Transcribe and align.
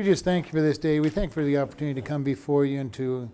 We 0.00 0.06
just 0.06 0.24
thank 0.24 0.46
you 0.46 0.52
for 0.52 0.62
this 0.62 0.78
day. 0.78 0.98
We 0.98 1.10
thank 1.10 1.28
you 1.28 1.34
for 1.34 1.44
the 1.44 1.58
opportunity 1.58 2.00
to 2.00 2.08
come 2.08 2.22
before 2.22 2.64
you 2.64 2.80
and 2.80 2.90
to 2.94 3.30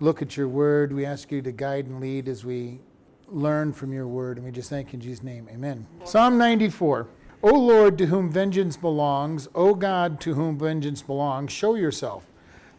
look 0.00 0.20
at 0.20 0.36
your 0.36 0.48
word. 0.48 0.92
We 0.92 1.06
ask 1.06 1.32
you 1.32 1.40
to 1.40 1.50
guide 1.50 1.86
and 1.86 1.98
lead 1.98 2.28
as 2.28 2.44
we 2.44 2.80
learn 3.26 3.72
from 3.72 3.90
your 3.90 4.06
word. 4.06 4.36
And 4.36 4.44
we 4.44 4.52
just 4.52 4.68
thank 4.68 4.88
you 4.88 4.98
in 4.98 5.00
Jesus' 5.00 5.24
name. 5.24 5.48
Amen. 5.50 5.86
Psalm 6.04 6.36
94. 6.36 7.08
O 7.42 7.54
Lord, 7.54 7.96
to 7.96 8.04
whom 8.04 8.30
vengeance 8.30 8.76
belongs, 8.76 9.48
O 9.54 9.74
God, 9.74 10.20
to 10.20 10.34
whom 10.34 10.58
vengeance 10.58 11.00
belongs, 11.00 11.52
show 11.52 11.74
yourself. 11.74 12.26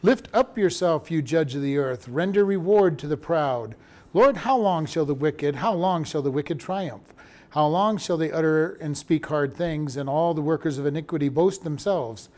Lift 0.04 0.28
up 0.36 0.56
yourself, 0.56 1.10
you 1.10 1.24
judge 1.24 1.56
of 1.56 1.64
the 1.64 1.80
earth. 1.80 2.08
Render 2.08 2.46
reward 2.46 3.00
to 3.00 3.08
the 3.08 3.18
proud. 3.18 3.74
Lord, 4.14 4.38
how 4.38 4.56
long 4.56 4.86
shall 4.86 5.06
the 5.06 5.16
wicked, 5.16 5.56
how 5.56 5.74
long 5.74 6.04
shall 6.04 6.22
the 6.22 6.30
wicked 6.30 6.60
triumph? 6.60 7.12
How 7.50 7.66
long 7.66 7.98
shall 7.98 8.18
they 8.18 8.32
utter 8.32 8.74
and 8.80 8.96
speak 8.96 9.26
hard 9.26 9.56
things, 9.56 9.98
and 9.98 10.08
all 10.08 10.36
the 10.36 10.44
workers 10.44 10.78
of 10.78 10.86
iniquity 10.86 11.28
boast 11.28 11.64
themselves? 11.64 12.30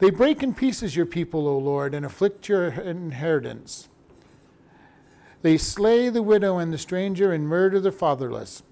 They 0.00 0.10
break 0.10 0.42
in 0.42 0.54
pieces 0.54 0.96
your 0.96 1.06
people, 1.06 1.46
O 1.46 1.58
Lord, 1.58 1.94
and 1.94 2.06
afflict 2.06 2.48
your 2.48 2.68
inheritance. 2.68 3.88
They 5.42 5.58
slay 5.58 6.08
the 6.08 6.22
widow 6.22 6.58
and 6.58 6.72
the 6.72 6.78
stranger 6.78 7.32
and 7.32 7.46
murder 7.46 7.80
the 7.80 7.92
fatherless. 7.92 8.62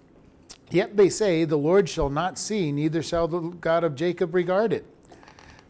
Yet 0.70 0.96
they 0.96 1.10
say, 1.10 1.44
The 1.44 1.56
Lord 1.56 1.88
shall 1.88 2.08
not 2.08 2.38
see, 2.38 2.72
neither 2.72 3.02
shall 3.02 3.28
the 3.28 3.40
God 3.40 3.84
of 3.84 3.94
Jacob 3.94 4.34
regard 4.34 4.72
it. 4.72 4.86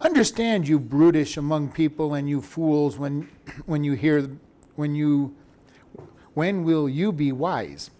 Understand, 0.00 0.68
you 0.68 0.78
brutish 0.78 1.36
among 1.36 1.72
people, 1.72 2.14
and 2.14 2.28
you 2.28 2.40
fools, 2.40 2.96
when, 2.96 3.28
when 3.66 3.82
you 3.82 3.94
hear, 3.94 4.30
when 4.76 4.94
you, 4.94 5.34
when 6.34 6.62
will 6.62 6.88
you 6.88 7.12
be 7.12 7.32
wise? 7.32 7.90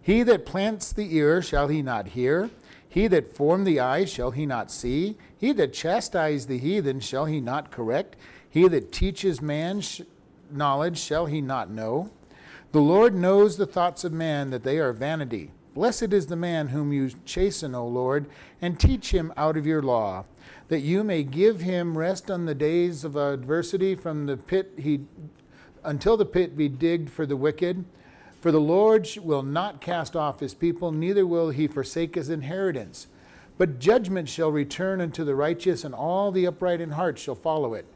He 0.00 0.22
that 0.24 0.44
plants 0.44 0.92
the 0.92 1.16
ear, 1.16 1.40
shall 1.40 1.68
he 1.68 1.80
not 1.80 2.08
hear? 2.08 2.50
He 2.86 3.08
that 3.08 3.34
formed 3.34 3.66
the 3.66 3.80
eye, 3.80 4.04
shall 4.04 4.30
he 4.30 4.44
not 4.46 4.70
see? 4.70 5.16
He 5.38 5.52
that 5.52 5.72
chastised 5.72 6.48
the 6.48 6.58
heathen, 6.58 7.00
shall 7.00 7.26
he 7.26 7.40
not 7.40 7.70
correct? 7.70 8.16
He 8.50 8.66
that 8.68 8.92
teaches 8.92 9.40
man 9.40 9.80
sh- 9.80 10.02
knowledge, 10.50 10.98
shall 10.98 11.26
he 11.26 11.40
not 11.40 11.70
know? 11.70 12.10
The 12.72 12.80
Lord 12.80 13.14
knows 13.14 13.56
the 13.56 13.66
thoughts 13.66 14.04
of 14.04 14.12
man, 14.12 14.50
that 14.50 14.64
they 14.64 14.78
are 14.78 14.92
vanity. 14.92 15.52
Blessed 15.74 16.12
is 16.12 16.26
the 16.26 16.36
man 16.36 16.68
whom 16.68 16.92
you 16.92 17.10
chasten, 17.24 17.74
O 17.74 17.86
Lord, 17.86 18.26
and 18.60 18.80
teach 18.80 19.12
him 19.12 19.32
out 19.36 19.56
of 19.56 19.66
your 19.66 19.80
law, 19.80 20.24
that 20.68 20.80
you 20.80 21.04
may 21.04 21.22
give 21.22 21.60
him 21.60 21.96
rest 21.96 22.30
on 22.30 22.46
the 22.46 22.54
days 22.54 23.04
of 23.04 23.16
adversity 23.16 23.94
from 23.94 24.26
the 24.26 24.36
pit 24.36 24.72
he 24.76 25.00
until 25.84 26.16
the 26.16 26.24
pit 26.26 26.56
be 26.56 26.68
digged 26.68 27.08
for 27.08 27.24
the 27.24 27.36
wicked. 27.36 27.84
For 28.40 28.50
the 28.50 28.60
Lord 28.60 29.08
will 29.22 29.42
not 29.42 29.80
cast 29.80 30.16
off 30.16 30.40
his 30.40 30.54
people, 30.54 30.92
neither 30.92 31.26
will 31.26 31.50
he 31.50 31.66
forsake 31.68 32.16
his 32.16 32.28
inheritance. 32.28 33.06
But 33.58 33.80
judgment 33.80 34.28
shall 34.28 34.52
return 34.52 35.00
unto 35.00 35.24
the 35.24 35.34
righteous, 35.34 35.84
and 35.84 35.94
all 35.94 36.30
the 36.30 36.46
upright 36.46 36.80
in 36.80 36.92
heart 36.92 37.18
shall 37.18 37.34
follow 37.34 37.74
it. 37.74 37.86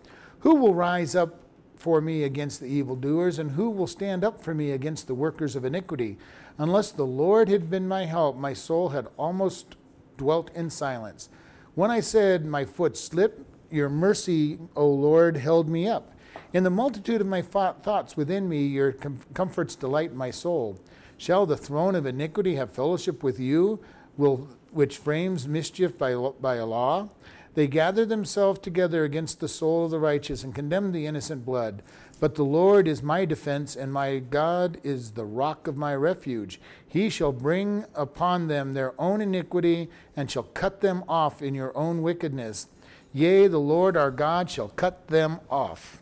Who 0.41 0.57
will 0.57 0.75
rise 0.75 1.15
up 1.15 1.41
for 1.77 2.01
me 2.01 2.25
against 2.25 2.61
the 2.61 2.67
evildoers, 2.67 3.39
and 3.39 3.53
who 3.53 3.71
will 3.71 3.87
stand 3.87 4.25
up 4.25 4.43
for 4.43 4.55
me 4.55 4.73
against 4.73 5.07
the 5.07 5.15
workers 5.15 5.55
of 5.55 5.65
iniquity? 5.65 6.19
Unless 6.59 6.93
the 6.93 7.07
Lord 7.07 7.49
had 7.49 7.71
been 7.71 7.87
my 7.87 8.05
help, 8.07 8.37
my 8.37 8.53
soul 8.53 8.91
had 8.91 9.07
almost 9.17 9.77
dwelt 10.17 10.51
in 10.55 10.69
silence. 10.69 11.29
When 11.75 11.91
I 11.91 12.01
said, 12.01 12.45
My 12.45 12.65
foot 12.65 12.97
slipped, 12.97 13.41
your 13.71 13.89
mercy, 13.89 14.59
O 14.77 14.87
Lord, 14.87 15.37
held 15.37 15.69
me 15.69 15.89
up. 15.89 16.13
In 16.53 16.65
the 16.65 16.71
multitude 16.71 17.21
of 17.21 17.27
my 17.27 17.41
thoughts 17.41 18.17
within 18.17 18.49
me, 18.49 18.67
your 18.67 18.93
com- 18.93 19.21
comforts 19.33 19.75
delight 19.75 20.13
my 20.13 20.31
soul. 20.31 20.79
Shall 21.17 21.47
the 21.47 21.57
throne 21.57 21.95
of 21.95 22.05
iniquity 22.05 22.57
have 22.57 22.73
fellowship 22.73 23.23
with 23.23 23.41
you, 23.41 23.81
will, 24.17 24.49
which 24.73 24.99
frames 24.99 25.47
mischief 25.47 25.97
by, 25.97 26.15
by 26.41 26.57
a 26.57 26.67
law? 26.67 27.09
They 27.55 27.67
gather 27.67 28.07
themselves 28.07 28.59
together 28.61 29.05
against 29.05 29.41
the 29.41 29.49
soul 29.49 29.85
of 29.85 29.91
the 29.91 29.99
righteous 29.99 30.43
and 30.43 30.55
condemn 30.55 30.93
the 30.93 31.07
innocent 31.07 31.45
blood. 31.45 31.83
But 32.19 32.37
the 32.37 32.45
Lord 32.45 32.87
is 32.87 33.03
my 33.03 33.25
defense, 33.25 33.75
and 33.75 33.93
my 33.93 34.21
God 34.21 34.79
is 34.85 35.11
the 35.11 35.25
rock 35.25 35.67
of 35.67 35.77
my 35.77 35.95
refuge. 35.95 36.61
He 36.87 37.11
shall 37.11 37.33
bring 37.33 37.85
upon 37.95 38.47
them 38.47 38.75
their 38.75 38.95
own 39.01 39.21
iniquity, 39.21 39.91
and 40.17 40.31
shall 40.31 40.45
cut 40.45 40.81
them 40.81 41.03
off 41.09 41.43
in 41.43 41.55
your 41.55 41.77
own 41.77 42.01
wickedness. 42.01 42.69
Yea, 43.13 43.49
the 43.49 43.59
Lord 43.59 43.97
our 43.97 44.11
God 44.11 44.49
shall 44.49 44.69
cut 44.69 45.09
them 45.09 45.41
off. 45.51 46.01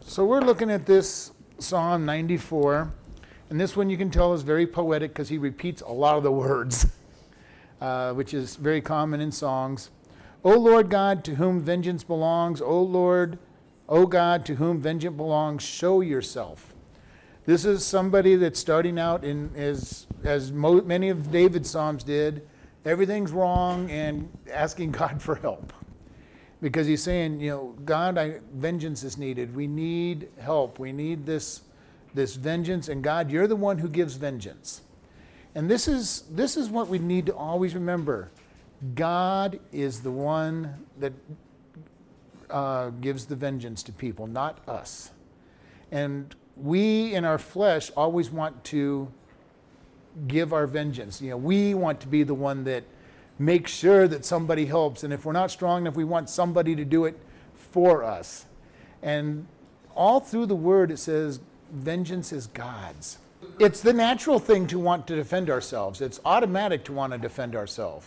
So 0.00 0.24
we're 0.24 0.40
looking 0.40 0.70
at 0.70 0.86
this 0.86 1.30
Psalm 1.58 2.06
94, 2.06 2.90
and 3.50 3.60
this 3.60 3.76
one 3.76 3.90
you 3.90 3.96
can 3.96 4.10
tell 4.10 4.34
is 4.34 4.42
very 4.42 4.66
poetic 4.66 5.12
because 5.12 5.28
he 5.28 5.36
repeats 5.36 5.82
a 5.82 5.92
lot 5.92 6.16
of 6.16 6.22
the 6.22 6.32
words, 6.32 6.86
uh, 7.80 8.12
which 8.12 8.34
is 8.34 8.56
very 8.56 8.80
common 8.80 9.20
in 9.20 9.30
songs. 9.30 9.90
O 10.44 10.56
Lord 10.58 10.90
God, 10.90 11.24
to 11.24 11.34
whom 11.34 11.60
vengeance 11.60 12.04
belongs, 12.04 12.60
O 12.60 12.80
Lord, 12.80 13.38
O 13.88 14.06
God, 14.06 14.46
to 14.46 14.54
whom 14.54 14.80
vengeance 14.80 15.16
belongs, 15.16 15.62
show 15.62 16.00
yourself. 16.00 16.74
This 17.46 17.64
is 17.64 17.84
somebody 17.84 18.34
that's 18.36 18.58
starting 18.58 18.98
out 18.98 19.24
in 19.24 19.50
as 19.54 20.06
as 20.24 20.50
mo- 20.50 20.82
many 20.82 21.08
of 21.08 21.30
David's 21.30 21.70
psalms 21.70 22.02
did. 22.02 22.46
Everything's 22.84 23.30
wrong 23.32 23.90
and 23.90 24.28
asking 24.52 24.90
God 25.00 25.22
for 25.22 25.36
help, 25.36 25.72
because 26.60 26.86
he's 26.86 27.02
saying, 27.02 27.40
you 27.40 27.50
know, 27.50 27.74
God, 27.84 28.18
I, 28.18 28.40
vengeance 28.52 29.04
is 29.04 29.16
needed. 29.16 29.54
We 29.54 29.68
need 29.68 30.28
help. 30.40 30.78
We 30.78 30.92
need 30.92 31.24
this 31.24 31.62
this 32.14 32.34
vengeance, 32.34 32.88
and 32.88 33.02
God, 33.02 33.30
you're 33.30 33.46
the 33.46 33.56
one 33.56 33.78
who 33.78 33.88
gives 33.88 34.14
vengeance. 34.14 34.80
And 35.56 35.70
this 35.70 35.88
is 35.88 36.24
this 36.30 36.58
is 36.58 36.68
what 36.68 36.88
we 36.88 36.98
need 36.98 37.24
to 37.26 37.34
always 37.34 37.74
remember. 37.74 38.30
God 38.94 39.58
is 39.72 40.00
the 40.00 40.10
one 40.10 40.86
that 40.98 41.14
uh, 42.50 42.90
gives 42.90 43.24
the 43.24 43.36
vengeance 43.36 43.82
to 43.84 43.92
people, 43.92 44.26
not 44.26 44.58
us. 44.68 45.12
And 45.90 46.34
we 46.58 47.14
in 47.14 47.24
our 47.24 47.38
flesh 47.38 47.90
always 47.96 48.30
want 48.30 48.64
to 48.64 49.10
give 50.28 50.52
our 50.52 50.66
vengeance. 50.66 51.22
You 51.22 51.30
know, 51.30 51.38
we 51.38 51.72
want 51.72 52.00
to 52.00 52.06
be 52.06 52.22
the 52.22 52.34
one 52.34 52.64
that 52.64 52.84
makes 53.38 53.72
sure 53.72 54.06
that 54.08 54.26
somebody 54.26 54.66
helps. 54.66 55.04
And 55.04 55.12
if 55.12 55.24
we're 55.24 55.32
not 55.32 55.50
strong 55.50 55.82
enough, 55.82 55.96
we 55.96 56.04
want 56.04 56.28
somebody 56.28 56.76
to 56.76 56.84
do 56.84 57.06
it 57.06 57.18
for 57.54 58.04
us. 58.04 58.44
And 59.02 59.46
all 59.94 60.20
through 60.20 60.46
the 60.46 60.56
word, 60.56 60.90
it 60.90 60.98
says, 60.98 61.40
vengeance 61.72 62.30
is 62.30 62.46
God's. 62.46 63.16
It's 63.58 63.80
the 63.80 63.92
natural 63.92 64.38
thing 64.38 64.66
to 64.68 64.78
want 64.78 65.06
to 65.06 65.16
defend 65.16 65.50
ourselves, 65.50 66.00
it's 66.00 66.20
automatic 66.24 66.84
to 66.84 66.92
want 66.92 67.12
to 67.12 67.18
defend 67.18 67.56
ourselves. 67.56 68.06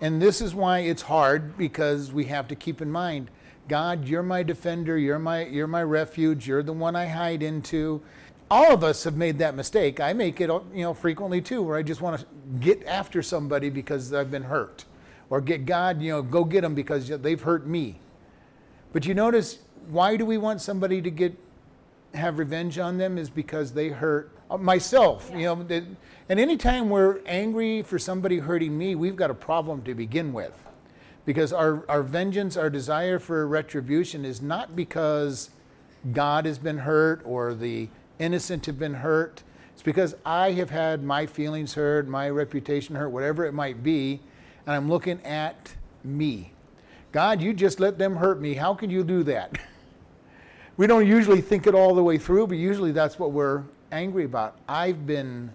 And 0.00 0.20
this 0.20 0.40
is 0.40 0.54
why 0.54 0.80
it's 0.80 1.02
hard 1.02 1.56
because 1.56 2.12
we 2.12 2.24
have 2.26 2.48
to 2.48 2.54
keep 2.54 2.82
in 2.82 2.90
mind 2.90 3.30
God, 3.68 4.06
you're 4.06 4.22
my 4.22 4.42
defender, 4.42 4.98
you're 4.98 5.18
my, 5.18 5.46
you're 5.46 5.66
my 5.66 5.82
refuge, 5.82 6.46
you're 6.46 6.62
the 6.62 6.72
one 6.72 6.94
I 6.94 7.06
hide 7.06 7.42
into. 7.42 8.02
All 8.50 8.72
of 8.72 8.84
us 8.84 9.04
have 9.04 9.16
made 9.16 9.38
that 9.38 9.54
mistake. 9.54 10.00
I 10.00 10.12
make 10.12 10.40
it 10.40 10.50
you 10.50 10.82
know, 10.82 10.92
frequently 10.92 11.40
too, 11.40 11.62
where 11.62 11.78
I 11.78 11.82
just 11.82 12.02
want 12.02 12.20
to 12.20 12.26
get 12.60 12.84
after 12.86 13.22
somebody 13.22 13.70
because 13.70 14.12
I've 14.12 14.30
been 14.30 14.42
hurt. 14.42 14.84
Or 15.30 15.40
get 15.40 15.64
God, 15.64 16.02
you 16.02 16.10
know, 16.10 16.22
go 16.22 16.44
get 16.44 16.60
them 16.60 16.74
because 16.74 17.08
they've 17.08 17.40
hurt 17.40 17.66
me. 17.66 17.98
But 18.92 19.06
you 19.06 19.14
notice, 19.14 19.60
why 19.88 20.16
do 20.16 20.26
we 20.26 20.36
want 20.36 20.60
somebody 20.60 21.00
to 21.00 21.10
get 21.10 21.34
have 22.12 22.38
revenge 22.38 22.78
on 22.78 22.98
them 22.98 23.18
is 23.18 23.28
because 23.28 23.72
they 23.72 23.88
hurt 23.88 24.30
Uh, 24.50 24.58
myself. 24.58 25.30
Yeah. 25.30 25.38
You 25.38 25.44
know, 25.44 25.86
and 26.28 26.40
anytime 26.40 26.90
we're 26.90 27.20
angry 27.26 27.82
for 27.82 27.98
somebody 27.98 28.38
hurting 28.38 28.76
me, 28.76 28.94
we've 28.94 29.16
got 29.16 29.30
a 29.30 29.34
problem 29.34 29.82
to 29.82 29.94
begin 29.94 30.32
with. 30.32 30.52
Because 31.24 31.52
our, 31.52 31.84
our 31.88 32.02
vengeance, 32.02 32.56
our 32.56 32.68
desire 32.68 33.18
for 33.18 33.46
retribution 33.46 34.24
is 34.24 34.42
not 34.42 34.76
because 34.76 35.50
God 36.12 36.44
has 36.44 36.58
been 36.58 36.78
hurt 36.78 37.22
or 37.24 37.54
the 37.54 37.88
innocent 38.18 38.66
have 38.66 38.78
been 38.78 38.94
hurt. 38.94 39.42
It's 39.72 39.82
because 39.82 40.14
I 40.24 40.52
have 40.52 40.70
had 40.70 41.02
my 41.02 41.24
feelings 41.26 41.74
hurt, 41.74 42.06
my 42.06 42.28
reputation 42.28 42.94
hurt, 42.94 43.08
whatever 43.08 43.44
it 43.46 43.52
might 43.52 43.82
be, 43.82 44.20
and 44.66 44.76
I'm 44.76 44.88
looking 44.88 45.20
at 45.22 45.74
me. 46.04 46.52
God, 47.12 47.40
you 47.40 47.54
just 47.54 47.80
let 47.80 47.98
them 47.98 48.16
hurt 48.16 48.40
me. 48.40 48.54
How 48.54 48.74
can 48.74 48.90
you 48.90 49.02
do 49.02 49.22
that? 49.24 49.58
we 50.76 50.86
don't 50.86 51.06
usually 51.06 51.40
think 51.40 51.66
it 51.66 51.74
all 51.74 51.94
the 51.94 52.02
way 52.02 52.18
through, 52.18 52.46
but 52.48 52.58
usually 52.58 52.92
that's 52.92 53.18
what 53.18 53.32
we're 53.32 53.64
angry 53.94 54.24
about. 54.24 54.58
I've 54.68 55.06
been 55.06 55.54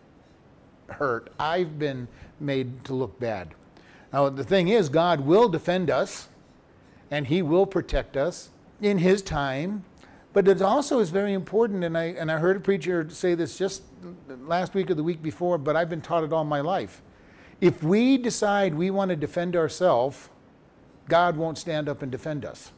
hurt. 0.87 1.31
I've 1.39 1.77
been 1.77 2.07
made 2.39 2.83
to 2.85 2.93
look 2.93 3.19
bad. 3.19 3.53
Now, 4.11 4.29
the 4.29 4.43
thing 4.43 4.69
is, 4.69 4.89
God 4.89 5.21
will 5.21 5.49
defend 5.49 5.91
us 5.91 6.29
and 7.11 7.27
He 7.27 7.41
will 7.41 7.65
protect 7.65 8.17
us 8.17 8.49
in 8.81 8.97
His 8.97 9.21
time. 9.21 9.83
But 10.31 10.47
it 10.47 10.61
also 10.61 10.99
is 10.99 11.09
very 11.09 11.33
important, 11.33 11.83
and 11.83 11.97
I, 11.97 12.05
and 12.05 12.31
I 12.31 12.37
heard 12.37 12.55
a 12.55 12.59
preacher 12.59 13.09
say 13.09 13.33
this 13.33 13.57
just 13.57 13.81
last 14.41 14.75
week 14.75 14.91
or 14.91 14.93
the 14.93 15.03
week 15.03 15.23
before, 15.23 15.57
but 15.57 15.75
I've 15.75 15.89
been 15.89 16.01
taught 16.01 16.23
it 16.23 16.31
all 16.31 16.43
my 16.43 16.61
life. 16.61 17.01
If 17.61 17.83
we 17.83 18.17
decide 18.17 18.75
we 18.75 18.91
want 18.91 19.09
to 19.09 19.15
defend 19.15 19.55
ourselves, 19.55 20.29
God 21.07 21.35
won't 21.35 21.57
stand 21.57 21.89
up 21.89 22.03
and 22.03 22.11
defend 22.11 22.45
us. 22.45 22.71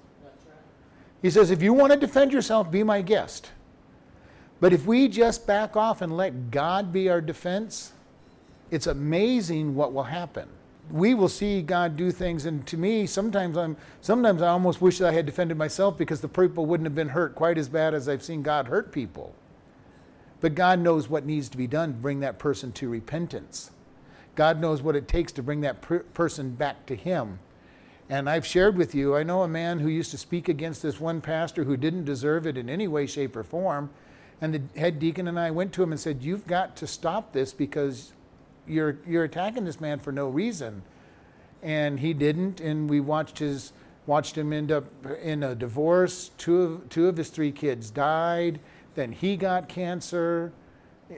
He 1.21 1.29
says, 1.29 1.51
if 1.51 1.61
you 1.61 1.73
want 1.73 1.91
to 1.91 1.99
defend 1.99 2.31
yourself, 2.31 2.71
be 2.71 2.83
my 2.83 3.01
guest. 3.01 3.51
But 4.61 4.71
if 4.71 4.85
we 4.85 5.09
just 5.09 5.45
back 5.45 5.75
off 5.75 6.01
and 6.01 6.15
let 6.15 6.51
God 6.51 6.93
be 6.93 7.09
our 7.09 7.19
defense, 7.19 7.91
it's 8.69 8.87
amazing 8.87 9.75
what 9.75 9.91
will 9.91 10.03
happen. 10.03 10.47
we 10.89 11.13
will 11.13 11.29
see 11.29 11.61
God 11.61 11.95
do 11.95 12.11
things, 12.11 12.45
and 12.45 12.65
to 12.67 12.77
me, 12.77 13.05
sometimes 13.05 13.57
I'm 13.57 13.77
sometimes 14.01 14.41
I 14.41 14.49
almost 14.49 14.81
wish 14.81 14.97
that 14.99 15.09
I 15.09 15.13
had 15.13 15.25
defended 15.25 15.57
myself 15.57 15.97
because 15.97 16.21
the 16.21 16.27
people 16.27 16.65
wouldn't 16.65 16.85
have 16.85 16.95
been 16.95 17.09
hurt 17.09 17.33
quite 17.35 17.57
as 17.57 17.69
bad 17.69 17.93
as 17.93 18.09
I've 18.09 18.23
seen 18.23 18.41
God 18.43 18.67
hurt 18.67 18.91
people. 18.91 19.33
But 20.41 20.55
God 20.55 20.79
knows 20.79 21.09
what 21.09 21.25
needs 21.25 21.49
to 21.49 21.57
be 21.57 21.67
done 21.67 21.93
to 21.93 21.99
bring 21.99 22.19
that 22.21 22.39
person 22.39 22.71
to 22.73 22.89
repentance. 22.89 23.71
God 24.35 24.59
knows 24.59 24.81
what 24.81 24.95
it 24.95 25.07
takes 25.07 25.31
to 25.33 25.43
bring 25.43 25.61
that 25.61 25.81
per- 25.81 25.99
person 25.99 26.51
back 26.51 26.85
to 26.87 26.95
Him. 26.95 27.39
And 28.09 28.29
I've 28.29 28.45
shared 28.45 28.75
with 28.77 28.93
you, 28.93 29.15
I 29.15 29.23
know 29.23 29.43
a 29.43 29.47
man 29.47 29.79
who 29.79 29.87
used 29.87 30.11
to 30.11 30.17
speak 30.17 30.49
against 30.49 30.81
this 30.81 30.99
one 30.99 31.21
pastor 31.21 31.63
who 31.63 31.77
didn't 31.77 32.05
deserve 32.05 32.45
it 32.45 32.57
in 32.57 32.69
any 32.69 32.87
way, 32.87 33.05
shape, 33.05 33.35
or 33.35 33.43
form. 33.43 33.89
And 34.41 34.53
the 34.55 34.79
head 34.79 34.99
deacon 34.99 35.27
and 35.27 35.39
I 35.39 35.51
went 35.51 35.71
to 35.73 35.83
him 35.83 35.91
and 35.91 35.99
said, 35.99 36.23
You've 36.23 36.47
got 36.47 36.75
to 36.77 36.87
stop 36.87 37.31
this 37.31 37.53
because 37.53 38.11
you're, 38.67 38.97
you're 39.07 39.23
attacking 39.23 39.65
this 39.65 39.79
man 39.79 39.99
for 39.99 40.11
no 40.11 40.27
reason. 40.27 40.81
And 41.61 41.99
he 41.99 42.13
didn't, 42.13 42.59
and 42.59 42.89
we 42.89 42.99
watched 42.99 43.37
his 43.37 43.71
watched 44.07 44.37
him 44.37 44.51
end 44.51 44.71
up 44.71 44.85
in 45.21 45.43
a 45.43 45.55
divorce. 45.55 46.31
Two 46.37 46.61
of, 46.61 46.89
two 46.89 47.07
of 47.07 47.17
his 47.17 47.29
three 47.29 47.51
kids 47.51 47.89
died. 47.91 48.59
Then 48.95 49.11
he 49.11 49.37
got 49.37 49.69
cancer 49.69 50.51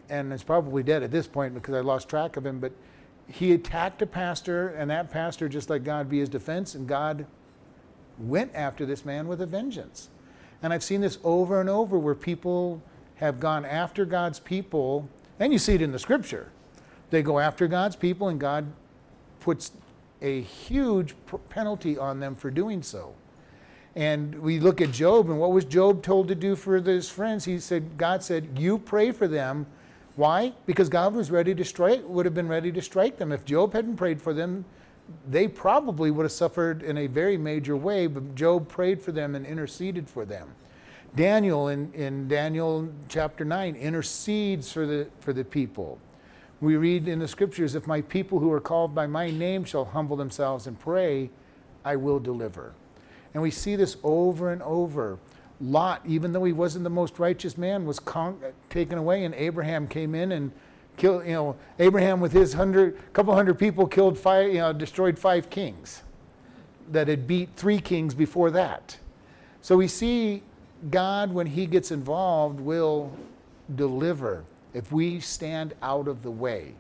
and 0.10 0.34
is 0.34 0.44
probably 0.44 0.84
dead 0.84 1.04
at 1.04 1.12
this 1.12 1.28
point 1.28 1.54
because 1.54 1.74
I 1.74 1.80
lost 1.80 2.10
track 2.10 2.38
of 2.38 2.46
him. 2.46 2.60
But 2.60 2.72
he 3.28 3.54
attacked 3.54 4.02
a 4.02 4.06
pastor, 4.06 4.70
and 4.70 4.90
that 4.92 5.12
pastor 5.12 5.48
just 5.48 5.70
let 5.70 5.84
God 5.84 6.10
be 6.10 6.20
his 6.20 6.30
defense, 6.30 6.76
and 6.76 6.88
God 6.88 7.26
went 8.20 8.54
after 8.54 8.86
this 8.86 9.06
man 9.06 9.28
with 9.28 9.42
a 9.42 9.46
vengeance. 9.46 10.10
And 10.62 10.74
I've 10.74 10.84
seen 10.84 11.02
this 11.02 11.18
over 11.24 11.60
and 11.62 11.70
over 11.70 11.98
where 11.98 12.16
people 12.16 12.82
have 13.24 13.40
gone 13.40 13.66
after 13.66 14.04
God's 14.06 14.40
people, 14.40 15.08
and 15.40 15.54
you 15.54 15.60
see 15.60 15.74
it 15.74 15.82
in 15.82 15.92
the 15.92 16.00
scripture. 16.00 16.50
They 17.10 17.22
go 17.22 17.40
after 17.40 17.68
God's 17.68 17.96
people, 17.96 18.28
and 18.28 18.40
God 18.40 18.66
puts 19.40 19.72
a 20.22 20.42
huge 20.42 21.16
penalty 21.50 21.98
on 21.98 22.20
them 22.20 22.36
for 22.36 22.52
doing 22.52 22.84
so. 22.84 23.14
And 23.96 24.36
we 24.42 24.60
look 24.60 24.82
at 24.82 24.92
Job, 24.92 25.30
and 25.30 25.40
what 25.40 25.52
was 25.52 25.64
Job 25.64 26.04
told 26.04 26.28
to 26.28 26.36
do 26.36 26.56
for 26.56 26.80
his 26.82 27.10
friends? 27.10 27.46
He 27.46 27.60
said, 27.60 27.98
God 27.98 28.24
said, 28.24 28.58
You 28.58 28.78
pray 28.78 29.12
for 29.12 29.28
them. 29.28 29.68
Why? 30.16 30.54
Because 30.66 30.90
God 30.90 31.16
was 31.16 31.32
ready 31.32 31.56
to 31.56 31.64
strike, 31.64 32.02
would 32.06 32.26
have 32.26 32.36
been 32.36 32.48
ready 32.50 32.72
to 32.72 32.82
strike 32.82 33.18
them. 33.18 33.32
If 33.32 33.46
Job 33.46 33.74
hadn't 33.74 33.96
prayed 33.96 34.22
for 34.22 34.34
them, 34.34 34.66
they 35.30 35.48
probably 35.48 36.12
would 36.12 36.24
have 36.24 36.32
suffered 36.32 36.84
in 36.84 36.98
a 36.98 37.08
very 37.08 37.38
major 37.38 37.78
way, 37.78 38.08
but 38.08 38.36
Job 38.36 38.68
prayed 38.68 39.02
for 39.02 39.12
them 39.12 39.34
and 39.36 39.46
interceded 39.46 40.10
for 40.10 40.26
them. 40.26 40.50
Daniel 41.16 41.68
in, 41.68 41.94
in 41.94 42.28
Daniel 42.28 42.90
chapter 43.08 43.46
9 43.46 43.76
intercedes 43.76 44.72
for 44.72 44.86
the, 44.86 45.08
for 45.20 45.32
the 45.32 45.44
people. 45.44 46.00
We 46.60 46.76
read 46.76 47.08
in 47.08 47.20
the 47.20 47.28
scriptures, 47.28 47.76
if 47.76 47.86
my 47.86 48.02
people 48.02 48.40
who 48.40 48.52
are 48.52 48.62
called 48.62 48.96
by 48.96 49.06
my 49.06 49.30
name 49.30 49.64
shall 49.64 49.86
humble 49.86 50.16
themselves 50.16 50.66
and 50.66 50.80
pray, 50.80 51.30
I 51.86 51.98
will 51.98 52.20
deliver. 52.20 52.74
And 53.34 53.44
we 53.44 53.52
see 53.52 53.76
this 53.76 53.98
over 54.04 54.52
and 54.52 54.62
over. 54.64 55.20
Lot, 55.62 56.02
even 56.06 56.32
though 56.32 56.44
he 56.44 56.54
wasn't 56.54 56.84
the 56.84 56.90
most 56.90 57.20
righteous 57.20 57.58
man, 57.58 57.86
was 57.86 58.00
con- 58.00 58.40
taken 58.70 58.98
away, 58.98 59.24
and 59.24 59.36
Abraham 59.36 59.88
came 59.88 60.16
in 60.16 60.32
and 60.32 60.52
killed. 60.98 61.26
You 61.26 61.34
know, 61.34 61.56
Abraham 61.80 62.20
with 62.20 62.32
his 62.32 62.54
hundred, 62.54 62.98
couple 63.14 63.34
hundred 63.34 63.60
people 63.60 63.88
killed 63.88 64.18
five, 64.18 64.48
you 64.48 64.60
know, 64.60 64.74
destroyed 64.74 65.18
five 65.18 65.50
kings 65.50 66.02
that 66.92 67.08
had 67.08 67.28
beat 67.28 67.50
three 67.56 67.80
kings 67.80 68.14
before 68.14 68.52
that. 68.52 68.98
So 69.62 69.78
we 69.78 69.88
see 69.88 70.44
God, 70.90 71.34
when 71.34 71.48
He 71.48 71.66
gets 71.66 71.92
involved, 71.92 72.60
will 72.60 73.12
deliver 73.76 74.44
if 74.74 74.92
we 74.92 75.20
stand 75.20 75.74
out 75.82 76.08
of 76.08 76.24
the 76.24 76.32
way. 76.32 76.74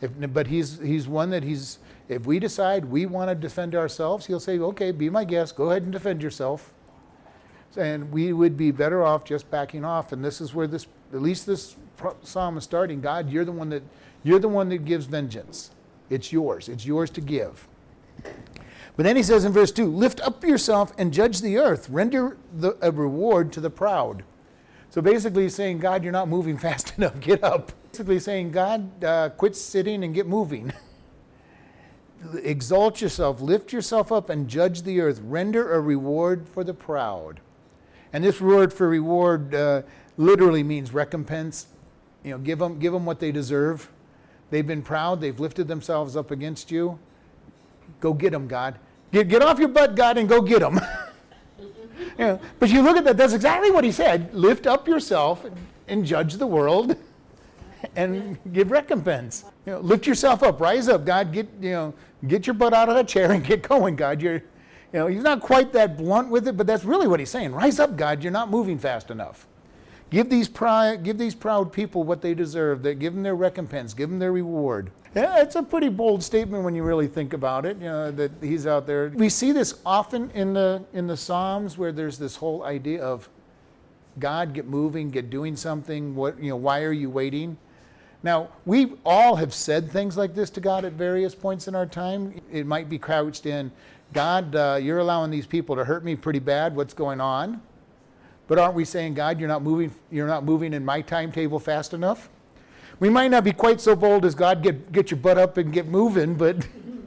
If, 0.00 0.12
but 0.32 0.46
he's, 0.46 0.78
he's 0.78 1.08
one 1.08 1.30
that 1.30 1.42
he's, 1.42 1.78
if 2.08 2.24
we 2.24 2.38
decide 2.38 2.84
we 2.84 3.06
want 3.06 3.30
to 3.30 3.34
defend 3.34 3.74
ourselves, 3.74 4.26
he'll 4.26 4.40
say, 4.40 4.58
okay, 4.58 4.92
be 4.92 5.10
my 5.10 5.24
guest, 5.24 5.56
go 5.56 5.70
ahead 5.70 5.82
and 5.82 5.92
defend 5.92 6.22
yourself. 6.22 6.72
And 7.76 8.10
we 8.10 8.32
would 8.32 8.56
be 8.56 8.70
better 8.70 9.04
off 9.04 9.24
just 9.24 9.50
backing 9.50 9.84
off. 9.84 10.12
And 10.12 10.24
this 10.24 10.40
is 10.40 10.54
where 10.54 10.66
this, 10.66 10.86
at 11.12 11.20
least 11.20 11.46
this 11.46 11.76
psalm 12.22 12.56
is 12.56 12.64
starting. 12.64 13.00
God, 13.00 13.30
you're 13.30 13.44
the 13.44 13.52
one 13.52 13.68
that, 13.70 13.82
you're 14.22 14.38
the 14.38 14.48
one 14.48 14.68
that 14.70 14.84
gives 14.84 15.06
vengeance. 15.06 15.70
It's 16.10 16.32
yours. 16.32 16.68
It's 16.68 16.86
yours 16.86 17.10
to 17.10 17.20
give. 17.20 17.68
But 18.98 19.04
then 19.04 19.14
he 19.14 19.22
says 19.22 19.44
in 19.44 19.52
verse 19.52 19.70
2 19.70 19.86
Lift 19.86 20.20
up 20.22 20.42
yourself 20.42 20.92
and 20.98 21.12
judge 21.12 21.40
the 21.40 21.56
earth, 21.56 21.88
render 21.88 22.36
the, 22.52 22.76
a 22.82 22.90
reward 22.90 23.52
to 23.52 23.60
the 23.60 23.70
proud. 23.70 24.24
So 24.90 25.00
basically, 25.00 25.44
he's 25.44 25.54
saying, 25.54 25.78
God, 25.78 26.02
you're 26.02 26.10
not 26.10 26.28
moving 26.28 26.58
fast 26.66 26.94
enough. 26.98 27.20
Get 27.20 27.44
up. 27.44 27.70
Basically, 27.92 28.18
saying, 28.18 28.50
God, 28.50 29.04
uh, 29.04 29.28
quit 29.30 29.54
sitting 29.54 30.02
and 30.02 30.12
get 30.12 30.26
moving. 30.26 30.72
Exalt 32.42 33.00
yourself, 33.00 33.40
lift 33.40 33.72
yourself 33.72 34.10
up, 34.10 34.30
and 34.30 34.48
judge 34.48 34.82
the 34.82 35.00
earth. 35.00 35.20
Render 35.22 35.74
a 35.74 35.80
reward 35.80 36.48
for 36.48 36.64
the 36.64 36.74
proud. 36.74 37.38
And 38.12 38.24
this 38.24 38.40
word 38.40 38.72
for 38.72 38.88
reward 38.88 39.54
uh, 39.54 39.82
literally 40.16 40.64
means 40.64 40.92
recompense. 40.92 41.68
You 42.24 42.32
know, 42.32 42.38
give 42.38 42.58
them, 42.58 42.80
give 42.80 42.92
them 42.92 43.06
what 43.06 43.20
they 43.20 43.30
deserve. 43.30 43.92
They've 44.50 44.66
been 44.66 44.82
proud, 44.82 45.20
they've 45.20 45.38
lifted 45.38 45.68
themselves 45.68 46.16
up 46.16 46.32
against 46.32 46.72
you. 46.72 46.98
Go 48.00 48.12
get 48.12 48.32
them, 48.32 48.48
God. 48.48 48.76
Get, 49.12 49.28
get 49.28 49.42
off 49.42 49.58
your 49.58 49.68
butt, 49.68 49.94
God, 49.94 50.18
and 50.18 50.28
go 50.28 50.42
get 50.42 50.60
them. 50.60 50.80
know, 52.18 52.40
but 52.58 52.68
you 52.68 52.82
look 52.82 52.96
at 52.96 53.04
that, 53.04 53.16
that's 53.16 53.32
exactly 53.32 53.70
what 53.70 53.84
he 53.84 53.92
said. 53.92 54.34
Lift 54.34 54.66
up 54.66 54.86
yourself 54.86 55.46
and 55.86 56.04
judge 56.04 56.34
the 56.34 56.46
world 56.46 56.96
and 57.96 58.38
give 58.52 58.70
recompense. 58.70 59.44
You 59.66 59.72
know, 59.74 59.80
lift 59.80 60.06
yourself 60.06 60.42
up, 60.42 60.60
rise 60.60 60.88
up, 60.88 61.04
God. 61.04 61.32
Get 61.32 61.48
you 61.60 61.70
know, 61.70 61.94
get 62.26 62.46
your 62.46 62.54
butt 62.54 62.74
out 62.74 62.88
of 62.88 62.94
that 62.96 63.08
chair 63.08 63.32
and 63.32 63.44
get 63.44 63.62
going, 63.62 63.96
God. 63.96 64.20
You're, 64.20 64.34
you 64.34 65.00
know, 65.00 65.06
he's 65.06 65.22
not 65.22 65.40
quite 65.40 65.72
that 65.72 65.96
blunt 65.96 66.28
with 66.28 66.48
it, 66.48 66.56
but 66.56 66.66
that's 66.66 66.84
really 66.84 67.06
what 67.06 67.20
he's 67.20 67.30
saying. 67.30 67.52
Rise 67.52 67.78
up, 67.78 67.96
God. 67.96 68.22
You're 68.22 68.32
not 68.32 68.50
moving 68.50 68.78
fast 68.78 69.10
enough. 69.10 69.46
Give 70.10 70.30
these, 70.30 70.48
proud, 70.48 71.02
give 71.02 71.18
these 71.18 71.34
proud 71.34 71.72
people 71.72 72.02
what 72.02 72.22
they 72.22 72.34
deserve. 72.34 72.82
Give 72.82 73.12
them 73.12 73.22
their 73.22 73.36
recompense. 73.36 73.92
Give 73.92 74.08
them 74.08 74.18
their 74.18 74.32
reward. 74.32 74.90
Yeah, 75.14 75.40
it's 75.42 75.56
a 75.56 75.62
pretty 75.62 75.88
bold 75.88 76.22
statement 76.22 76.64
when 76.64 76.74
you 76.74 76.82
really 76.82 77.08
think 77.08 77.32
about 77.32 77.66
it. 77.66 77.76
You 77.78 77.84
know, 77.84 78.10
that 78.12 78.30
he's 78.40 78.66
out 78.66 78.86
there. 78.86 79.10
We 79.14 79.28
see 79.28 79.52
this 79.52 79.80
often 79.84 80.30
in 80.32 80.52
the 80.52 80.84
in 80.92 81.06
the 81.06 81.16
Psalms 81.16 81.78
where 81.78 81.92
there's 81.92 82.18
this 82.18 82.36
whole 82.36 82.62
idea 82.62 83.02
of 83.02 83.28
God 84.18 84.52
get 84.52 84.66
moving, 84.66 85.10
get 85.10 85.30
doing 85.30 85.56
something. 85.56 86.14
What 86.14 86.40
you 86.42 86.50
know? 86.50 86.56
Why 86.56 86.82
are 86.82 86.92
you 86.92 87.10
waiting? 87.10 87.56
Now 88.22 88.48
we 88.66 88.92
all 89.04 89.36
have 89.36 89.54
said 89.54 89.90
things 89.90 90.16
like 90.16 90.34
this 90.34 90.50
to 90.50 90.60
God 90.60 90.84
at 90.84 90.92
various 90.92 91.34
points 91.34 91.68
in 91.68 91.74
our 91.74 91.86
time. 91.86 92.40
It 92.52 92.66
might 92.66 92.88
be 92.88 92.98
crouched 92.98 93.46
in, 93.46 93.72
God, 94.12 94.54
uh, 94.54 94.78
you're 94.80 94.98
allowing 94.98 95.30
these 95.30 95.46
people 95.46 95.76
to 95.76 95.84
hurt 95.84 96.04
me 96.04 96.16
pretty 96.16 96.38
bad. 96.38 96.74
What's 96.74 96.94
going 96.94 97.20
on? 97.20 97.60
But 98.48 98.58
aren't 98.58 98.74
we 98.74 98.84
saying, 98.86 99.14
God, 99.14 99.38
you're 99.38 99.48
not 99.48 99.62
moving, 99.62 99.94
you're 100.10 100.26
not 100.26 100.42
moving 100.42 100.72
in 100.72 100.84
my 100.84 101.02
timetable 101.02 101.60
fast 101.60 101.92
enough? 101.92 102.30
We 102.98 103.10
might 103.10 103.28
not 103.28 103.44
be 103.44 103.52
quite 103.52 103.80
so 103.80 103.94
bold 103.94 104.24
as 104.24 104.34
God, 104.34 104.62
get, 104.62 104.90
get 104.90 105.10
your 105.10 105.20
butt 105.20 105.38
up 105.38 105.58
and 105.58 105.72
get 105.72 105.86
moving, 105.86 106.34
but 106.34 106.66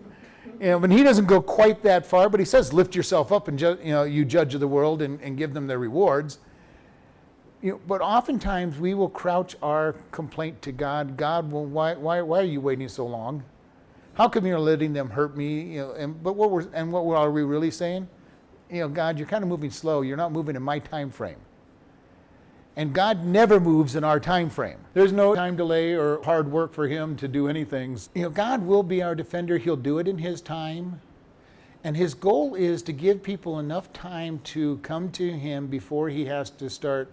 know, 0.60 0.78
when 0.78 0.92
he 0.92 1.04
doesn't 1.04 1.26
go 1.26 1.42
quite 1.42 1.82
that 1.84 2.06
far, 2.06 2.30
but 2.30 2.40
he 2.40 2.46
says, 2.46 2.72
lift 2.72 2.96
yourself 2.96 3.32
up 3.32 3.48
and 3.48 3.58
ju- 3.58 3.80
you 3.84 3.92
know, 3.92 4.04
you 4.04 4.24
judge 4.24 4.54
of 4.54 4.62
the 4.62 4.68
world 4.68 5.02
and, 5.02 5.20
and 5.22 5.36
give 5.36 5.54
them 5.54 5.66
their 5.68 5.80
rewards. 5.80 6.38
You 7.62 7.72
know, 7.72 7.82
but 7.88 8.02
oftentimes 8.02 8.78
we 8.78 8.94
will 8.94 9.10
crouch 9.10 9.56
our 9.64 9.94
complaint 10.12 10.62
to 10.62 10.72
God. 10.72 11.18
God, 11.18 11.52
well, 11.52 11.66
why, 11.66 11.96
why, 11.96 12.22
why 12.22 12.40
are 12.40 12.44
you 12.44 12.62
waiting 12.62 12.88
so 12.88 13.06
long? 13.06 13.44
How 14.14 14.30
come 14.30 14.46
you're 14.46 14.60
letting 14.60 14.94
them 14.94 15.10
hurt 15.10 15.36
me? 15.36 15.62
You 15.62 15.82
know, 15.82 15.92
and, 15.94 16.22
but 16.22 16.34
what 16.34 16.52
we're, 16.52 16.68
and 16.74 16.92
what 16.92 17.04
are 17.16 17.32
we 17.32 17.44
really 17.44 17.72
saying? 17.72 18.08
You 18.72 18.80
know, 18.80 18.88
God, 18.88 19.20
you're 19.20 19.28
kind 19.28 19.44
of 19.44 19.50
moving 19.50 19.70
slow. 19.70 20.02
You're 20.02 20.18
not 20.18 20.32
moving 20.32 20.56
in 20.56 20.64
my 20.64 20.80
time 20.80 21.10
frame. 21.10 21.38
And 22.78 22.94
God 22.94 23.26
never 23.26 23.60
moves 23.60 23.98
in 23.98 24.06
our 24.06 24.20
time 24.20 24.50
frame. 24.50 24.78
There's 24.94 25.12
no 25.12 25.36
time 25.36 25.58
delay 25.58 25.92
or 25.92 26.24
hard 26.24 26.50
work 26.50 26.74
for 26.74 26.88
him 26.88 27.18
to 27.18 27.28
do 27.28 27.50
anything. 27.50 28.00
You 28.16 28.24
know, 28.24 28.30
God 28.30 28.66
will 28.66 28.82
be 28.82 29.04
our 29.04 29.14
defender. 29.14 29.58
He'll 29.58 29.76
do 29.76 30.00
it 30.00 30.08
in 30.08 30.18
his 30.18 30.40
time. 30.40 31.02
And 31.84 31.98
his 31.98 32.14
goal 32.14 32.56
is 32.56 32.82
to 32.84 32.94
give 32.94 33.22
people 33.22 33.60
enough 33.60 33.92
time 33.92 34.40
to 34.46 34.78
come 34.78 35.12
to 35.12 35.32
him 35.32 35.68
before 35.68 36.08
he 36.10 36.26
has 36.26 36.50
to 36.52 36.70
start 36.70 37.12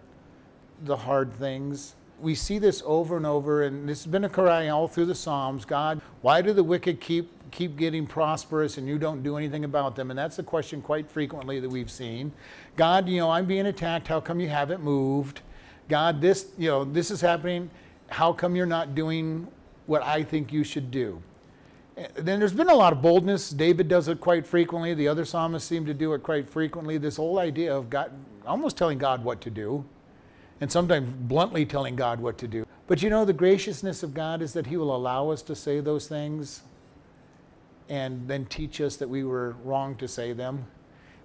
the 0.84 0.96
hard 0.96 1.32
things. 1.32 1.96
We 2.20 2.36
see 2.36 2.58
this 2.58 2.82
over 2.84 3.16
and 3.16 3.26
over, 3.26 3.62
and 3.62 3.88
this 3.88 4.04
has 4.04 4.10
been 4.10 4.24
a 4.24 4.28
cry 4.28 4.68
all 4.68 4.86
through 4.86 5.06
the 5.06 5.14
Psalms. 5.14 5.64
God, 5.64 6.00
why 6.20 6.40
do 6.42 6.52
the 6.52 6.64
wicked 6.64 7.00
keep 7.00 7.30
keep 7.50 7.76
getting 7.76 8.06
prosperous 8.06 8.78
and 8.78 8.88
you 8.88 8.98
don't 8.98 9.22
do 9.22 9.36
anything 9.36 9.64
about 9.64 9.96
them? 9.96 10.10
And 10.10 10.18
that's 10.18 10.36
the 10.36 10.42
question 10.42 10.82
quite 10.82 11.10
frequently 11.10 11.60
that 11.60 11.68
we've 11.68 11.90
seen. 11.90 12.32
God, 12.76 13.08
you 13.08 13.18
know, 13.18 13.30
I'm 13.30 13.46
being 13.46 13.66
attacked. 13.66 14.08
How 14.08 14.20
come 14.20 14.40
you 14.40 14.48
haven't 14.48 14.82
moved? 14.82 15.40
God, 15.88 16.20
this, 16.20 16.48
you 16.58 16.68
know, 16.68 16.84
this 16.84 17.10
is 17.10 17.20
happening. 17.20 17.70
How 18.08 18.32
come 18.32 18.56
you're 18.56 18.66
not 18.66 18.94
doing 18.94 19.48
what 19.86 20.02
I 20.02 20.22
think 20.22 20.52
you 20.52 20.64
should 20.64 20.90
do? 20.90 21.22
Then 22.14 22.38
there's 22.38 22.52
been 22.52 22.68
a 22.68 22.74
lot 22.74 22.92
of 22.92 23.02
boldness. 23.02 23.50
David 23.50 23.88
does 23.88 24.06
it 24.08 24.20
quite 24.20 24.46
frequently. 24.46 24.94
The 24.94 25.08
other 25.08 25.24
psalmists 25.24 25.68
seem 25.68 25.84
to 25.86 25.94
do 25.94 26.12
it 26.12 26.22
quite 26.22 26.48
frequently. 26.48 26.96
This 26.96 27.16
whole 27.16 27.38
idea 27.38 27.74
of 27.74 27.90
God, 27.90 28.12
almost 28.46 28.76
telling 28.76 28.98
God 28.98 29.24
what 29.24 29.40
to 29.40 29.50
do, 29.50 29.84
and 30.60 30.70
sometimes 30.70 31.08
bluntly 31.08 31.66
telling 31.66 31.96
God 31.96 32.20
what 32.20 32.38
to 32.38 32.46
do. 32.46 32.64
But 32.86 33.02
you 33.02 33.10
know, 33.10 33.24
the 33.24 33.32
graciousness 33.32 34.02
of 34.02 34.14
God 34.14 34.42
is 34.42 34.52
that 34.52 34.66
He 34.66 34.76
will 34.76 34.94
allow 34.94 35.30
us 35.30 35.42
to 35.42 35.56
say 35.56 35.80
those 35.80 36.06
things 36.06 36.62
and 37.88 38.28
then 38.28 38.46
teach 38.46 38.80
us 38.80 38.96
that 38.96 39.08
we 39.08 39.24
were 39.24 39.56
wrong 39.64 39.96
to 39.96 40.08
say 40.08 40.32
them. 40.32 40.66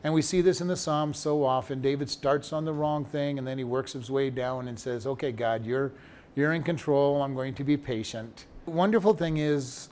And 0.04 0.14
we 0.14 0.22
see 0.22 0.42
this 0.42 0.60
in 0.60 0.68
the 0.68 0.76
Psalms 0.76 1.18
so 1.18 1.46
often. 1.46 1.82
David 1.82 2.10
starts 2.10 2.52
on 2.52 2.66
the 2.66 2.74
wrong 2.74 3.06
thing 3.06 3.38
and 3.38 3.48
then 3.48 3.58
he 3.58 3.64
works 3.64 3.94
his 3.94 4.12
way 4.12 4.30
down 4.30 4.68
and 4.68 4.78
says, 4.78 5.08
Okay, 5.08 5.32
God, 5.32 5.66
you're, 5.66 5.92
you're 6.36 6.54
in 6.54 6.64
control. 6.64 7.22
I'm 7.22 7.36
going 7.36 7.54
to 7.56 7.64
be 7.64 7.78
patient. 7.78 8.46
The 8.66 8.72
wonderful 8.72 9.14
thing 9.14 9.38
is, 9.38 9.90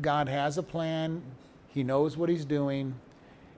God 0.00 0.28
has 0.28 0.58
a 0.58 0.62
plan, 0.62 1.22
He 1.68 1.82
knows 1.82 2.16
what 2.16 2.28
He's 2.28 2.44
doing, 2.44 2.94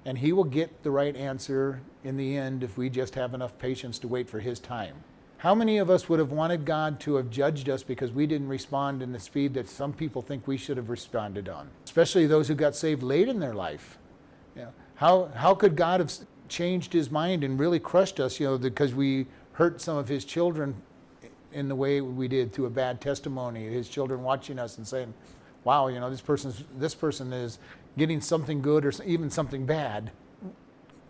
and 0.05 0.19
He 0.19 0.33
will 0.33 0.45
get 0.45 0.83
the 0.83 0.91
right 0.91 1.15
answer 1.17 1.81
in 2.05 2.17
the 2.17 2.37
end 2.37 2.63
if 2.63 2.77
we 2.77 2.91
just 2.91 3.15
have 3.15 3.35
enough 3.35 3.59
patience 3.59 3.99
to 4.01 4.09
wait 4.09 4.29
for 4.29 4.41
His 4.41 4.59
time. 4.59 4.97
How 5.39 5.55
many 5.55 5.79
of 5.79 5.89
us 5.89 6.09
would 6.09 6.19
have 6.19 6.33
wanted 6.33 6.65
God 6.65 6.99
to 7.01 7.15
have 7.15 7.31
judged 7.31 7.69
us 7.69 7.85
because 7.85 8.11
we 8.11 8.27
didn't 8.27 8.49
respond 8.49 9.03
in 9.03 9.13
the 9.13 9.21
speed 9.21 9.55
that 9.55 9.69
some 9.69 9.93
people 9.93 10.21
think 10.21 10.49
we 10.49 10.57
should 10.57 10.77
have 10.77 10.91
responded 10.91 11.49
on? 11.49 11.69
Especially 11.85 12.27
those 12.27 12.49
who 12.49 12.57
got 12.57 12.75
saved 12.75 13.05
late 13.05 13.29
in 13.29 13.39
their 13.39 13.55
life. 13.55 13.99
Yeah. 14.57 14.71
How, 14.97 15.27
how 15.37 15.55
could 15.55 15.77
God 15.77 16.01
have 16.01 16.13
changed 16.49 16.93
his 16.93 17.09
mind 17.09 17.45
and 17.45 17.59
really 17.59 17.79
crushed 17.79 18.19
us, 18.19 18.41
you 18.41 18.47
know, 18.47 18.59
because 18.59 18.95
we 18.95 19.27
hurt 19.53 19.81
some 19.81 19.97
of 19.97 20.09
his 20.09 20.25
children 20.25 20.75
in 21.53 21.69
the 21.69 21.75
way 21.75 22.01
we 22.01 22.27
did 22.27 22.53
through 22.53 22.67
a 22.67 22.71
bad 22.71 23.01
testimony, 23.01 23.65
his 23.69 23.89
children 23.89 24.25
watching 24.25 24.59
us 24.59 24.77
and 24.77 24.87
saying, 24.87 25.15
wow, 25.63 25.87
you 25.87 26.01
know, 26.01 26.11
this 26.11 26.21
person's 26.21 26.65
this 26.79 26.95
person 26.95 27.33
is 27.33 27.59
getting 27.97 28.21
something 28.21 28.61
good 28.61 28.85
or 28.85 28.93
even 29.05 29.31
something 29.31 29.65
bad, 29.67 30.11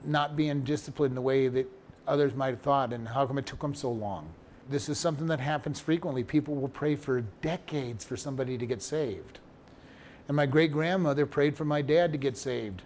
not 0.04 0.36
being 0.36 0.62
disciplined 0.64 1.16
the 1.16 1.22
way 1.22 1.48
that 1.48 1.66
others 2.08 2.34
might 2.34 2.50
have 2.50 2.60
thought, 2.60 2.92
and 2.92 3.06
how 3.06 3.26
come 3.26 3.38
it 3.38 3.46
took 3.46 3.60
them 3.60 3.74
so 3.74 3.90
long? 3.90 4.28
This 4.70 4.88
is 4.88 4.98
something 4.98 5.28
that 5.28 5.40
happens 5.40 5.80
frequently. 5.80 6.24
People 6.24 6.54
will 6.54 6.68
pray 6.68 6.96
for 6.96 7.20
decades 7.42 8.04
for 8.04 8.16
somebody 8.16 8.58
to 8.58 8.66
get 8.66 8.82
saved. 8.82 9.38
And 10.26 10.36
my 10.36 10.46
great 10.46 10.72
grandmother 10.72 11.24
prayed 11.24 11.56
for 11.56 11.64
my 11.64 11.80
dad 11.80 12.12
to 12.12 12.18
get 12.18 12.36
saved. 12.36 12.82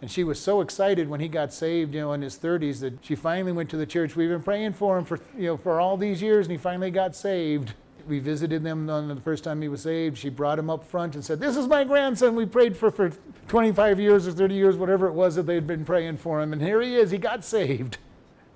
And 0.00 0.10
she 0.10 0.24
was 0.24 0.38
so 0.38 0.60
excited 0.60 1.08
when 1.08 1.20
he 1.20 1.28
got 1.28 1.52
saved, 1.52 1.92
you 1.92 2.00
know, 2.00 2.12
in 2.12 2.22
his 2.22 2.38
30s 2.38 2.80
that 2.80 3.04
she 3.04 3.14
finally 3.14 3.52
went 3.52 3.68
to 3.70 3.76
the 3.76 3.84
church. 3.84 4.16
We've 4.16 4.28
been 4.28 4.42
praying 4.42 4.74
for 4.74 4.96
him 4.96 5.04
for, 5.04 5.20
you 5.36 5.46
know, 5.46 5.56
for 5.56 5.80
all 5.80 5.96
these 5.96 6.22
years, 6.22 6.46
and 6.46 6.52
he 6.52 6.56
finally 6.56 6.90
got 6.90 7.16
saved. 7.16 7.74
We 8.06 8.20
visited 8.20 8.62
them 8.62 8.88
on 8.88 9.08
the 9.08 9.20
first 9.20 9.44
time 9.44 9.60
he 9.60 9.68
was 9.68 9.82
saved. 9.82 10.16
She 10.16 10.30
brought 10.30 10.58
him 10.58 10.70
up 10.70 10.82
front 10.82 11.14
and 11.14 11.22
said, 11.22 11.40
"This 11.40 11.56
is 11.56 11.66
my 11.66 11.84
grandson. 11.84 12.36
We 12.36 12.46
prayed 12.46 12.74
for 12.74 12.90
for 12.90 13.12
25 13.48 14.00
years 14.00 14.26
or 14.26 14.32
30 14.32 14.54
years, 14.54 14.76
whatever 14.76 15.08
it 15.08 15.12
was 15.12 15.34
that 15.34 15.42
they'd 15.42 15.66
been 15.66 15.84
praying 15.84 16.16
for 16.16 16.40
him, 16.40 16.54
and 16.54 16.62
here 16.62 16.80
he 16.80 16.94
is. 16.94 17.10
He 17.10 17.18
got 17.18 17.44
saved." 17.44 17.98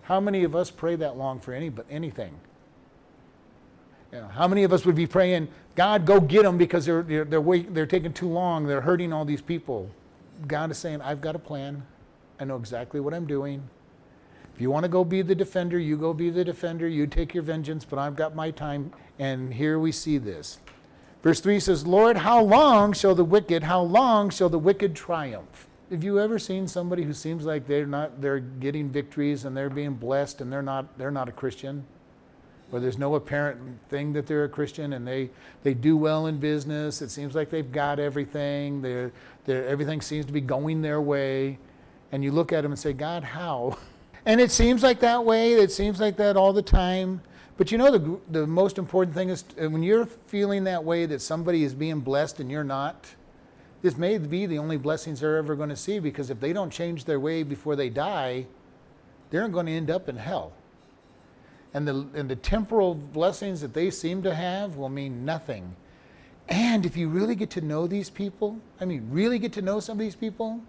How 0.03 0.21
many 0.21 0.45
of 0.45 0.55
us 0.55 0.71
pray 0.71 0.97
that 0.97 1.17
long 1.17 1.41
for 1.41 1.53
any 1.53 1.69
but 1.69 1.87
anything? 1.91 2.35
You 4.13 4.21
know, 4.21 4.29
how 4.29 4.47
many 4.47 4.65
of 4.65 4.73
us 4.73 4.85
would 4.85 4.95
be 4.95 5.07
praying, 5.07 5.49
God, 5.75 6.05
go 6.05 6.21
get 6.21 6.43
them 6.43 6.59
because 6.59 6.85
they're, 6.85 7.03
they're, 7.03 7.25
they're, 7.25 7.41
wait, 7.41 7.73
they're 7.73 7.87
taking 7.87 8.13
too 8.13 8.29
long, 8.29 8.67
they're 8.67 8.83
hurting 8.83 9.13
all 9.13 9.25
these 9.25 9.41
people? 9.41 9.89
God 10.47 10.71
is 10.71 10.79
saying, 10.79 11.01
I've 11.01 11.21
got 11.21 11.35
a 11.35 11.39
plan. 11.39 11.83
I 12.39 12.45
know 12.45 12.57
exactly 12.57 13.01
what 13.01 13.15
I'm 13.15 13.27
doing. 13.27 13.63
If 14.55 14.61
you 14.61 14.71
want 14.71 14.85
to 14.85 14.89
go 14.89 15.03
be 15.03 15.23
the 15.23 15.35
defender, 15.35 15.79
you 15.79 15.97
go 15.97 16.13
be 16.13 16.29
the 16.29 16.45
defender. 16.45 16.87
You 16.87 17.07
take 17.07 17.33
your 17.33 17.43
vengeance, 17.43 17.85
but 17.85 17.99
I've 17.99 18.17
got 18.17 18.35
my 18.35 18.51
time. 18.51 18.93
And 19.19 19.55
here 19.55 19.79
we 19.79 19.93
see 19.93 20.19
this. 20.19 20.59
Verse 21.23 21.41
3 21.41 21.61
says, 21.61 21.87
Lord, 21.87 22.19
how 22.19 22.43
long 22.43 22.93
shall 22.93 23.15
the 23.15 23.25
wicked, 23.25 23.63
how 23.63 23.81
long 23.81 24.29
shall 24.29 24.49
the 24.49 24.59
wicked 24.59 24.95
triumph? 24.95 25.69
Have 25.93 26.03
you 26.03 26.19
ever 26.19 26.39
seen 26.39 26.67
somebody 26.67 27.05
who 27.05 27.13
seems 27.13 27.45
like 27.45 27.69
they're 27.69 27.87
not 27.87 28.21
they're 28.21 28.41
getting 28.41 28.89
victories 28.89 29.45
and 29.45 29.57
they're 29.57 29.71
being 29.71 29.95
blessed 29.95 30.41
and 30.41 30.51
they're 30.51 30.63
not 30.63 30.99
they're 30.99 31.11
not 31.11 31.29
a 31.29 31.33
Christian? 31.33 31.85
Or 32.73 32.81
there's 32.81 32.97
no 32.97 33.15
apparent 33.17 33.61
thing 33.91 34.15
that 34.15 34.27
they're 34.27 34.45
a 34.45 34.49
Christian 34.49 34.95
and 34.95 35.07
they, 35.07 35.29
they 35.63 35.75
do 35.75 35.95
well 35.95 36.27
in 36.27 36.39
business. 36.39 37.03
It 37.03 37.11
seems 37.11 37.35
like 37.35 37.51
they've 37.51 37.71
got 37.71 37.99
everything. 37.99 38.81
They're, 38.81 39.13
they're, 39.45 39.69
everything 39.69 40.01
seems 40.01 40.25
to 40.25 40.33
be 40.33 40.41
going 40.41 40.81
their 40.81 41.03
way. 41.03 41.59
And 42.13 42.25
you 42.25 42.33
look 42.33 42.51
at 42.51 42.63
them 42.63 42.73
and 42.73 42.79
say, 42.79 42.95
God, 42.95 43.23
how? 43.23 43.79
And 44.25 44.41
it 44.41 44.53
seems 44.53 44.85
like 44.85 45.01
that 45.01 45.25
way. 45.25 45.55
It 45.55 45.73
seems 45.73 45.99
like 45.99 46.17
that 46.19 46.37
all 46.37 46.53
the 46.53 46.63
time. 46.63 47.23
But 47.57 47.73
you 47.73 47.79
know, 47.79 47.91
the, 47.91 48.21
the 48.31 48.47
most 48.47 48.79
important 48.79 49.17
thing 49.17 49.31
is 49.31 49.43
uh, 49.61 49.69
when 49.69 49.83
you're 49.83 50.07
feeling 50.07 50.63
that 50.63 50.85
way 50.85 51.07
that 51.07 51.21
somebody 51.21 51.65
is 51.65 51.75
being 51.75 51.99
blessed 51.99 52.39
and 52.39 52.49
you're 52.49 52.63
not, 52.63 53.13
this 53.83 53.97
may 53.97 54.17
be 54.17 54.47
the 54.47 54.59
only 54.59 54.77
blessings 54.77 55.21
they're 55.21 55.37
ever 55.37 55.57
going 55.57 55.69
to 55.69 55.77
see 55.77 55.99
because 55.99 56.31
if 56.31 56.41
they 56.41 56.53
don't 56.53 56.71
change 56.71 57.05
their 57.05 57.19
way 57.19 57.43
before 57.43 57.75
they 57.75 57.89
die, 57.89 58.47
they're 59.31 59.49
going 59.49 59.67
to 59.67 59.73
end 59.73 59.91
up 59.91 60.09
in 60.09 60.17
hell. 60.17 60.53
And 61.75 61.89
the, 61.89 62.07
and 62.15 62.29
the 62.29 62.37
temporal 62.37 62.95
blessings 62.95 63.61
that 63.63 63.75
they 63.75 63.91
seem 63.91 64.23
to 64.23 64.35
have 64.35 64.77
will 64.77 64.89
mean 64.89 65.25
nothing. 65.25 65.75
And 66.49 66.87
if 66.87 66.97
you 66.97 67.09
really 67.09 67.35
get 67.35 67.51
to 67.51 67.61
know 67.61 67.87
these 67.87 68.11
people, 68.11 68.59
I 68.81 68.85
mean, 68.85 69.09
really 69.11 69.39
get 69.39 69.53
to 69.55 69.63
know 69.63 69.81
some 69.81 69.95
of 69.95 70.01
these 70.01 70.17
people, 70.17 70.61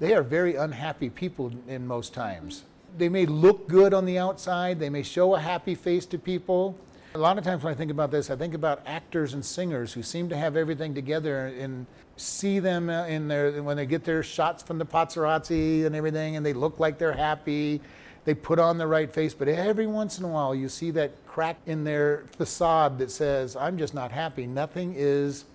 they 0.00 0.14
are 0.14 0.22
very 0.22 0.54
unhappy 0.56 1.08
people 1.08 1.52
in 1.66 1.86
most 1.86 2.12
times. 2.12 2.64
They 2.96 3.08
may 3.08 3.26
look 3.26 3.68
good 3.68 3.94
on 3.94 4.06
the 4.06 4.18
outside, 4.18 4.80
they 4.80 4.90
may 4.90 5.02
show 5.02 5.34
a 5.34 5.40
happy 5.40 5.74
face 5.74 6.04
to 6.06 6.18
people. 6.18 6.76
A 7.18 7.20
lot 7.20 7.36
of 7.36 7.42
times 7.42 7.64
when 7.64 7.74
I 7.74 7.76
think 7.76 7.90
about 7.90 8.12
this, 8.12 8.30
I 8.30 8.36
think 8.36 8.54
about 8.54 8.80
actors 8.86 9.34
and 9.34 9.44
singers 9.44 9.92
who 9.92 10.04
seem 10.04 10.28
to 10.28 10.36
have 10.36 10.56
everything 10.56 10.94
together 10.94 11.46
and 11.46 11.84
see 12.16 12.60
them 12.60 12.88
uh, 12.88 13.06
in 13.06 13.26
their 13.26 13.60
when 13.60 13.76
they 13.76 13.86
get 13.86 14.04
their 14.04 14.22
shots 14.22 14.62
from 14.62 14.78
the 14.78 14.86
paparazzi 14.86 15.84
and 15.84 15.96
everything 15.96 16.36
and 16.36 16.46
they 16.46 16.52
look 16.52 16.78
like 16.78 16.96
they're 16.96 17.12
happy 17.12 17.80
they 18.24 18.34
put 18.34 18.60
on 18.60 18.78
the 18.78 18.86
right 18.86 19.12
face, 19.12 19.34
but 19.34 19.48
every 19.48 19.88
once 19.88 20.18
in 20.18 20.24
a 20.24 20.28
while 20.28 20.54
you 20.54 20.68
see 20.68 20.92
that 20.92 21.10
crack 21.26 21.56
in 21.66 21.82
their 21.82 22.24
facade 22.36 22.98
that 22.98 23.10
says, 23.10 23.56
I'm 23.56 23.78
just 23.78 23.94
not 23.94 24.12
happy. 24.12 24.46
Nothing 24.46 24.94
is 24.96 25.46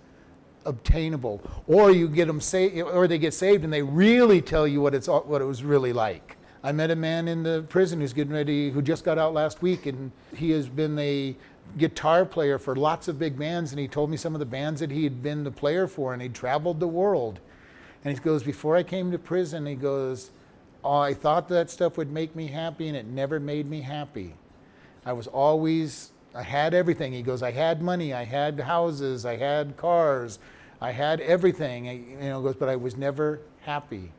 obtainable. 0.66 1.40
Or 1.66 1.92
you 1.92 2.08
get 2.08 2.26
them 2.26 2.42
saved, 2.42 2.76
or 2.82 3.08
they 3.08 3.16
get 3.16 3.32
saved 3.32 3.64
and 3.64 3.72
they 3.72 3.82
really 3.82 4.42
tell 4.42 4.66
you 4.68 4.82
what, 4.82 4.94
it's, 4.94 5.08
what 5.08 5.40
it 5.40 5.46
was 5.46 5.64
really 5.64 5.94
like. 5.94 6.36
I 6.64 6.72
met 6.72 6.90
a 6.90 6.96
man 6.96 7.28
in 7.28 7.42
the 7.42 7.64
prison 7.68 8.00
who's 8.00 8.14
getting 8.14 8.32
ready, 8.32 8.70
who 8.70 8.80
just 8.80 9.04
got 9.04 9.18
out 9.18 9.34
last 9.34 9.60
week, 9.60 9.84
and 9.84 10.10
he 10.34 10.50
has 10.52 10.66
been 10.66 10.98
a 10.98 11.36
guitar 11.78 12.24
player 12.24 12.58
for 12.58 12.76
lots 12.76 13.08
of 13.08 13.18
big 13.18 13.38
bands. 13.38 13.72
And 13.72 13.80
he 13.80 13.88
told 13.88 14.10
me 14.10 14.16
some 14.16 14.34
of 14.34 14.38
the 14.38 14.46
bands 14.46 14.80
that 14.80 14.90
he 14.90 15.04
had 15.04 15.22
been 15.22 15.44
the 15.44 15.50
player 15.50 15.86
for, 15.86 16.12
and 16.12 16.22
he'd 16.22 16.34
traveled 16.34 16.80
the 16.80 16.88
world. 16.88 17.40
And 18.04 18.16
he 18.16 18.22
goes, 18.22 18.42
Before 18.42 18.76
I 18.76 18.82
came 18.82 19.10
to 19.10 19.18
prison, 19.18 19.66
he 19.66 19.74
goes, 19.74 20.30
Oh, 20.82 20.98
I 20.98 21.14
thought 21.14 21.48
that 21.48 21.70
stuff 21.70 21.96
would 21.96 22.12
make 22.12 22.36
me 22.36 22.46
happy, 22.48 22.88
and 22.88 22.96
it 22.96 23.06
never 23.06 23.40
made 23.40 23.68
me 23.68 23.80
happy. 23.80 24.34
I 25.06 25.12
was 25.14 25.26
always, 25.26 26.10
I 26.34 26.42
had 26.42 26.74
everything. 26.74 27.12
He 27.12 27.22
goes, 27.22 27.42
I 27.42 27.52
had 27.52 27.80
money, 27.80 28.12
I 28.12 28.24
had 28.24 28.60
houses, 28.60 29.24
I 29.24 29.36
had 29.36 29.76
cars, 29.76 30.38
I 30.80 30.90
had 30.90 31.20
everything. 31.20 31.86
You 31.86 32.28
know, 32.28 32.42
goes, 32.42 32.56
but 32.56 32.68
I 32.68 32.76
was 32.76 32.96
never 32.96 33.40
happy. 33.62 34.12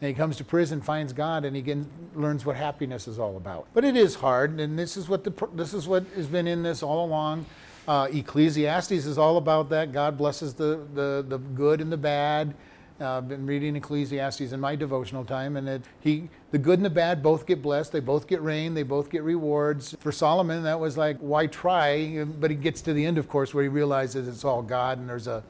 And 0.00 0.08
he 0.08 0.14
comes 0.14 0.36
to 0.36 0.44
prison, 0.44 0.82
finds 0.82 1.12
God, 1.12 1.44
and 1.44 1.56
he 1.56 1.74
learns 2.14 2.44
what 2.44 2.56
happiness 2.56 3.08
is 3.08 3.18
all 3.18 3.36
about. 3.36 3.66
But 3.72 3.84
it 3.84 3.96
is 3.96 4.14
hard, 4.14 4.60
and 4.60 4.78
this 4.78 4.96
is 4.96 5.08
what 5.08 5.24
the 5.24 5.48
this 5.54 5.72
is 5.72 5.88
what 5.88 6.04
has 6.14 6.26
been 6.26 6.46
in 6.46 6.62
this 6.62 6.82
all 6.82 7.06
along. 7.06 7.46
Uh, 7.88 8.08
Ecclesiastes 8.12 9.06
is 9.06 9.16
all 9.16 9.36
about 9.36 9.70
that. 9.70 9.92
God 9.92 10.18
blesses 10.18 10.54
the, 10.54 10.80
the, 10.94 11.24
the 11.26 11.38
good 11.38 11.80
and 11.80 11.90
the 11.90 11.96
bad. 11.96 12.54
Uh, 13.00 13.18
I've 13.18 13.28
been 13.28 13.46
reading 13.46 13.76
Ecclesiastes 13.76 14.52
in 14.52 14.58
my 14.58 14.74
devotional 14.74 15.24
time, 15.24 15.56
and 15.56 15.68
it, 15.68 15.82
he, 16.00 16.28
the 16.50 16.58
good 16.58 16.78
and 16.78 16.84
the 16.84 16.90
bad 16.90 17.22
both 17.22 17.46
get 17.46 17.62
blessed. 17.62 17.92
They 17.92 18.00
both 18.00 18.26
get 18.26 18.42
rain. 18.42 18.74
They 18.74 18.82
both 18.82 19.10
get 19.10 19.22
rewards. 19.22 19.94
For 20.00 20.10
Solomon, 20.10 20.62
that 20.64 20.80
was 20.80 20.96
like, 20.96 21.18
why 21.18 21.46
try? 21.46 22.24
But 22.24 22.50
he 22.50 22.56
gets 22.56 22.80
to 22.82 22.92
the 22.92 23.04
end, 23.04 23.18
of 23.18 23.28
course, 23.28 23.54
where 23.54 23.62
he 23.62 23.68
realizes 23.68 24.26
it's 24.26 24.44
all 24.44 24.62
God 24.62 24.98
and 24.98 25.08
there's 25.08 25.26
a 25.26 25.44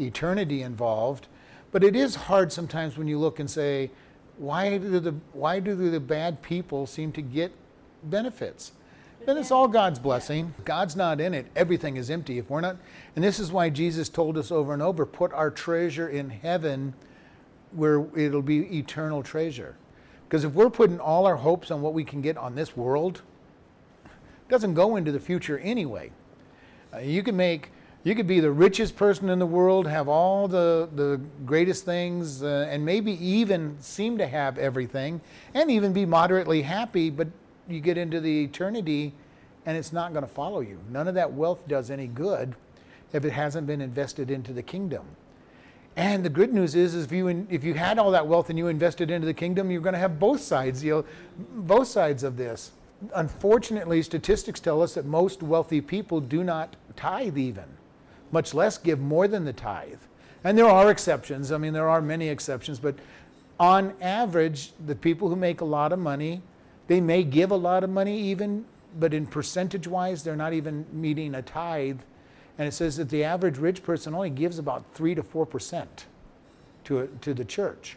eternity 0.00 0.62
involved. 0.62 1.26
But 1.72 1.82
it 1.82 1.96
is 1.96 2.14
hard 2.14 2.52
sometimes 2.52 2.96
when 2.96 3.08
you 3.08 3.18
look 3.18 3.40
and 3.40 3.50
say, 3.50 3.90
why 4.38 4.78
do 4.78 5.00
the 5.00 5.14
why 5.32 5.60
do 5.60 5.74
the 5.90 6.00
bad 6.00 6.42
people 6.42 6.86
seem 6.86 7.12
to 7.12 7.22
get 7.22 7.52
benefits? 8.04 8.72
And 9.26 9.38
it's 9.38 9.50
all 9.50 9.68
God's 9.68 9.98
blessing. 9.98 10.52
God's 10.64 10.96
not 10.96 11.20
in 11.20 11.32
it. 11.32 11.46
Everything 11.54 11.96
is 11.96 12.10
empty. 12.10 12.38
If 12.38 12.50
we're 12.50 12.60
not, 12.60 12.76
and 13.14 13.24
this 13.24 13.38
is 13.38 13.52
why 13.52 13.70
Jesus 13.70 14.08
told 14.08 14.36
us 14.36 14.50
over 14.50 14.72
and 14.72 14.82
over 14.82 15.06
put 15.06 15.32
our 15.32 15.50
treasure 15.50 16.08
in 16.08 16.28
heaven 16.30 16.94
where 17.70 18.04
it'll 18.16 18.42
be 18.42 18.78
eternal 18.78 19.22
treasure. 19.22 19.76
Because 20.28 20.44
if 20.44 20.52
we're 20.52 20.70
putting 20.70 20.98
all 20.98 21.26
our 21.26 21.36
hopes 21.36 21.70
on 21.70 21.82
what 21.82 21.94
we 21.94 22.04
can 22.04 22.20
get 22.20 22.36
on 22.36 22.54
this 22.54 22.76
world, 22.76 23.22
it 24.04 24.48
doesn't 24.48 24.74
go 24.74 24.96
into 24.96 25.12
the 25.12 25.20
future 25.20 25.58
anyway. 25.58 26.10
Uh, 26.92 26.98
you 26.98 27.22
can 27.22 27.36
make, 27.36 27.70
you 28.04 28.14
could 28.14 28.26
be 28.26 28.40
the 28.40 28.50
richest 28.50 28.96
person 28.96 29.28
in 29.28 29.38
the 29.38 29.46
world, 29.46 29.86
have 29.86 30.08
all 30.08 30.48
the, 30.48 30.88
the 30.94 31.20
greatest 31.46 31.84
things, 31.84 32.42
uh, 32.42 32.66
and 32.68 32.84
maybe 32.84 33.12
even 33.24 33.76
seem 33.80 34.18
to 34.18 34.26
have 34.26 34.58
everything, 34.58 35.20
and 35.54 35.70
even 35.70 35.92
be 35.92 36.04
moderately 36.04 36.62
happy, 36.62 37.10
but 37.10 37.28
you 37.68 37.80
get 37.80 37.96
into 37.96 38.20
the 38.20 38.44
eternity 38.44 39.12
and 39.66 39.76
it's 39.76 39.92
not 39.92 40.12
going 40.12 40.24
to 40.24 40.30
follow 40.30 40.60
you. 40.60 40.78
None 40.90 41.08
of 41.08 41.14
that 41.14 41.32
wealth 41.32 41.66
does 41.68 41.90
any 41.90 42.06
good 42.06 42.54
if 43.12 43.24
it 43.24 43.30
hasn't 43.30 43.66
been 43.66 43.80
invested 43.80 44.30
into 44.30 44.52
the 44.52 44.62
kingdom. 44.62 45.04
And 45.96 46.24
the 46.24 46.30
good 46.30 46.52
news 46.54 46.74
is, 46.74 46.94
is 46.94 47.04
if 47.04 47.12
you 47.12 47.46
if 47.50 47.62
you 47.62 47.74
had 47.74 47.98
all 47.98 48.10
that 48.12 48.26
wealth 48.26 48.48
and 48.48 48.58
you 48.58 48.68
invested 48.68 49.10
into 49.10 49.26
the 49.26 49.34
kingdom, 49.34 49.70
you're 49.70 49.82
going 49.82 49.92
to 49.92 49.98
have 49.98 50.18
both 50.18 50.40
sides. 50.40 50.82
You 50.82 50.90
know, 50.90 51.04
both 51.38 51.86
sides 51.88 52.24
of 52.24 52.36
this. 52.36 52.72
Unfortunately, 53.14 54.00
statistics 54.02 54.58
tell 54.58 54.80
us 54.80 54.94
that 54.94 55.04
most 55.04 55.42
wealthy 55.42 55.80
people 55.80 56.20
do 56.20 56.42
not 56.44 56.76
tithe 56.96 57.36
even, 57.36 57.64
much 58.32 58.52
less 58.54 58.78
give 58.78 58.98
more 58.98 59.28
than 59.28 59.44
the 59.44 59.52
tithe. 59.52 60.00
And 60.42 60.58
there 60.58 60.68
are 60.68 60.90
exceptions. 60.90 61.52
I 61.52 61.58
mean, 61.58 61.72
there 61.72 61.88
are 61.88 62.02
many 62.02 62.28
exceptions, 62.28 62.80
but 62.80 62.96
on 63.60 63.94
average, 64.00 64.72
the 64.84 64.96
people 64.96 65.28
who 65.28 65.36
make 65.36 65.60
a 65.60 65.64
lot 65.64 65.92
of 65.92 66.00
money, 66.00 66.42
they 66.88 67.00
may 67.00 67.22
give 67.22 67.52
a 67.52 67.56
lot 67.56 67.84
of 67.84 67.90
money 67.90 68.18
even, 68.18 68.64
but 68.98 69.14
in 69.14 69.26
percentage 69.26 69.86
wise, 69.86 70.24
they're 70.24 70.34
not 70.34 70.52
even 70.52 70.84
meeting 70.92 71.36
a 71.36 71.42
tithe. 71.42 72.00
And 72.58 72.66
it 72.66 72.72
says 72.72 72.96
that 72.96 73.08
the 73.08 73.22
average 73.22 73.58
rich 73.58 73.82
person 73.82 74.14
only 74.14 74.30
gives 74.30 74.58
about 74.58 74.84
3 74.94 75.14
to 75.14 75.22
4% 75.22 75.86
to, 76.84 77.18
to 77.20 77.34
the 77.34 77.44
church. 77.44 77.96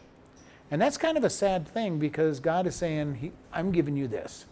And 0.71 0.81
that's 0.81 0.97
kind 0.97 1.17
of 1.17 1.23
a 1.23 1.29
sad 1.29 1.67
thing 1.67 1.99
because 1.99 2.39
God 2.39 2.67
is 2.67 2.75
saying, 2.75 3.31
I'm 3.53 3.71
giving 3.71 3.97
you 3.97 4.07
this. 4.07 4.45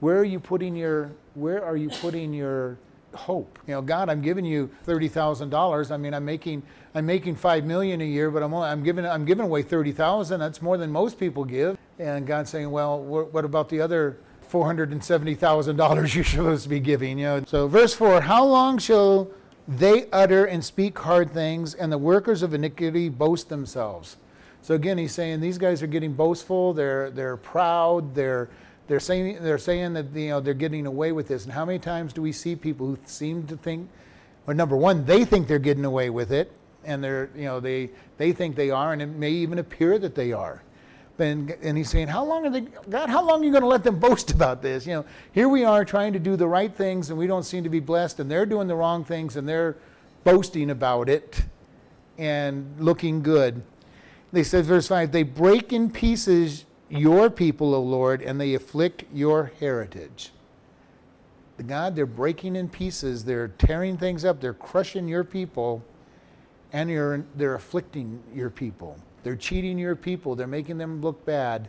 Where 0.00 0.18
are 0.18 0.24
you 0.24 0.38
putting 0.40 0.76
your 0.76 1.10
where 1.34 1.64
are 1.64 1.76
you 1.76 1.90
putting 1.90 2.32
your 2.32 2.78
hope? 3.14 3.58
You 3.66 3.74
know, 3.74 3.82
God, 3.82 4.08
I'm 4.08 4.22
giving 4.22 4.44
you 4.44 4.70
thirty 4.84 5.08
thousand 5.08 5.50
dollars. 5.50 5.90
I 5.90 5.96
mean, 5.96 6.14
I'm 6.14 6.24
making 6.24 6.62
I'm 6.94 7.06
making 7.06 7.36
five 7.36 7.64
million 7.64 8.00
a 8.00 8.04
year, 8.04 8.30
but 8.30 8.42
I'm 8.42 8.52
only, 8.54 8.68
I'm 8.68 8.82
giving 8.82 9.06
I'm 9.06 9.24
giving 9.24 9.44
away 9.44 9.62
thirty 9.62 9.92
thousand. 9.92 10.40
That's 10.40 10.62
more 10.62 10.76
than 10.76 10.90
most 10.90 11.18
people 11.18 11.44
give. 11.44 11.78
And 11.98 12.26
God's 12.26 12.50
saying, 12.50 12.70
well, 12.70 12.98
wh- 12.98 13.32
what 13.32 13.44
about 13.44 13.68
the 13.68 13.80
other 13.80 14.18
four 14.40 14.66
hundred 14.66 14.92
and 14.92 15.02
seventy 15.02 15.34
thousand 15.34 15.76
dollars 15.76 16.14
you're 16.16 16.24
supposed 16.24 16.64
to 16.64 16.68
be 16.68 16.80
giving? 16.80 17.18
You 17.18 17.24
know. 17.26 17.44
So 17.46 17.68
verse 17.68 17.94
four: 17.94 18.20
How 18.20 18.44
long 18.44 18.78
shall 18.78 19.30
they 19.66 20.08
utter 20.10 20.44
and 20.46 20.64
speak 20.64 20.98
hard 20.98 21.30
things, 21.32 21.74
and 21.74 21.92
the 21.92 21.98
workers 21.98 22.42
of 22.42 22.54
iniquity 22.54 23.08
boast 23.08 23.48
themselves? 23.48 24.16
So 24.62 24.74
again, 24.74 24.98
he's 24.98 25.12
saying 25.12 25.40
these 25.40 25.58
guys 25.58 25.82
are 25.82 25.86
getting 25.86 26.12
boastful. 26.12 26.74
They're 26.74 27.10
they're 27.10 27.36
proud. 27.36 28.14
They're 28.14 28.50
they're 28.88 29.00
saying, 29.00 29.38
they're 29.42 29.58
saying 29.58 29.92
that 29.92 30.06
you 30.14 30.30
know, 30.30 30.40
they're 30.40 30.54
getting 30.54 30.86
away 30.86 31.12
with 31.12 31.28
this. 31.28 31.44
And 31.44 31.52
how 31.52 31.64
many 31.64 31.78
times 31.78 32.12
do 32.12 32.22
we 32.22 32.32
see 32.32 32.56
people 32.56 32.86
who 32.86 32.98
seem 33.04 33.46
to 33.46 33.56
think, 33.56 33.88
well, 34.46 34.56
number 34.56 34.76
one, 34.76 35.04
they 35.04 35.24
think 35.24 35.46
they're 35.46 35.58
getting 35.58 35.84
away 35.84 36.08
with 36.08 36.32
it, 36.32 36.50
and 36.84 37.04
they're, 37.04 37.28
you 37.36 37.44
know, 37.44 37.60
they, 37.60 37.90
they 38.16 38.32
think 38.32 38.56
they 38.56 38.70
are, 38.70 38.94
and 38.94 39.02
it 39.02 39.06
may 39.06 39.30
even 39.30 39.58
appear 39.58 39.98
that 39.98 40.14
they 40.14 40.32
are. 40.32 40.62
And, 41.18 41.50
and 41.62 41.76
he's 41.76 41.90
saying, 41.90 42.08
how 42.08 42.24
long 42.24 42.46
are 42.46 42.50
they, 42.50 42.62
God, 42.62 43.10
how 43.10 43.22
long 43.22 43.42
are 43.42 43.44
you 43.44 43.50
going 43.50 43.62
to 43.62 43.68
let 43.68 43.84
them 43.84 43.98
boast 44.00 44.30
about 44.30 44.62
this? 44.62 44.86
You 44.86 44.94
know, 44.94 45.04
here 45.32 45.50
we 45.50 45.64
are 45.64 45.84
trying 45.84 46.14
to 46.14 46.18
do 46.18 46.36
the 46.36 46.48
right 46.48 46.74
things, 46.74 47.10
and 47.10 47.18
we 47.18 47.26
don't 47.26 47.42
seem 47.42 47.64
to 47.64 47.70
be 47.70 47.80
blessed, 47.80 48.20
and 48.20 48.30
they're 48.30 48.46
doing 48.46 48.68
the 48.68 48.74
wrong 48.76 49.04
things, 49.04 49.36
and 49.36 49.46
they're 49.46 49.76
boasting 50.24 50.70
about 50.70 51.10
it 51.10 51.42
and 52.16 52.74
looking 52.78 53.22
good. 53.22 53.62
They 54.32 54.44
said, 54.44 54.64
verse 54.64 54.88
5, 54.88 55.12
they 55.12 55.24
break 55.24 55.72
in 55.72 55.90
pieces 55.90 56.64
your 56.88 57.30
people, 57.30 57.74
O 57.74 57.82
Lord, 57.82 58.22
and 58.22 58.40
they 58.40 58.54
afflict 58.54 59.04
your 59.12 59.52
heritage. 59.60 60.30
God, 61.66 61.96
they're 61.96 62.06
breaking 62.06 62.56
in 62.56 62.68
pieces, 62.68 63.24
they're 63.24 63.48
tearing 63.48 63.96
things 63.96 64.24
up, 64.24 64.40
they're 64.40 64.54
crushing 64.54 65.08
your 65.08 65.24
people, 65.24 65.82
and 66.72 66.88
you're, 66.88 67.24
they're 67.34 67.54
afflicting 67.54 68.22
your 68.32 68.50
people. 68.50 68.96
They're 69.24 69.36
cheating 69.36 69.78
your 69.78 69.96
people, 69.96 70.36
they're 70.36 70.46
making 70.46 70.78
them 70.78 71.00
look 71.00 71.24
bad. 71.24 71.68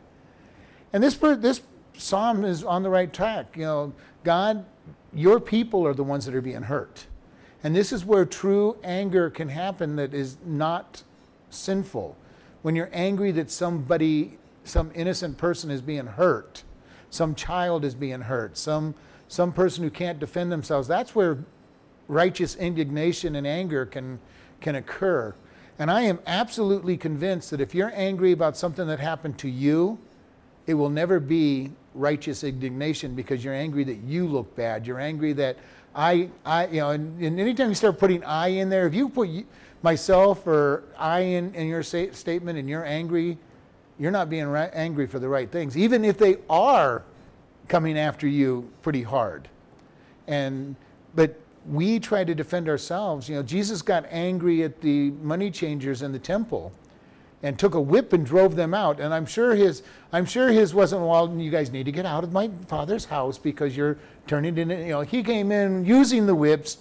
And 0.93 1.03
this, 1.03 1.15
this 1.15 1.61
psalm 1.97 2.45
is 2.45 2.63
on 2.63 2.83
the 2.83 2.89
right 2.89 3.11
track. 3.11 3.57
You 3.57 3.63
know, 3.63 3.93
God, 4.23 4.65
your 5.13 5.39
people 5.39 5.85
are 5.85 5.93
the 5.93 6.03
ones 6.03 6.25
that 6.25 6.35
are 6.35 6.41
being 6.41 6.63
hurt. 6.63 7.07
And 7.63 7.75
this 7.75 7.91
is 7.91 8.05
where 8.05 8.25
true 8.25 8.77
anger 8.83 9.29
can 9.29 9.49
happen 9.49 9.95
that 9.97 10.13
is 10.13 10.37
not 10.45 11.03
sinful. 11.49 12.15
When 12.61 12.75
you're 12.75 12.89
angry 12.93 13.31
that 13.33 13.51
somebody 13.51 14.38
some 14.69 14.91
innocent 14.95 15.37
person 15.37 15.71
is 15.71 15.81
being 15.81 16.05
hurt, 16.05 16.63
some 17.09 17.35
child 17.35 17.83
is 17.83 17.95
being 17.95 18.21
hurt, 18.21 18.57
some, 18.57 18.95
some 19.27 19.51
person 19.51 19.83
who 19.83 19.89
can't 19.89 20.19
defend 20.19 20.51
themselves. 20.51 20.87
That's 20.87 21.15
where 21.15 21.39
righteous 22.07 22.55
indignation 22.55 23.35
and 23.35 23.45
anger 23.45 23.85
can, 23.85 24.19
can 24.61 24.75
occur. 24.75 25.33
And 25.77 25.89
I 25.89 26.01
am 26.01 26.19
absolutely 26.27 26.97
convinced 26.97 27.51
that 27.51 27.61
if 27.61 27.73
you're 27.73 27.91
angry 27.95 28.31
about 28.31 28.57
something 28.57 28.85
that 28.87 28.99
happened 28.99 29.37
to 29.39 29.49
you, 29.49 29.97
it 30.67 30.73
will 30.73 30.89
never 30.89 31.19
be 31.19 31.71
righteous 31.95 32.43
indignation 32.43 33.15
because 33.15 33.43
you're 33.43 33.53
angry 33.53 33.83
that 33.85 33.97
you 33.97 34.27
look 34.27 34.55
bad. 34.55 34.85
You're 34.85 34.99
angry 34.99 35.33
that 35.33 35.57
I, 35.95 36.29
I 36.45 36.67
you 36.67 36.81
know, 36.81 36.91
and, 36.91 37.21
and 37.23 37.39
anytime 37.39 37.69
you 37.69 37.75
start 37.75 37.97
putting 37.97 38.23
I 38.23 38.49
in 38.49 38.69
there, 38.69 38.85
if 38.85 38.93
you 38.93 39.09
put 39.09 39.29
myself 39.81 40.45
or 40.45 40.83
I 40.97 41.21
in, 41.21 41.55
in 41.55 41.67
your 41.67 41.81
statement 41.81 42.59
and 42.59 42.69
you're 42.69 42.85
angry 42.85 43.37
you're 43.99 44.11
not 44.11 44.29
being 44.29 44.47
ra- 44.47 44.69
angry 44.73 45.05
for 45.05 45.19
the 45.19 45.27
right 45.27 45.51
things, 45.51 45.77
even 45.77 46.05
if 46.05 46.17
they 46.17 46.37
are 46.49 47.03
coming 47.67 47.97
after 47.97 48.27
you 48.27 48.69
pretty 48.81 49.03
hard. 49.03 49.47
And 50.27 50.75
but 51.15 51.35
we 51.67 51.99
try 51.99 52.23
to 52.23 52.33
defend 52.33 52.69
ourselves. 52.69 53.27
You 53.27 53.35
know, 53.35 53.43
Jesus 53.43 53.81
got 53.81 54.05
angry 54.09 54.63
at 54.63 54.81
the 54.81 55.11
money 55.11 55.51
changers 55.51 56.01
in 56.01 56.11
the 56.11 56.19
temple 56.19 56.71
and 57.41 57.57
took 57.57 57.73
a 57.75 57.81
whip 57.81 58.13
and 58.13 58.25
drove 58.25 58.55
them 58.55 58.73
out. 58.73 58.99
And 58.99 59.13
I'm 59.13 59.25
sure 59.25 59.55
his 59.55 59.83
I'm 60.11 60.25
sure 60.25 60.49
his 60.49 60.73
wasn't 60.73 61.01
well, 61.01 61.33
you 61.37 61.51
guys 61.51 61.71
need 61.71 61.85
to 61.85 61.91
get 61.91 62.05
out 62.05 62.23
of 62.23 62.31
my 62.31 62.49
father's 62.67 63.05
house 63.05 63.37
because 63.37 63.75
you're 63.75 63.97
turning 64.27 64.57
it 64.57 64.61
in 64.61 64.69
you 64.69 64.87
know, 64.87 65.01
he 65.01 65.23
came 65.23 65.51
in 65.51 65.85
using 65.85 66.25
the 66.25 66.35
whips, 66.35 66.77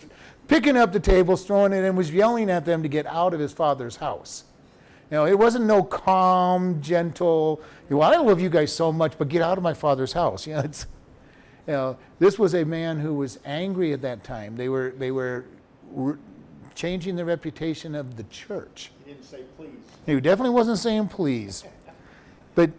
picking 0.46 0.76
up 0.76 0.92
the 0.92 1.00
tables, 1.00 1.44
throwing 1.44 1.72
it 1.72 1.85
and 1.85 1.96
was 1.96 2.11
yelling 2.11 2.50
at 2.50 2.64
them 2.64 2.83
to 2.83 2.88
get 2.88 3.07
out 3.07 3.35
of 3.35 3.40
his 3.40 3.52
father's 3.52 3.96
house. 3.96 4.44
You 5.11 5.16
know, 5.16 5.27
it 5.27 5.38
wasn't 5.38 5.64
no 5.64 5.83
calm, 5.83 6.83
gentle, 6.83 7.62
you 7.88 7.97
know, 7.97 8.03
I 8.03 8.16
love 8.18 8.40
you 8.40 8.51
guys 8.51 8.75
so 8.75 8.92
much, 8.92 9.16
but 9.16 9.29
get 9.29 9.40
out 9.40 9.57
of 9.57 9.64
my 9.64 9.75
father's 9.75 10.12
house. 10.12 10.47
You 10.47 10.55
know, 10.55 10.61
it's, 10.61 10.87
you 11.66 11.73
know, 11.73 11.99
this 12.18 12.38
was 12.38 12.55
a 12.55 12.64
man 12.64 12.99
who 12.99 13.14
was 13.14 13.38
angry 13.44 13.92
at 13.92 14.03
that 14.03 14.25
time. 14.25 14.57
They 14.57 14.68
were, 14.68 14.94
they 14.99 15.11
were 15.11 15.44
re- 15.92 16.16
changing 16.75 17.16
the 17.16 17.25
reputation 17.25 17.94
of 17.94 18.16
the 18.16 18.23
church. 18.25 18.92
He 19.05 19.12
didn't 19.12 19.25
say 19.25 19.42
please. 19.57 19.71
He 20.07 20.21
definitely 20.21 20.55
wasn't 20.55 20.79
saying 20.79 21.09
please. 21.09 21.64
but 22.55 22.71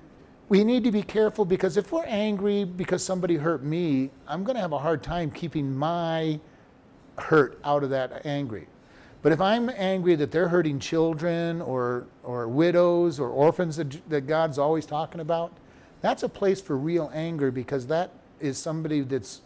we 0.50 0.64
need 0.64 0.84
to 0.84 0.92
be 0.92 1.04
careful 1.04 1.46
because 1.46 1.78
if 1.78 1.92
we're 1.92 2.06
angry 2.06 2.64
because 2.64 3.04
somebody 3.04 3.38
hurt 3.38 3.64
me, 3.64 4.10
I'm 4.28 4.44
going 4.44 4.56
to 4.56 4.62
have 4.62 4.72
a 4.72 4.80
hard 4.80 5.04
time 5.04 5.30
keeping 5.30 5.76
my 5.76 6.40
hurt 7.18 7.60
out 7.64 7.84
of 7.84 7.92
that 7.92 8.26
angry. 8.26 8.68
But 9.22 9.32
if 9.34 9.42
I'm 9.42 9.70
angry 9.70 10.16
that 10.16 10.32
they're 10.32 10.48
hurting 10.48 10.80
children 10.80 11.62
or, 11.62 12.06
or 12.24 12.48
widows 12.48 13.20
or 13.20 13.30
orphans 13.30 13.76
that, 13.78 14.10
that 14.10 14.28
God's 14.28 14.58
always 14.58 14.86
talking 14.86 15.20
about, 15.20 15.52
that's 16.02 16.24
a 16.24 16.30
place 16.30 16.62
for 16.62 16.78
real 16.78 17.12
anger 17.14 17.52
because 17.52 17.88
that 17.88 18.12
is 18.40 18.58
somebody 18.58 19.02
that's 19.02 19.42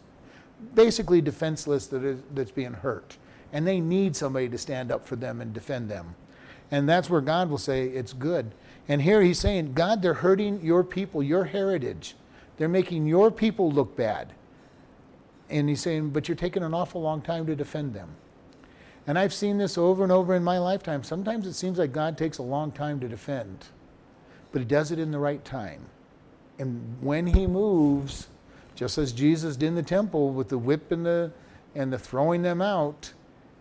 basically 0.74 1.20
defenseless 1.20 1.88
that 1.88 2.04
is, 2.04 2.20
that's 2.34 2.52
being 2.52 2.72
hurt. 2.72 3.16
And 3.52 3.66
they 3.66 3.80
need 3.80 4.14
somebody 4.14 4.48
to 4.48 4.58
stand 4.58 4.92
up 4.92 5.06
for 5.06 5.16
them 5.16 5.40
and 5.40 5.52
defend 5.52 5.90
them. 5.90 6.14
And 6.70 6.88
that's 6.88 7.10
where 7.10 7.20
God 7.20 7.50
will 7.50 7.58
say, 7.58 7.88
it's 7.88 8.12
good. 8.12 8.52
And 8.88 9.02
here 9.02 9.22
he's 9.22 9.38
saying, 9.38 9.74
God, 9.74 10.02
they're 10.02 10.14
hurting 10.14 10.60
your 10.62 10.84
people, 10.84 11.22
your 11.22 11.44
heritage. 11.44 12.14
They're 12.56 12.68
making 12.68 13.06
your 13.06 13.30
people 13.30 13.70
look 13.70 13.96
bad. 13.96 14.32
And 15.50 15.68
he's 15.68 15.80
saying, 15.80 16.10
but 16.10 16.28
you're 16.28 16.36
taking 16.36 16.62
an 16.62 16.74
awful 16.74 17.00
long 17.00 17.20
time 17.22 17.46
to 17.46 17.56
defend 17.56 17.94
them. 17.94 18.08
And 19.06 19.18
I've 19.18 19.34
seen 19.34 19.58
this 19.58 19.76
over 19.76 20.02
and 20.02 20.10
over 20.10 20.34
in 20.34 20.42
my 20.42 20.58
lifetime. 20.58 21.02
Sometimes 21.02 21.46
it 21.46 21.52
seems 21.52 21.78
like 21.78 21.92
God 21.92 22.16
takes 22.16 22.38
a 22.38 22.42
long 22.42 22.72
time 22.72 23.00
to 23.00 23.08
defend, 23.08 23.66
but 24.50 24.60
He 24.60 24.64
does 24.64 24.90
it 24.90 24.98
in 24.98 25.10
the 25.10 25.18
right 25.18 25.44
time. 25.44 25.82
And 26.58 26.96
when 27.00 27.26
He 27.26 27.46
moves, 27.46 28.28
just 28.74 28.96
as 28.96 29.12
Jesus 29.12 29.56
did 29.56 29.66
in 29.66 29.74
the 29.74 29.82
temple 29.82 30.30
with 30.30 30.48
the 30.48 30.58
whip 30.58 30.90
and 30.90 31.04
the, 31.04 31.32
and 31.74 31.92
the 31.92 31.98
throwing 31.98 32.42
them 32.42 32.62
out, 32.62 33.12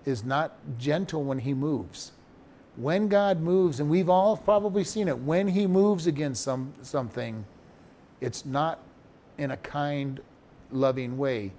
is 0.06 0.24
not 0.24 0.54
gentle 0.78 1.24
when 1.24 1.40
He 1.40 1.54
moves. 1.54 2.14
When 2.76 3.08
God 3.08 3.42
moves, 3.42 3.80
and 3.80 3.90
we've 3.90 4.10
all 4.10 4.38
probably 4.38 4.84
seen 4.84 5.08
it, 5.08 5.18
when 5.18 5.48
He 5.48 5.68
moves 5.68 6.08
against 6.08 6.42
some, 6.42 6.74
something, 6.82 7.46
it's 8.22 8.46
not 8.46 8.80
in 9.38 9.52
a 9.52 9.58
kind, 9.58 10.22
loving 10.72 11.18
way 11.18 11.52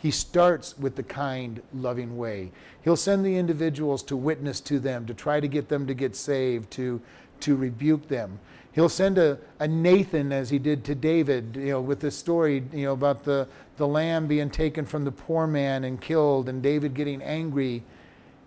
he 0.00 0.10
starts 0.10 0.78
with 0.78 0.96
the 0.96 1.02
kind, 1.02 1.60
loving 1.74 2.16
way. 2.16 2.50
He'll 2.82 2.96
send 2.96 3.24
the 3.24 3.36
individuals 3.36 4.02
to 4.04 4.16
witness 4.16 4.60
to 4.62 4.78
them, 4.78 5.04
to 5.06 5.12
try 5.12 5.40
to 5.40 5.48
get 5.48 5.68
them 5.68 5.86
to 5.86 5.92
get 5.92 6.16
saved, 6.16 6.70
to, 6.72 7.02
to 7.40 7.54
rebuke 7.54 8.08
them. 8.08 8.38
He'll 8.72 8.88
send 8.88 9.18
a, 9.18 9.38
a 9.58 9.68
Nathan, 9.68 10.32
as 10.32 10.48
he 10.48 10.58
did 10.58 10.84
to 10.84 10.94
David, 10.94 11.54
you 11.54 11.66
know, 11.66 11.80
with 11.82 12.00
the 12.00 12.10
story 12.10 12.62
you 12.72 12.84
know, 12.84 12.92
about 12.92 13.24
the, 13.24 13.46
the 13.76 13.86
lamb 13.86 14.26
being 14.26 14.48
taken 14.48 14.86
from 14.86 15.04
the 15.04 15.12
poor 15.12 15.46
man 15.46 15.84
and 15.84 16.00
killed, 16.00 16.48
and 16.48 16.62
David 16.62 16.94
getting 16.94 17.20
angry 17.22 17.82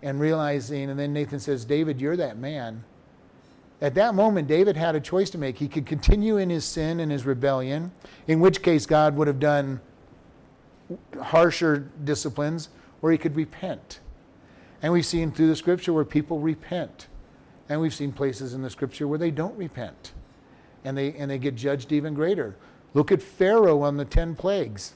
and 0.02 0.18
realizing, 0.18 0.90
and 0.90 0.98
then 0.98 1.12
Nathan 1.12 1.38
says, 1.38 1.64
David, 1.64 2.00
you're 2.00 2.16
that 2.16 2.36
man. 2.36 2.82
At 3.80 3.94
that 3.94 4.16
moment, 4.16 4.48
David 4.48 4.76
had 4.76 4.96
a 4.96 5.00
choice 5.00 5.30
to 5.30 5.38
make. 5.38 5.58
He 5.58 5.68
could 5.68 5.86
continue 5.86 6.38
in 6.38 6.50
his 6.50 6.64
sin 6.64 6.98
and 6.98 7.12
his 7.12 7.24
rebellion, 7.24 7.92
in 8.26 8.40
which 8.40 8.60
case 8.60 8.86
God 8.86 9.14
would 9.16 9.28
have 9.28 9.38
done 9.38 9.80
harsher 11.20 11.90
disciplines, 12.04 12.68
or 13.02 13.10
he 13.10 13.18
could 13.18 13.36
repent. 13.36 14.00
And 14.82 14.92
we've 14.92 15.06
seen 15.06 15.32
through 15.32 15.48
the 15.48 15.56
scripture 15.56 15.92
where 15.92 16.04
people 16.04 16.40
repent. 16.40 17.08
And 17.68 17.80
we've 17.80 17.94
seen 17.94 18.12
places 18.12 18.52
in 18.54 18.62
the 18.62 18.70
scripture 18.70 19.08
where 19.08 19.18
they 19.18 19.30
don't 19.30 19.56
repent. 19.56 20.12
And 20.84 20.96
they, 20.96 21.14
and 21.14 21.30
they 21.30 21.38
get 21.38 21.54
judged 21.54 21.92
even 21.92 22.12
greater. 22.12 22.56
Look 22.92 23.10
at 23.10 23.22
Pharaoh 23.22 23.82
on 23.82 23.96
the 23.96 24.04
10 24.04 24.36
plagues. 24.36 24.94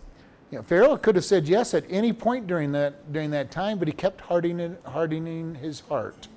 You 0.50 0.58
know, 0.58 0.62
Pharaoh 0.62 0.96
could 0.96 1.16
have 1.16 1.24
said 1.24 1.48
yes 1.48 1.74
at 1.74 1.84
any 1.90 2.12
point 2.12 2.46
during 2.46 2.72
that, 2.72 3.12
during 3.12 3.30
that 3.30 3.50
time, 3.50 3.78
but 3.78 3.88
he 3.88 3.92
kept 3.92 4.20
hardening, 4.20 4.76
hardening 4.84 5.54
his 5.56 5.80
heart. 5.80 6.28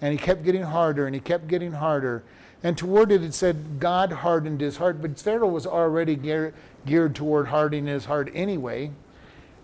And 0.00 0.12
he 0.12 0.18
kept 0.18 0.44
getting 0.44 0.62
harder 0.62 1.06
and 1.06 1.14
he 1.14 1.20
kept 1.20 1.46
getting 1.46 1.72
harder. 1.72 2.22
And 2.62 2.76
toward 2.76 3.10
it, 3.10 3.22
it 3.22 3.32
said 3.32 3.80
God 3.80 4.12
hardened 4.12 4.60
his 4.60 4.76
heart, 4.76 5.00
but 5.00 5.18
Pharaoh 5.18 5.48
was 5.48 5.66
already 5.66 6.14
gear, 6.14 6.52
geared 6.84 7.14
toward 7.14 7.48
hardening 7.48 7.86
his 7.86 8.04
heart 8.04 8.30
anyway. 8.34 8.90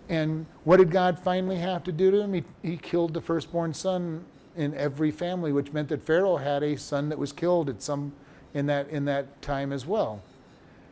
And 0.09 0.45
what 0.63 0.77
did 0.77 0.89
God 0.89 1.19
finally 1.19 1.57
have 1.57 1.83
to 1.83 1.91
do 1.91 2.11
to 2.11 2.21
him? 2.21 2.33
He, 2.33 2.43
he 2.63 2.77
killed 2.77 3.13
the 3.13 3.21
firstborn 3.21 3.73
son 3.73 4.25
in 4.55 4.73
every 4.73 5.11
family, 5.11 5.51
which 5.51 5.73
meant 5.73 5.89
that 5.89 6.01
Pharaoh 6.01 6.37
had 6.37 6.63
a 6.63 6.75
son 6.75 7.09
that 7.09 7.19
was 7.19 7.31
killed 7.31 7.69
at 7.69 7.81
some 7.81 8.13
in 8.53 8.65
that 8.65 8.89
in 8.89 9.05
that 9.05 9.41
time 9.41 9.71
as 9.71 9.85
well. 9.85 10.21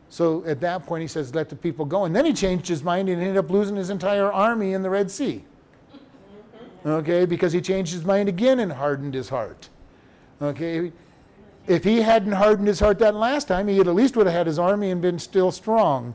So 0.08 0.44
at 0.44 0.60
that 0.60 0.86
point, 0.86 1.02
he 1.02 1.08
says, 1.08 1.34
"Let 1.34 1.48
the 1.48 1.56
people 1.56 1.84
go." 1.84 2.04
And 2.04 2.14
then 2.14 2.24
he 2.24 2.32
changed 2.32 2.68
his 2.68 2.84
mind 2.84 3.08
and 3.08 3.20
ended 3.20 3.36
up 3.36 3.50
losing 3.50 3.74
his 3.74 3.90
entire 3.90 4.32
army 4.32 4.72
in 4.72 4.82
the 4.82 4.90
Red 4.90 5.10
Sea. 5.10 5.42
Mm-hmm. 5.92 6.88
Okay, 6.88 7.24
because 7.24 7.52
he 7.52 7.60
changed 7.60 7.92
his 7.92 8.04
mind 8.04 8.28
again 8.28 8.60
and 8.60 8.72
hardened 8.72 9.14
his 9.14 9.30
heart. 9.30 9.68
Okay, 10.40 10.92
if 11.66 11.84
he 11.84 12.02
hadn't 12.02 12.32
hardened 12.32 12.68
his 12.68 12.80
heart 12.80 12.98
that 13.00 13.14
last 13.14 13.48
time, 13.48 13.68
he 13.68 13.80
at 13.80 13.86
least 13.86 14.16
would 14.16 14.26
have 14.26 14.34
had 14.34 14.46
his 14.46 14.58
army 14.58 14.90
and 14.90 15.00
been 15.00 15.18
still 15.18 15.50
strong. 15.50 16.14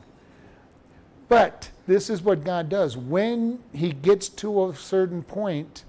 But 1.28 1.70
this 1.86 2.10
is 2.10 2.22
what 2.22 2.44
God 2.44 2.68
does. 2.68 2.96
When 2.96 3.58
he 3.72 3.92
gets 3.92 4.28
to 4.28 4.66
a 4.66 4.74
certain 4.74 5.22
point, 5.22 5.84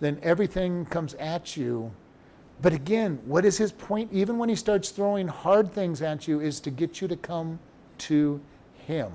then 0.00 0.18
everything 0.22 0.84
comes 0.86 1.14
at 1.14 1.56
you. 1.56 1.92
But 2.60 2.72
again, 2.72 3.20
what 3.24 3.44
is 3.44 3.56
his 3.56 3.72
point? 3.72 4.12
Even 4.12 4.38
when 4.38 4.48
he 4.48 4.56
starts 4.56 4.90
throwing 4.90 5.28
hard 5.28 5.72
things 5.72 6.02
at 6.02 6.26
you, 6.26 6.40
is 6.40 6.60
to 6.60 6.70
get 6.70 7.00
you 7.00 7.08
to 7.08 7.16
come 7.16 7.58
to 7.98 8.40
him. 8.86 9.12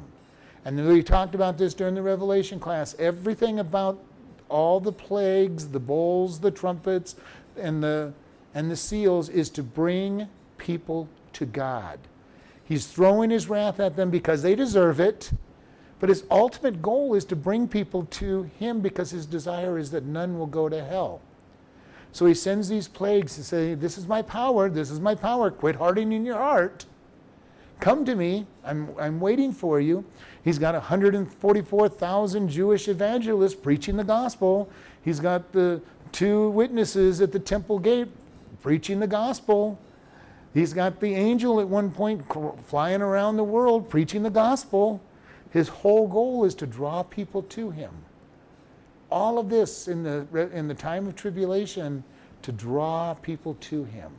And 0.65 0.88
we 0.88 1.04
talked 1.04 1.36
about 1.36 1.58
this 1.58 1.73
during 1.73 1.93
the 1.93 2.02
Revelation 2.02 2.60
class. 2.60 2.95
Everything 2.99 3.60
about 3.60 4.02
all 4.47 4.80
the 4.80 4.93
plagues, 4.93 5.67
the 5.67 5.80
bowls, 5.80 6.39
the 6.39 6.52
trumpets, 6.52 7.15
and 7.58 7.84
the 7.84 8.13
and 8.54 8.70
the 8.70 8.76
seals 8.76 9.30
is 9.30 9.50
to 9.52 9.63
bring 9.63 10.28
people 10.58 11.08
to 11.34 11.46
God. 11.46 12.00
He's 12.63 12.88
throwing 12.88 13.30
his 13.30 13.50
wrath 13.50 13.80
at 13.80 13.96
them 13.96 14.10
because 14.10 14.42
they 14.42 14.56
deserve 14.56 15.00
it, 15.00 15.32
but 16.00 16.10
his 16.10 16.24
ultimate 16.32 16.82
goal 16.82 17.13
is 17.13 17.26
to 17.26 17.36
bring 17.36 17.68
people 17.68 18.06
to 18.12 18.44
him 18.60 18.82
because 18.82 19.12
his 19.12 19.26
desire 19.26 19.78
is 19.78 19.92
that 19.92 20.06
none 20.06 20.38
will 20.38 20.48
go 20.48 20.70
to 20.70 20.84
hell. 20.84 21.22
So 22.12 22.26
he 22.26 22.34
sends 22.34 22.70
these 22.70 22.88
plagues 22.88 23.36
to 23.36 23.44
say, 23.44 23.74
This 23.74 23.98
is 23.98 24.08
my 24.08 24.22
power, 24.22 24.70
this 24.70 24.92
is 24.92 25.00
my 25.00 25.16
power, 25.16 25.50
quit 25.50 25.76
hardening 25.76 26.26
your 26.26 26.38
heart. 26.38 26.86
Come 27.80 28.06
to 28.06 28.16
me, 28.16 28.46
I'm, 28.63 28.89
I'm 29.00 29.20
waiting 29.20 29.52
for 29.52 29.82
you. 29.82 30.06
He's 30.44 30.60
got 30.60 30.74
144,000 30.74 32.50
Jewish 32.50 32.88
evangelists 32.88 33.56
preaching 33.56 33.98
the 33.98 34.04
gospel. 34.04 34.70
He's 35.04 35.20
got 35.20 35.52
the 35.52 35.82
two 36.12 36.50
witnesses 36.52 37.20
at 37.20 37.32
the 37.32 37.39
temple 37.39 37.80
gate 37.80 38.08
preaching 38.63 38.99
the 38.99 39.08
gospel. 39.08 39.78
He's 40.54 40.73
got 40.73 40.99
the 40.99 41.13
angel 41.13 41.60
at 41.60 41.67
one 41.67 41.91
point 41.91 42.23
flying 42.65 43.02
around 43.02 43.38
the 43.38 43.43
world 43.43 43.89
preaching 43.89 44.23
the 44.23 44.30
gospel. 44.30 45.02
His 45.52 45.67
whole 45.67 46.08
goal 46.08 46.45
is 46.45 46.56
to 46.56 46.65
draw 46.65 47.04
people 47.04 47.43
to 47.43 47.69
him. 47.69 47.91
All 49.12 49.38
of 49.38 49.49
this 49.49 49.88
in 49.88 50.02
the, 50.02 50.26
in 50.54 50.67
the 50.67 50.73
time 50.73 51.06
of 51.06 51.15
tribulation 51.15 52.04
to 52.41 52.52
draw 52.52 53.13
people 53.13 53.56
to 53.62 53.84
him. 53.84 54.12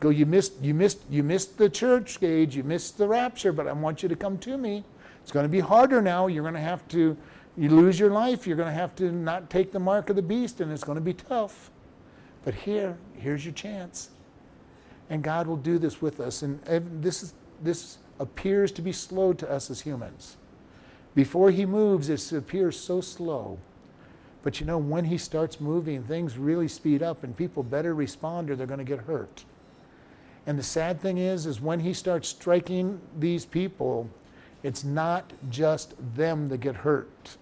Go, 0.00 0.08
you 0.08 0.26
missed, 0.26 0.54
you 0.62 0.72
missed, 0.72 1.00
you 1.10 1.22
missed 1.22 1.58
the 1.58 1.68
church 1.68 2.20
age, 2.22 2.56
you 2.56 2.64
missed 2.64 2.96
the 2.96 3.06
rapture, 3.06 3.52
but 3.52 3.68
I 3.68 3.72
want 3.72 4.02
you 4.02 4.08
to 4.08 4.16
come 4.16 4.38
to 4.38 4.56
me. 4.56 4.82
It's 5.22 5.30
going 5.30 5.44
to 5.44 5.50
be 5.50 5.60
harder 5.60 6.00
now. 6.00 6.26
You're 6.26 6.42
going 6.42 6.54
to 6.54 6.60
have 6.60 6.88
to, 6.88 7.16
you 7.56 7.68
lose 7.68 8.00
your 8.00 8.10
life. 8.10 8.46
You're 8.46 8.56
going 8.56 8.68
to 8.68 8.74
have 8.74 8.96
to 8.96 9.12
not 9.12 9.50
take 9.50 9.70
the 9.70 9.78
mark 9.78 10.08
of 10.08 10.16
the 10.16 10.22
beast, 10.22 10.60
and 10.60 10.72
it's 10.72 10.84
going 10.84 10.96
to 10.96 11.02
be 11.02 11.12
tough. 11.12 11.70
But 12.44 12.54
here, 12.54 12.96
here's 13.16 13.44
your 13.44 13.54
chance. 13.54 14.10
And 15.10 15.22
God 15.22 15.46
will 15.46 15.56
do 15.56 15.78
this 15.78 16.00
with 16.00 16.20
us. 16.20 16.42
And 16.42 16.60
this, 17.02 17.22
is, 17.22 17.34
this 17.62 17.98
appears 18.18 18.70
to 18.72 18.82
be 18.82 18.92
slow 18.92 19.32
to 19.32 19.50
us 19.50 19.70
as 19.70 19.80
humans. 19.80 20.36
Before 21.14 21.50
He 21.50 21.66
moves, 21.66 22.08
it 22.08 22.32
appears 22.32 22.78
so 22.78 23.00
slow. 23.00 23.58
But 24.42 24.60
you 24.60 24.66
know, 24.66 24.78
when 24.78 25.04
He 25.04 25.18
starts 25.18 25.60
moving, 25.60 26.02
things 26.02 26.38
really 26.38 26.68
speed 26.68 27.02
up 27.02 27.24
and 27.24 27.36
people 27.36 27.62
better 27.62 27.94
respond 27.94 28.50
or 28.50 28.56
they're 28.56 28.66
going 28.66 28.78
to 28.78 28.84
get 28.84 29.00
hurt. 29.00 29.44
And 30.46 30.58
the 30.58 30.62
sad 30.62 31.00
thing 31.00 31.18
is, 31.18 31.46
is 31.46 31.60
when 31.60 31.80
He 31.80 31.92
starts 31.92 32.28
striking 32.28 33.00
these 33.18 33.44
people, 33.44 34.08
it's 34.62 34.84
not 34.84 35.32
just 35.50 35.94
them 36.14 36.48
that 36.48 36.58
get 36.58 36.76
hurt. 36.76 37.36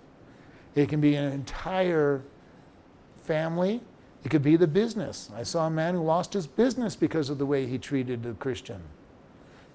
It 0.74 0.88
can 0.88 1.00
be 1.00 1.14
an 1.16 1.32
entire 1.32 2.22
family, 3.22 3.80
it 4.28 4.30
could 4.30 4.42
be 4.42 4.56
the 4.56 4.66
business. 4.66 5.30
I 5.34 5.42
saw 5.42 5.68
a 5.68 5.70
man 5.70 5.94
who 5.94 6.02
lost 6.02 6.34
his 6.34 6.46
business 6.46 6.94
because 6.94 7.30
of 7.30 7.38
the 7.38 7.46
way 7.46 7.64
he 7.64 7.78
treated 7.78 8.26
a 8.26 8.34
Christian. 8.34 8.78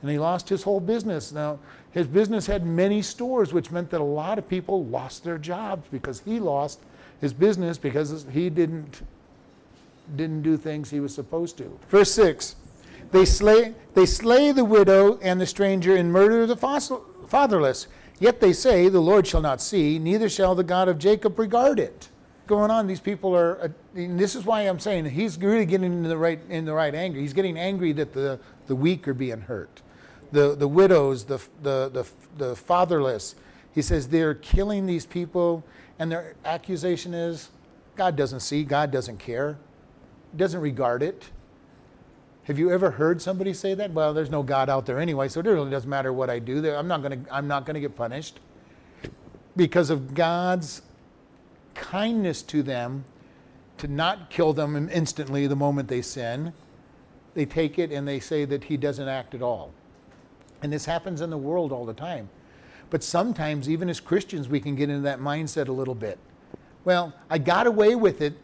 And 0.03 0.11
he 0.11 0.19
lost 0.19 0.47
his 0.47 0.61
whole 0.61 0.79
business. 0.79 1.31
Now, 1.31 1.57
his 1.89 2.05
business 2.05 2.45
had 2.45 2.63
many 2.63 3.01
stores, 3.01 3.51
which 3.51 3.71
meant 3.71 3.89
that 3.89 3.99
a 3.99 4.03
lot 4.03 4.37
of 4.37 4.47
people 4.47 4.85
lost 4.85 5.23
their 5.23 5.39
jobs 5.39 5.87
because 5.89 6.19
he 6.19 6.39
lost 6.39 6.81
his 7.19 7.33
business 7.33 7.79
because 7.79 8.27
he 8.31 8.51
didn't, 8.51 9.01
didn't 10.15 10.43
do 10.43 10.55
things 10.55 10.91
he 10.91 10.99
was 10.99 11.15
supposed 11.15 11.57
to. 11.57 11.79
Verse 11.89 12.11
6 12.11 12.55
they 13.11 13.25
slay, 13.25 13.73
they 13.95 14.05
slay 14.05 14.51
the 14.51 14.65
widow 14.65 15.17
and 15.23 15.41
the 15.41 15.47
stranger 15.47 15.95
and 15.95 16.13
murder 16.13 16.45
the 16.45 16.57
fatherless. 16.57 17.87
Yet 18.19 18.39
they 18.39 18.53
say, 18.53 18.87
The 18.87 18.99
Lord 18.99 19.25
shall 19.25 19.41
not 19.41 19.63
see, 19.63 19.97
neither 19.97 20.29
shall 20.29 20.53
the 20.53 20.63
God 20.63 20.87
of 20.89 20.99
Jacob 20.99 21.39
regard 21.39 21.79
it 21.79 22.09
going 22.47 22.71
on. 22.71 22.87
These 22.87 22.99
people 22.99 23.35
are. 23.35 23.61
Uh, 23.61 23.67
this 23.93 24.35
is 24.35 24.45
why 24.45 24.61
I'm 24.61 24.79
saying 24.79 25.05
he's 25.05 25.37
really 25.37 25.65
getting 25.65 25.91
in 25.91 26.03
the 26.03 26.17
right 26.17 26.39
in 26.49 26.65
the 26.65 26.73
right 26.73 26.93
anger. 26.93 27.19
He's 27.19 27.33
getting 27.33 27.57
angry 27.57 27.93
that 27.93 28.13
the 28.13 28.39
the 28.67 28.75
weak 28.75 29.07
are 29.07 29.13
being 29.13 29.41
hurt, 29.41 29.81
the 30.31 30.55
the 30.55 30.67
widows, 30.67 31.25
the 31.25 31.39
the 31.61 31.89
the, 31.89 32.07
the 32.37 32.55
fatherless. 32.55 33.35
He 33.73 33.81
says 33.81 34.07
they're 34.07 34.35
killing 34.35 34.85
these 34.85 35.05
people, 35.05 35.63
and 35.99 36.11
their 36.11 36.35
accusation 36.45 37.13
is 37.13 37.49
God 37.95 38.15
doesn't 38.15 38.41
see, 38.41 38.63
God 38.63 38.91
doesn't 38.91 39.17
care, 39.17 39.57
doesn't 40.35 40.61
regard 40.61 41.01
it. 41.03 41.29
Have 42.43 42.59
you 42.59 42.71
ever 42.71 42.91
heard 42.91 43.21
somebody 43.21 43.53
say 43.53 43.73
that? 43.73 43.91
Well, 43.91 44.13
there's 44.13 44.29
no 44.29 44.43
God 44.43 44.69
out 44.69 44.85
there 44.85 44.99
anyway, 44.99 45.29
so 45.29 45.39
it 45.39 45.45
really 45.45 45.71
doesn't 45.71 45.89
matter 45.89 46.11
what 46.11 46.29
I 46.29 46.39
do. 46.39 46.69
I'm 46.71 46.87
not 46.87 47.01
going 47.01 47.23
to. 47.23 47.33
I'm 47.33 47.47
not 47.47 47.65
going 47.65 47.75
to 47.75 47.79
get 47.79 47.95
punished 47.95 48.39
because 49.55 49.89
of 49.89 50.13
God's 50.13 50.81
kindness 51.75 52.41
to 52.43 52.63
them 52.63 53.05
to 53.77 53.87
not 53.87 54.29
kill 54.29 54.53
them 54.53 54.89
instantly 54.89 55.47
the 55.47 55.55
moment 55.55 55.87
they 55.87 56.01
sin. 56.01 56.53
They 57.33 57.45
take 57.45 57.79
it 57.79 57.91
and 57.91 58.07
they 58.07 58.19
say 58.19 58.45
that 58.45 58.65
he 58.65 58.77
doesn't 58.77 59.07
act 59.07 59.33
at 59.33 59.41
all. 59.41 59.73
And 60.61 60.71
this 60.71 60.85
happens 60.85 61.21
in 61.21 61.29
the 61.29 61.37
world 61.37 61.71
all 61.71 61.85
the 61.85 61.93
time. 61.93 62.29
But 62.89 63.03
sometimes, 63.03 63.69
even 63.69 63.89
as 63.89 63.99
Christians, 63.99 64.47
we 64.47 64.59
can 64.59 64.75
get 64.75 64.89
into 64.89 65.01
that 65.01 65.19
mindset 65.19 65.67
a 65.67 65.71
little 65.71 65.95
bit. 65.95 66.19
Well, 66.85 67.13
I 67.29 67.39
got 67.39 67.65
away 67.65 67.95
with 67.95 68.21
it. 68.21 68.35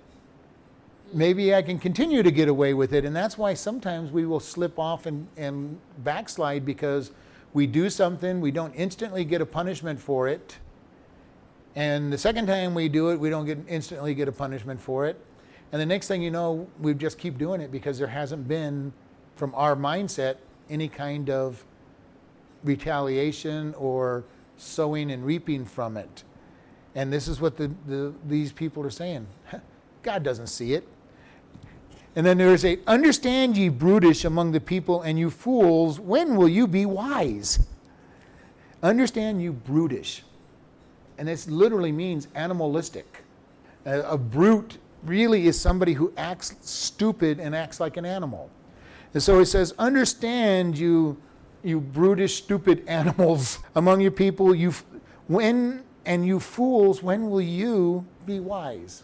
Maybe 1.13 1.53
I 1.53 1.61
can 1.61 1.79
continue 1.79 2.23
to 2.23 2.31
get 2.31 2.49
away 2.49 2.73
with 2.73 2.93
it. 2.93 3.05
And 3.05 3.15
that's 3.15 3.37
why 3.37 3.53
sometimes 3.53 4.11
we 4.11 4.25
will 4.25 4.39
slip 4.39 4.79
off 4.79 5.05
and, 5.05 5.27
and 5.37 5.79
backslide 5.99 6.65
because 6.65 7.11
we 7.53 7.67
do 7.67 7.89
something, 7.89 8.41
we 8.41 8.51
don't 8.51 8.73
instantly 8.73 9.23
get 9.23 9.41
a 9.41 9.45
punishment 9.45 9.99
for 9.99 10.27
it 10.27 10.57
and 11.75 12.11
the 12.11 12.17
second 12.17 12.47
time 12.47 12.73
we 12.73 12.89
do 12.89 13.09
it, 13.09 13.19
we 13.19 13.29
don't 13.29 13.45
get 13.45 13.59
instantly 13.67 14.13
get 14.13 14.27
a 14.27 14.31
punishment 14.31 14.81
for 14.81 15.05
it. 15.05 15.19
And 15.71 15.79
the 15.79 15.85
next 15.85 16.07
thing 16.07 16.21
you 16.21 16.31
know, 16.31 16.67
we 16.79 16.93
just 16.93 17.17
keep 17.17 17.37
doing 17.37 17.61
it 17.61 17.71
because 17.71 17.97
there 17.97 18.07
hasn't 18.07 18.47
been, 18.47 18.91
from 19.35 19.53
our 19.55 19.75
mindset, 19.75 20.37
any 20.69 20.87
kind 20.87 21.29
of 21.29 21.63
retaliation 22.63 23.73
or 23.75 24.23
sowing 24.57 25.11
and 25.11 25.25
reaping 25.25 25.65
from 25.65 25.95
it. 25.95 26.23
And 26.95 27.13
this 27.13 27.27
is 27.27 27.39
what 27.39 27.55
the, 27.55 27.71
the, 27.87 28.13
these 28.27 28.51
people 28.51 28.83
are 28.83 28.89
saying. 28.89 29.27
God 30.03 30.23
doesn't 30.23 30.47
see 30.47 30.73
it. 30.73 30.87
And 32.15 32.25
then 32.25 32.39
there 32.39 32.53
is 32.53 32.65
a 32.65 32.79
understand 32.87 33.55
ye 33.55 33.69
brutish 33.69 34.25
among 34.25 34.51
the 34.51 34.59
people 34.59 35.03
and 35.03 35.19
you 35.19 35.29
fools, 35.29 35.99
when 35.99 36.35
will 36.35 36.49
you 36.49 36.67
be 36.67 36.85
wise? 36.85 37.59
Understand 38.81 39.41
you 39.43 39.53
brutish 39.53 40.23
and 41.19 41.27
this 41.27 41.49
literally 41.49 41.91
means 41.91 42.29
animalistic. 42.33 43.23
A, 43.85 44.01
a, 44.01 44.17
brute 44.17 44.77
really 45.03 45.47
is 45.47 45.59
somebody 45.59 45.91
who 45.91 46.13
acts 46.15 46.55
stupid 46.61 47.41
and 47.41 47.53
acts 47.53 47.81
like 47.81 47.97
an 47.97 48.05
animal. 48.05 48.49
And 49.13 49.21
so 49.21 49.39
it 49.39 49.47
says, 49.47 49.73
Understand, 49.77 50.77
you, 50.77 51.21
you 51.61 51.81
brutish, 51.81 52.35
stupid 52.35 52.83
animals 52.87 53.59
among 53.75 53.99
your 53.99 54.11
people, 54.11 54.55
you, 54.55 54.73
when, 55.27 55.83
and 56.05 56.25
you 56.25 56.39
fools, 56.39 57.03
when 57.03 57.29
will 57.29 57.41
you 57.41 58.05
be 58.25 58.39
wise? 58.39 59.03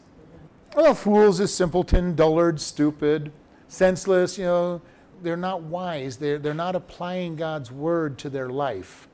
Well, 0.73 0.95
fools 0.95 1.41
is 1.41 1.53
simpleton, 1.53 2.15
dullard, 2.15 2.61
stupid, 2.61 3.31
senseless, 3.67 4.37
you 4.37 4.45
know, 4.45 4.81
they're 5.21 5.35
not 5.35 5.63
wise. 5.63 6.17
They're, 6.17 6.37
they're 6.37 6.53
not 6.53 6.75
applying 6.75 7.35
God's 7.35 7.71
word 7.71 8.17
to 8.19 8.29
their 8.29 8.49
life. 8.49 9.09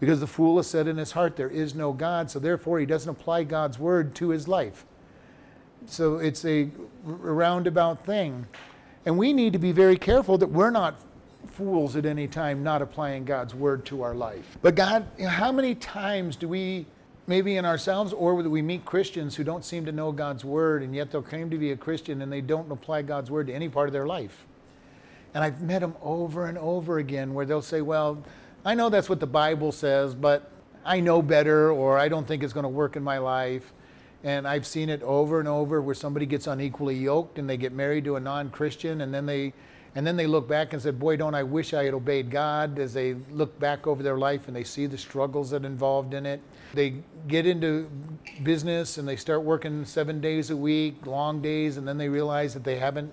Because 0.00 0.18
the 0.18 0.26
fool 0.26 0.56
has 0.56 0.66
said 0.66 0.88
in 0.88 0.96
his 0.96 1.12
heart, 1.12 1.36
There 1.36 1.50
is 1.50 1.74
no 1.74 1.92
God, 1.92 2.30
so 2.30 2.38
therefore 2.38 2.80
he 2.80 2.86
doesn't 2.86 3.10
apply 3.10 3.44
God's 3.44 3.78
word 3.78 4.14
to 4.16 4.30
his 4.30 4.48
life. 4.48 4.86
So 5.86 6.18
it's 6.18 6.44
a 6.44 6.70
roundabout 7.04 8.04
thing. 8.04 8.46
And 9.06 9.16
we 9.16 9.32
need 9.32 9.52
to 9.52 9.58
be 9.58 9.72
very 9.72 9.96
careful 9.96 10.38
that 10.38 10.48
we're 10.48 10.70
not 10.70 10.98
fools 11.46 11.96
at 11.96 12.06
any 12.06 12.26
time 12.26 12.62
not 12.62 12.82
applying 12.82 13.24
God's 13.24 13.54
word 13.54 13.84
to 13.86 14.02
our 14.02 14.14
life. 14.14 14.58
But 14.62 14.74
God, 14.74 15.06
how 15.26 15.52
many 15.52 15.74
times 15.74 16.36
do 16.36 16.48
we, 16.48 16.86
maybe 17.26 17.56
in 17.56 17.64
ourselves, 17.64 18.12
or 18.12 18.34
we 18.34 18.62
meet 18.62 18.84
Christians 18.84 19.36
who 19.36 19.44
don't 19.44 19.64
seem 19.64 19.84
to 19.86 19.92
know 19.92 20.12
God's 20.12 20.44
word 20.44 20.82
and 20.82 20.94
yet 20.94 21.10
they'll 21.10 21.22
claim 21.22 21.50
to 21.50 21.58
be 21.58 21.72
a 21.72 21.76
Christian 21.76 22.22
and 22.22 22.30
they 22.30 22.40
don't 22.40 22.70
apply 22.70 23.02
God's 23.02 23.30
word 23.30 23.46
to 23.48 23.54
any 23.54 23.68
part 23.68 23.88
of 23.88 23.92
their 23.92 24.06
life? 24.06 24.46
And 25.34 25.44
I've 25.44 25.62
met 25.62 25.80
them 25.80 25.94
over 26.02 26.46
and 26.46 26.58
over 26.58 26.98
again 26.98 27.34
where 27.34 27.46
they'll 27.46 27.62
say, 27.62 27.82
Well, 27.82 28.22
I 28.64 28.74
know 28.74 28.90
that's 28.90 29.08
what 29.08 29.20
the 29.20 29.26
Bible 29.26 29.72
says, 29.72 30.14
but 30.14 30.50
I 30.84 31.00
know 31.00 31.22
better, 31.22 31.70
or 31.70 31.98
I 31.98 32.08
don't 32.08 32.26
think 32.26 32.42
it's 32.42 32.52
going 32.52 32.64
to 32.64 32.68
work 32.68 32.96
in 32.96 33.02
my 33.02 33.18
life. 33.18 33.72
And 34.22 34.46
I've 34.46 34.66
seen 34.66 34.90
it 34.90 35.02
over 35.02 35.38
and 35.38 35.48
over 35.48 35.80
where 35.80 35.94
somebody 35.94 36.26
gets 36.26 36.46
unequally 36.46 36.96
yoked 36.96 37.38
and 37.38 37.48
they 37.48 37.56
get 37.56 37.72
married 37.72 38.04
to 38.04 38.16
a 38.16 38.20
non 38.20 38.50
Christian 38.50 39.00
and 39.00 39.14
then 39.14 39.24
they 39.24 39.54
and 39.94 40.06
then 40.06 40.16
they 40.16 40.26
look 40.26 40.46
back 40.46 40.72
and 40.72 40.80
said, 40.80 41.00
Boy, 41.00 41.16
don't 41.16 41.34
I 41.34 41.42
wish 41.42 41.74
I 41.74 41.84
had 41.84 41.94
obeyed 41.94 42.30
God 42.30 42.78
as 42.78 42.92
they 42.92 43.14
look 43.30 43.58
back 43.58 43.86
over 43.86 44.02
their 44.02 44.18
life 44.18 44.46
and 44.46 44.54
they 44.54 44.62
see 44.62 44.86
the 44.86 44.98
struggles 44.98 45.50
that 45.50 45.64
involved 45.64 46.14
in 46.14 46.26
it. 46.26 46.40
They 46.74 46.94
get 47.26 47.46
into 47.46 47.90
business 48.42 48.98
and 48.98 49.08
they 49.08 49.16
start 49.16 49.42
working 49.42 49.84
seven 49.84 50.20
days 50.20 50.50
a 50.50 50.56
week, 50.56 51.06
long 51.06 51.42
days, 51.42 51.76
and 51.76 51.88
then 51.88 51.98
they 51.98 52.08
realize 52.08 52.54
that 52.54 52.62
they 52.62 52.78
haven't 52.78 53.12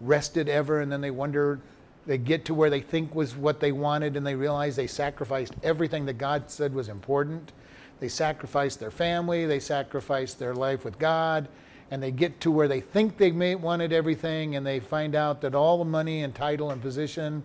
rested 0.00 0.48
ever, 0.48 0.80
and 0.80 0.92
then 0.92 1.00
they 1.00 1.10
wonder, 1.10 1.60
they 2.06 2.18
get 2.18 2.44
to 2.46 2.54
where 2.54 2.70
they 2.70 2.80
think 2.80 3.14
was 3.14 3.36
what 3.36 3.60
they 3.60 3.72
wanted, 3.72 4.16
and 4.16 4.26
they 4.26 4.34
realize 4.34 4.76
they 4.76 4.86
sacrificed 4.86 5.54
everything 5.62 6.06
that 6.06 6.18
God 6.18 6.50
said 6.50 6.74
was 6.74 6.88
important. 6.88 7.52
They 8.00 8.08
sacrificed 8.08 8.80
their 8.80 8.90
family, 8.90 9.46
they 9.46 9.60
sacrificed 9.60 10.38
their 10.38 10.54
life 10.54 10.84
with 10.84 10.98
God, 10.98 11.48
and 11.90 12.02
they 12.02 12.10
get 12.10 12.40
to 12.40 12.50
where 12.50 12.66
they 12.66 12.80
think 12.80 13.16
they 13.18 13.30
may 13.30 13.54
wanted 13.54 13.92
everything, 13.92 14.56
and 14.56 14.66
they 14.66 14.80
find 14.80 15.14
out 15.14 15.40
that 15.42 15.54
all 15.54 15.78
the 15.78 15.84
money 15.84 16.24
and 16.24 16.34
title 16.34 16.70
and 16.70 16.82
position 16.82 17.42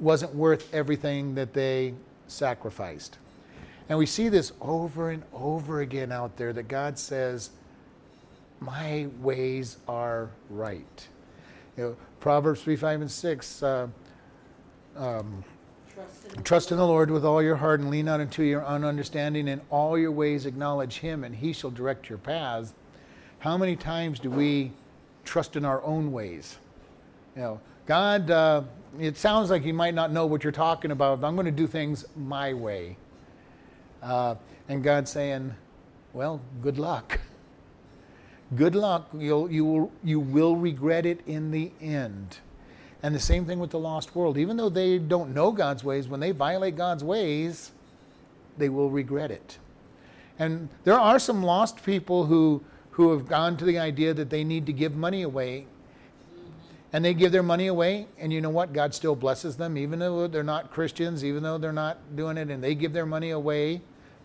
wasn't 0.00 0.34
worth 0.34 0.72
everything 0.74 1.34
that 1.34 1.52
they 1.52 1.94
sacrificed. 2.26 3.18
And 3.88 3.98
we 3.98 4.06
see 4.06 4.28
this 4.28 4.52
over 4.60 5.10
and 5.10 5.22
over 5.34 5.80
again 5.80 6.12
out 6.12 6.36
there 6.36 6.52
that 6.54 6.68
God 6.68 6.98
says, 6.98 7.50
My 8.60 9.08
ways 9.20 9.76
are 9.86 10.30
right. 10.48 11.08
You 11.76 11.84
know, 11.84 11.96
Proverbs 12.22 12.62
3, 12.62 12.76
5, 12.76 13.00
and 13.00 13.10
6. 13.10 13.62
Uh, 13.64 13.88
um, 14.96 15.44
Trust 15.92 16.24
in, 16.36 16.42
Trust 16.44 16.70
in 16.70 16.78
the 16.78 16.86
Lord 16.86 17.10
with 17.10 17.24
all 17.24 17.42
your 17.42 17.56
heart 17.56 17.80
and 17.80 17.90
lean 17.90 18.04
not 18.04 18.20
into 18.20 18.44
your 18.44 18.64
own 18.64 18.84
understanding. 18.84 19.48
In 19.48 19.60
all 19.70 19.98
your 19.98 20.12
ways 20.12 20.46
acknowledge 20.46 20.98
Him, 21.00 21.24
and 21.24 21.34
He 21.34 21.52
shall 21.52 21.70
direct 21.70 22.08
your 22.08 22.18
paths. 22.18 22.74
How 23.40 23.58
many 23.58 23.74
times 23.74 24.20
do 24.20 24.30
we 24.30 24.70
trust 25.24 25.56
in 25.56 25.64
our 25.64 25.82
own 25.82 26.12
ways? 26.12 26.58
You 27.34 27.42
know, 27.42 27.60
God, 27.86 28.30
uh, 28.30 28.62
it 29.00 29.16
sounds 29.16 29.50
like 29.50 29.64
you 29.64 29.74
might 29.74 29.94
not 29.94 30.12
know 30.12 30.26
what 30.26 30.44
you're 30.44 30.52
talking 30.52 30.92
about. 30.92 31.24
I'm 31.24 31.34
going 31.34 31.46
to 31.46 31.50
do 31.50 31.66
things 31.66 32.04
my 32.14 32.54
way. 32.54 32.96
Uh, 34.00 34.36
and 34.68 34.84
God's 34.84 35.10
saying, 35.10 35.56
well, 36.12 36.40
good 36.62 36.78
luck. 36.78 37.18
Good 38.54 38.74
luck. 38.74 39.08
You'll, 39.16 39.50
you, 39.50 39.64
will, 39.64 39.92
you 40.04 40.20
will 40.20 40.56
regret 40.56 41.06
it 41.06 41.20
in 41.26 41.50
the 41.50 41.70
end. 41.80 42.38
And 43.02 43.14
the 43.14 43.20
same 43.20 43.46
thing 43.46 43.58
with 43.58 43.70
the 43.70 43.78
lost 43.78 44.14
world. 44.14 44.36
Even 44.36 44.56
though 44.56 44.68
they 44.68 44.98
don't 44.98 45.34
know 45.34 45.52
God's 45.52 45.82
ways, 45.82 46.06
when 46.06 46.20
they 46.20 46.30
violate 46.30 46.76
God's 46.76 47.02
ways, 47.02 47.72
they 48.58 48.68
will 48.68 48.90
regret 48.90 49.30
it. 49.30 49.58
And 50.38 50.68
there 50.84 50.98
are 50.98 51.18
some 51.18 51.42
lost 51.42 51.84
people 51.84 52.26
who, 52.26 52.62
who 52.90 53.12
have 53.12 53.26
gone 53.26 53.56
to 53.56 53.64
the 53.64 53.78
idea 53.78 54.14
that 54.14 54.30
they 54.30 54.44
need 54.44 54.66
to 54.66 54.72
give 54.72 54.94
money 54.94 55.22
away. 55.22 55.66
And 56.92 57.02
they 57.02 57.14
give 57.14 57.32
their 57.32 57.42
money 57.42 57.68
away, 57.68 58.06
and 58.18 58.30
you 58.30 58.42
know 58.42 58.50
what? 58.50 58.74
God 58.74 58.92
still 58.92 59.16
blesses 59.16 59.56
them, 59.56 59.78
even 59.78 59.98
though 59.98 60.26
they're 60.26 60.42
not 60.42 60.70
Christians, 60.70 61.24
even 61.24 61.42
though 61.42 61.56
they're 61.56 61.72
not 61.72 62.16
doing 62.16 62.36
it, 62.36 62.50
and 62.50 62.62
they 62.62 62.74
give 62.74 62.92
their 62.92 63.06
money 63.06 63.30
away. 63.30 63.80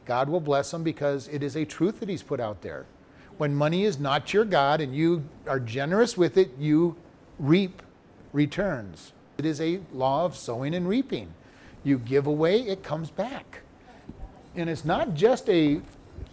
God 0.06 0.28
will 0.28 0.42
bless 0.42 0.72
them 0.72 0.84
because 0.84 1.30
it 1.30 1.44
is 1.44 1.56
a 1.56 1.64
truth 1.64 2.02
that 2.02 2.10
He's 2.10 2.24
put 2.24 2.42
out 2.42 2.62
there. 2.62 2.86
When 3.38 3.54
money 3.54 3.84
is 3.84 4.00
not 4.00 4.34
your 4.34 4.46
God 4.46 4.82
and 4.82 4.96
you 4.96 5.24
are 5.48 5.60
generous 5.60 6.18
with 6.18 6.38
it, 6.38 6.52
you 6.58 6.96
reap 7.38 7.82
returns. 8.34 9.14
It 9.38 9.46
is 9.46 9.62
a 9.62 9.80
law 9.94 10.26
of 10.26 10.36
sowing 10.36 10.74
and 10.74 10.88
reaping. 10.88 11.34
You 11.84 12.00
give 12.00 12.26
away, 12.26 12.62
it 12.62 12.84
comes 12.84 13.12
back. 13.12 13.62
And 14.56 14.70
it's 14.70 14.86
not 14.86 15.14
just 15.14 15.48
a 15.50 15.82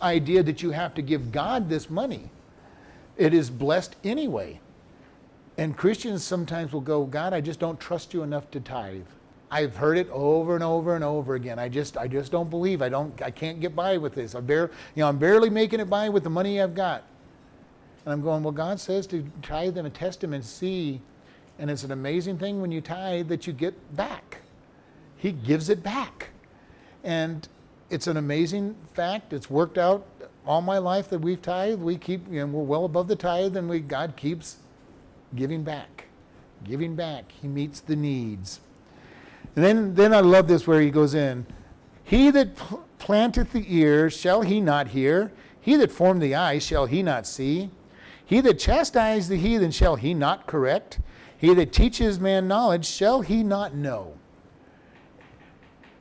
idea 0.00 0.42
that 0.42 0.62
you 0.62 0.70
have 0.70 0.94
to 0.94 1.02
give 1.02 1.30
God 1.30 1.68
this 1.68 1.90
money. 1.90 2.30
It 3.16 3.34
is 3.34 3.50
blessed 3.50 3.96
anyway. 4.02 4.60
And 5.56 5.76
Christians 5.76 6.24
sometimes 6.24 6.72
will 6.72 6.80
go, 6.80 7.04
God, 7.04 7.32
I 7.32 7.40
just 7.40 7.60
don't 7.60 7.78
trust 7.78 8.12
you 8.12 8.22
enough 8.22 8.50
to 8.52 8.60
tithe. 8.60 9.02
I've 9.54 9.76
heard 9.76 9.98
it 9.98 10.10
over 10.10 10.56
and 10.56 10.64
over 10.64 10.96
and 10.96 11.04
over 11.04 11.36
again. 11.36 11.60
I 11.60 11.68
just 11.68 11.96
I 11.96 12.08
just 12.08 12.32
don't 12.32 12.50
believe. 12.50 12.82
I 12.82 12.88
don't 12.88 13.22
I 13.22 13.30
can't 13.30 13.60
get 13.60 13.76
by 13.76 13.96
with 13.98 14.12
this. 14.12 14.34
I 14.34 14.40
bare, 14.40 14.72
you 14.96 15.02
know, 15.02 15.08
I'm 15.08 15.16
barely 15.16 15.48
making 15.48 15.78
it 15.78 15.88
by 15.88 16.08
with 16.08 16.24
the 16.24 16.30
money 16.30 16.60
I've 16.60 16.74
got. 16.74 17.04
And 18.04 18.12
I'm 18.12 18.20
going, 18.20 18.42
well, 18.42 18.52
God 18.52 18.80
says 18.80 19.06
to 19.06 19.24
tithe 19.42 19.76
them, 19.76 19.86
and 19.86 19.94
test 19.94 20.24
him 20.24 20.34
and 20.34 20.44
see. 20.44 21.00
And 21.60 21.70
it's 21.70 21.84
an 21.84 21.92
amazing 21.92 22.36
thing 22.36 22.60
when 22.60 22.72
you 22.72 22.80
tithe 22.80 23.28
that 23.28 23.46
you 23.46 23.52
get 23.52 23.74
back. 23.94 24.38
He 25.16 25.30
gives 25.30 25.68
it 25.68 25.84
back. 25.84 26.30
And 27.04 27.46
it's 27.90 28.08
an 28.08 28.16
amazing 28.16 28.74
fact. 28.92 29.32
It's 29.32 29.48
worked 29.48 29.78
out 29.78 30.04
all 30.44 30.62
my 30.62 30.78
life 30.78 31.08
that 31.10 31.20
we've 31.20 31.40
tithed. 31.40 31.80
We 31.80 31.96
keep, 31.96 32.26
you 32.28 32.40
know, 32.40 32.46
we're 32.46 32.64
well 32.64 32.86
above 32.86 33.06
the 33.06 33.14
tithe, 33.14 33.56
and 33.56 33.68
we 33.68 33.78
God 33.78 34.16
keeps 34.16 34.56
giving 35.36 35.62
back, 35.62 36.06
giving 36.64 36.96
back. 36.96 37.30
He 37.40 37.46
meets 37.46 37.78
the 37.78 37.94
needs. 37.94 38.58
And 39.56 39.64
then, 39.64 39.94
then 39.94 40.12
I 40.12 40.20
love 40.20 40.48
this 40.48 40.66
where 40.66 40.80
he 40.80 40.90
goes 40.90 41.14
in. 41.14 41.46
He 42.02 42.30
that 42.30 42.56
pl- 42.56 42.84
planteth 42.98 43.52
the 43.52 43.64
ear, 43.68 44.10
shall 44.10 44.42
he 44.42 44.60
not 44.60 44.88
hear? 44.88 45.32
He 45.60 45.76
that 45.76 45.92
formed 45.92 46.20
the 46.20 46.34
eyes, 46.34 46.64
shall 46.64 46.86
he 46.86 47.02
not 47.02 47.26
see? 47.26 47.70
He 48.26 48.40
that 48.40 48.58
chastised 48.58 49.28
the 49.28 49.36
heathen, 49.36 49.70
shall 49.70 49.96
he 49.96 50.14
not 50.14 50.46
correct? 50.46 50.98
He 51.36 51.54
that 51.54 51.72
teaches 51.72 52.18
man 52.18 52.48
knowledge, 52.48 52.86
shall 52.86 53.20
he 53.20 53.42
not 53.42 53.74
know? 53.74 54.14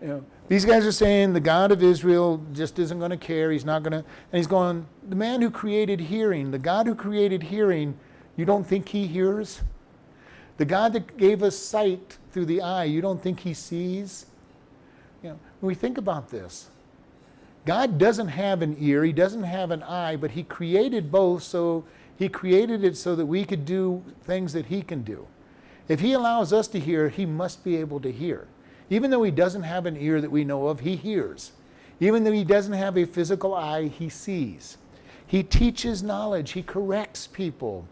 You 0.02 0.08
know, 0.08 0.26
these 0.48 0.66
guys 0.66 0.86
are 0.86 0.92
saying 0.92 1.34
the 1.34 1.40
God 1.40 1.72
of 1.72 1.82
Israel 1.82 2.44
just 2.54 2.78
isn't 2.80 3.00
going 3.00 3.12
to 3.12 3.18
care. 3.18 3.52
He's 3.52 3.66
not 3.66 3.84
going 3.84 3.92
to. 3.92 3.98
And 4.00 4.06
he's 4.32 4.48
going, 4.48 4.86
the 5.08 5.16
man 5.16 5.42
who 5.42 5.50
created 5.50 6.00
hearing, 6.00 6.52
the 6.52 6.60
God 6.60 6.88
who 6.88 6.96
created 6.96 7.44
hearing, 7.44 7.98
you 8.36 8.46
don't 8.46 8.66
think 8.66 8.90
he 8.90 9.08
hears? 9.08 9.62
The 10.58 10.66
God 10.66 10.94
that 10.94 11.18
gave 11.18 11.42
us 11.44 11.58
sight 11.58 12.18
through 12.32 12.46
the 12.46 12.62
eye, 12.62 12.84
you 12.84 13.02
don't 13.02 13.22
think 13.22 13.40
he 13.40 13.54
sees? 13.54 14.26
You 15.22 15.30
know, 15.30 15.40
when 15.60 15.68
we 15.68 15.76
think 15.76 15.98
about 15.98 16.30
this, 16.30 16.70
God 17.66 17.98
doesn't 17.98 18.28
have 18.28 18.62
an 18.62 18.76
ear, 18.80 19.04
he 19.04 19.14
doesn't 19.14 19.44
have 19.44 19.72
an 19.72 19.84
eye, 19.84 20.16
but 20.16 20.32
he 20.32 20.44
created 20.44 21.12
both 21.12 21.44
so 21.44 21.86
he 22.18 22.30
created 22.30 22.84
it 22.84 22.96
so 22.96 23.16
that 23.16 23.26
we 23.26 23.44
could 23.44 23.66
do 23.66 24.04
things 24.24 24.54
that 24.54 24.68
he 24.68 24.82
can 24.82 25.02
do. 25.04 25.28
If 25.88 26.00
he 26.00 26.14
allows 26.14 26.54
us 26.54 26.68
to 26.70 26.80
hear, 26.80 27.10
he 27.10 27.26
must 27.26 27.64
be 27.64 27.76
able 27.78 28.00
to 28.02 28.12
hear. 28.12 28.48
Even 28.90 29.10
though 29.10 29.24
he 29.24 29.32
doesn't 29.32 29.64
have 29.64 29.86
an 29.86 29.98
ear 29.98 30.22
that 30.22 30.32
we 30.32 30.44
know 30.44 30.68
of, 30.68 30.82
he 30.82 30.96
hears. 30.96 31.52
Even 32.00 32.24
though 32.24 32.32
he 32.32 32.44
doesn't 32.44 32.74
have 32.74 32.98
a 32.98 33.06
physical 33.06 33.54
eye, 33.56 33.88
he 33.88 34.10
sees. 34.10 34.78
He 35.26 35.42
teaches 35.42 36.04
knowledge, 36.04 36.52
he 36.52 36.64
corrects 36.64 37.28
people. 37.28 37.88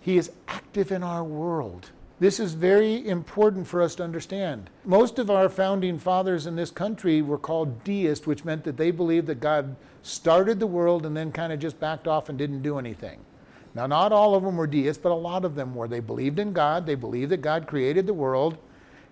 He 0.00 0.18
is 0.18 0.30
active 0.48 0.92
in 0.92 1.02
our 1.02 1.24
world. 1.24 1.90
This 2.22 2.38
is 2.38 2.54
very 2.54 3.08
important 3.08 3.66
for 3.66 3.82
us 3.82 3.96
to 3.96 4.04
understand. 4.04 4.70
Most 4.84 5.18
of 5.18 5.28
our 5.28 5.48
founding 5.48 5.98
fathers 5.98 6.46
in 6.46 6.54
this 6.54 6.70
country 6.70 7.20
were 7.20 7.36
called 7.36 7.82
deists, 7.82 8.28
which 8.28 8.44
meant 8.44 8.62
that 8.62 8.76
they 8.76 8.92
believed 8.92 9.26
that 9.26 9.40
God 9.40 9.74
started 10.02 10.60
the 10.60 10.66
world 10.68 11.04
and 11.04 11.16
then 11.16 11.32
kind 11.32 11.52
of 11.52 11.58
just 11.58 11.80
backed 11.80 12.06
off 12.06 12.28
and 12.28 12.38
didn't 12.38 12.62
do 12.62 12.78
anything. 12.78 13.18
Now, 13.74 13.88
not 13.88 14.12
all 14.12 14.36
of 14.36 14.44
them 14.44 14.56
were 14.56 14.68
deists, 14.68 15.02
but 15.02 15.10
a 15.10 15.16
lot 15.16 15.44
of 15.44 15.56
them 15.56 15.74
were. 15.74 15.88
They 15.88 15.98
believed 15.98 16.38
in 16.38 16.52
God, 16.52 16.86
they 16.86 16.94
believed 16.94 17.32
that 17.32 17.42
God 17.42 17.66
created 17.66 18.06
the 18.06 18.14
world, 18.14 18.56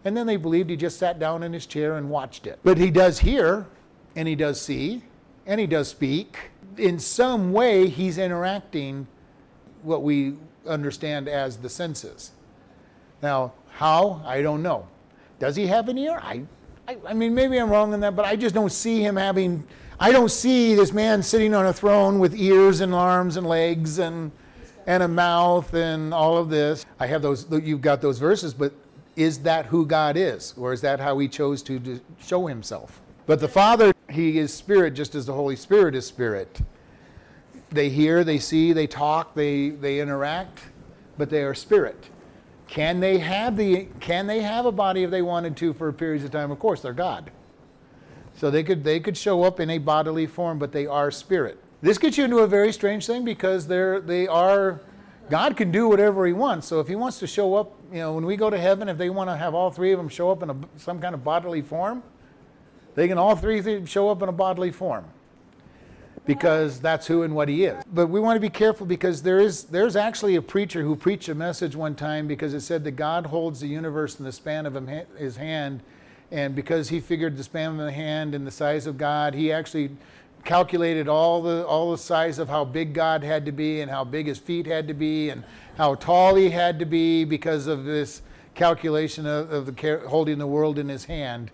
and 0.05 0.17
then 0.17 0.29
they 0.29 0.37
believed 0.37 0.71
he 0.71 0.77
just 0.77 0.97
sat 0.97 1.19
down 1.19 1.43
in 1.43 1.53
his 1.53 1.67
chair 1.67 1.97
and 1.97 2.11
watched 2.11 2.47
it. 2.47 2.61
But 2.63 2.79
he 2.79 2.93
does 2.93 3.19
hear, 3.19 3.67
and 4.15 4.29
he 4.29 4.37
does 4.37 4.61
see, 4.61 5.03
and 5.47 5.59
he 5.59 5.67
does 5.67 5.89
speak. 5.89 6.53
In 6.77 7.01
some 7.01 7.53
way, 7.53 7.89
he's 7.89 8.19
interacting 8.19 9.09
what 9.83 10.05
we 10.05 10.35
understand 10.65 11.27
as 11.29 11.57
the 11.57 11.69
senses. 11.69 12.31
Now, 13.23 13.53
how? 13.71 14.23
I 14.25 14.43
don't 14.43 14.63
know. 14.63 14.87
Does 15.39 15.57
he 15.57 15.67
have 15.67 15.89
an 15.89 15.99
ear? 15.99 16.21
I, 16.23 16.43
I, 16.87 16.97
I, 17.09 17.15
mean, 17.15 17.35
maybe 17.35 17.59
I'm 17.59 17.71
wrong 17.71 17.93
in 17.93 18.01
that, 18.01 18.17
but 18.17 18.25
I 18.25 18.37
just 18.37 18.55
don't 18.55 18.73
see 18.73 19.03
him 19.03 19.17
having. 19.17 19.67
I 19.99 20.13
don't 20.13 20.31
see 20.31 20.75
this 20.75 20.93
man 20.93 21.23
sitting 21.23 21.55
on 21.55 21.67
a 21.67 21.73
throne 21.73 22.19
with 22.19 22.35
ears 22.35 22.81
and 22.81 22.95
arms 22.95 23.37
and 23.37 23.47
legs 23.47 23.99
and 23.99 24.33
and 24.87 25.03
a 25.03 25.09
mouth 25.09 25.73
and 25.75 26.13
all 26.13 26.37
of 26.37 26.49
this. 26.49 26.85
I 26.99 27.07
have 27.07 27.23
those. 27.23 27.47
You've 27.51 27.83
got 27.83 28.01
those 28.01 28.19
verses, 28.19 28.55
but 28.55 28.73
is 29.17 29.39
that 29.41 29.67
who 29.67 29.87
God 29.87 30.17
is, 30.17 30.55
or 30.57 30.73
is 30.73 30.81
that 30.81 31.01
how 31.01 31.19
He 31.19 31.29
chose 31.29 31.63
to 31.65 32.01
show 32.21 32.47
Himself? 32.47 33.01
But 33.27 33.41
the 33.41 33.49
Father, 33.49 33.93
He 34.09 34.39
is 34.39 34.53
Spirit, 34.53 34.95
just 34.95 35.15
as 35.15 35.27
the 35.27 35.33
Holy 35.33 35.57
Spirit 35.57 35.95
is 35.95 36.07
Spirit. 36.07 36.61
they 37.71 37.89
hear, 37.89 38.25
they 38.25 38.39
see, 38.39 38.73
they 38.73 38.87
talk, 38.87 39.35
they, 39.35 39.71
they 39.71 40.01
interact, 40.01 40.59
but 41.17 41.31
they 41.31 41.45
are 41.45 41.55
spirit. 41.55 42.09
Can 42.71 43.01
they 43.01 43.19
have 43.19 43.57
the 43.57 43.89
can 43.99 44.29
they 44.29 44.43
have 44.43 44.65
a 44.65 44.71
body 44.71 45.03
if 45.03 45.11
they 45.11 45.23
wanted 45.23 45.57
to 45.57 45.75
for 45.75 45.93
periods 45.93 46.25
of 46.25 46.31
time? 46.31 46.53
Of 46.53 46.61
course, 46.61 46.81
they're 46.81 46.93
God. 46.93 47.33
So 48.37 48.49
they 48.49 48.63
could 48.63 48.85
they 48.85 49.01
could 49.01 49.17
show 49.17 49.43
up 49.43 49.59
in 49.59 49.71
a 49.71 49.79
bodily 49.79 50.27
form, 50.27 50.61
but 50.61 50.71
they 50.71 50.87
are 50.87 51.11
spirit. 51.11 51.59
This 51.83 51.99
gets 51.99 52.17
you 52.17 52.25
into 52.25 52.39
a 52.39 52.47
very 52.47 52.73
strange 52.73 53.07
thing 53.07 53.25
because 53.25 53.67
they're 53.67 54.01
they 54.01 54.29
are 54.29 54.81
God 55.29 55.57
can 55.57 55.73
do 55.73 55.89
whatever 55.89 56.25
he 56.27 56.33
wants. 56.33 56.69
So 56.69 56.79
if 56.79 56.87
he 56.87 56.95
wants 56.95 57.19
to 57.19 57.27
show 57.27 57.57
up, 57.57 57.73
you 57.93 57.99
know, 57.99 58.15
when 58.15 58.25
we 58.25 58.37
go 58.37 58.51
to 58.51 58.59
heaven, 58.59 58.89
if 58.89 58.99
they 58.99 59.11
want 59.11 59.31
to 59.31 59.37
have 59.37 59.53
all 59.53 59.73
three 59.73 59.91
of 59.91 59.99
them 59.99 60.09
show 60.09 60.31
up 60.31 60.45
in 60.45 60.51
a, 60.51 60.57
some 60.77 61.01
kind 61.01 61.15
of 61.15 61.25
bodily 61.25 61.63
form, 61.63 62.05
they 62.95 63.09
can 63.09 63.19
all 63.19 63.35
three 63.35 63.85
show 63.85 64.09
up 64.11 64.23
in 64.23 64.29
a 64.29 64.33
bodily 64.33 64.71
form 64.71 65.07
because 66.27 66.81
that's 66.81 67.07
who 67.07 67.23
and 67.23 67.35
what 67.35 67.49
he 67.49 67.65
is. 67.65 67.83
But 67.93 68.09
we 68.09 68.21
want 68.21 68.37
to 68.37 68.41
be 68.41 68.51
careful 68.51 68.87
because 68.87 69.23
there 69.23 69.41
is 69.41 69.65
there's 69.65 69.97
actually 69.97 70.37
a 70.37 70.43
preacher 70.43 70.83
who 70.83 70.95
preached 70.95 71.29
a 71.29 71.35
message 71.35 71.75
one 71.75 71.95
time 71.95 72.27
because 72.27 72.55
it 72.55 72.61
said 72.61 72.85
that 72.85 72.93
God 72.93 73.27
holds 73.27 73.61
the 73.61 73.69
universe 73.69 74.19
in 74.19 74.25
the 74.25 74.33
span 74.33 74.67
of 74.67 74.89
his 75.17 75.37
hand 75.37 75.83
and 76.31 76.55
because 76.55 76.89
he 76.89 77.01
figured 77.01 77.37
the 77.37 77.43
span 77.43 77.73
of 77.73 77.79
the 77.79 77.91
hand 77.91 78.35
and 78.35 78.47
the 78.47 78.53
size 78.53 78.87
of 78.87 78.97
God, 78.97 79.35
he 79.35 79.53
actually 79.53 79.91
calculated 80.45 81.07
all 81.07 81.43
the 81.43 81.67
all 81.67 81.91
the 81.91 81.99
size 81.99 82.39
of 82.39 82.49
how 82.49 82.65
big 82.65 82.95
God 82.95 83.23
had 83.23 83.45
to 83.45 83.53
be 83.53 83.83
and 83.83 83.91
how 83.91 84.05
big 84.05 84.27
his 84.27 84.39
feet 84.39 84.67
had 84.67 84.89
to 84.89 84.95
be 84.95 85.29
and 85.29 85.45
how 85.77 85.97
tall 85.97 86.35
he 86.35 86.49
had 86.49 86.79
to 86.79 86.87
be 86.87 87.25
because 87.25 87.67
of 87.67 87.85
this 87.85 88.23
calculation 88.55 89.27
of, 89.27 89.53
of 89.53 89.67
the 89.67 90.03
holding 90.09 90.39
the 90.39 90.47
world 90.47 90.79
in 90.79 90.89
his 90.89 91.05
hand. 91.05 91.51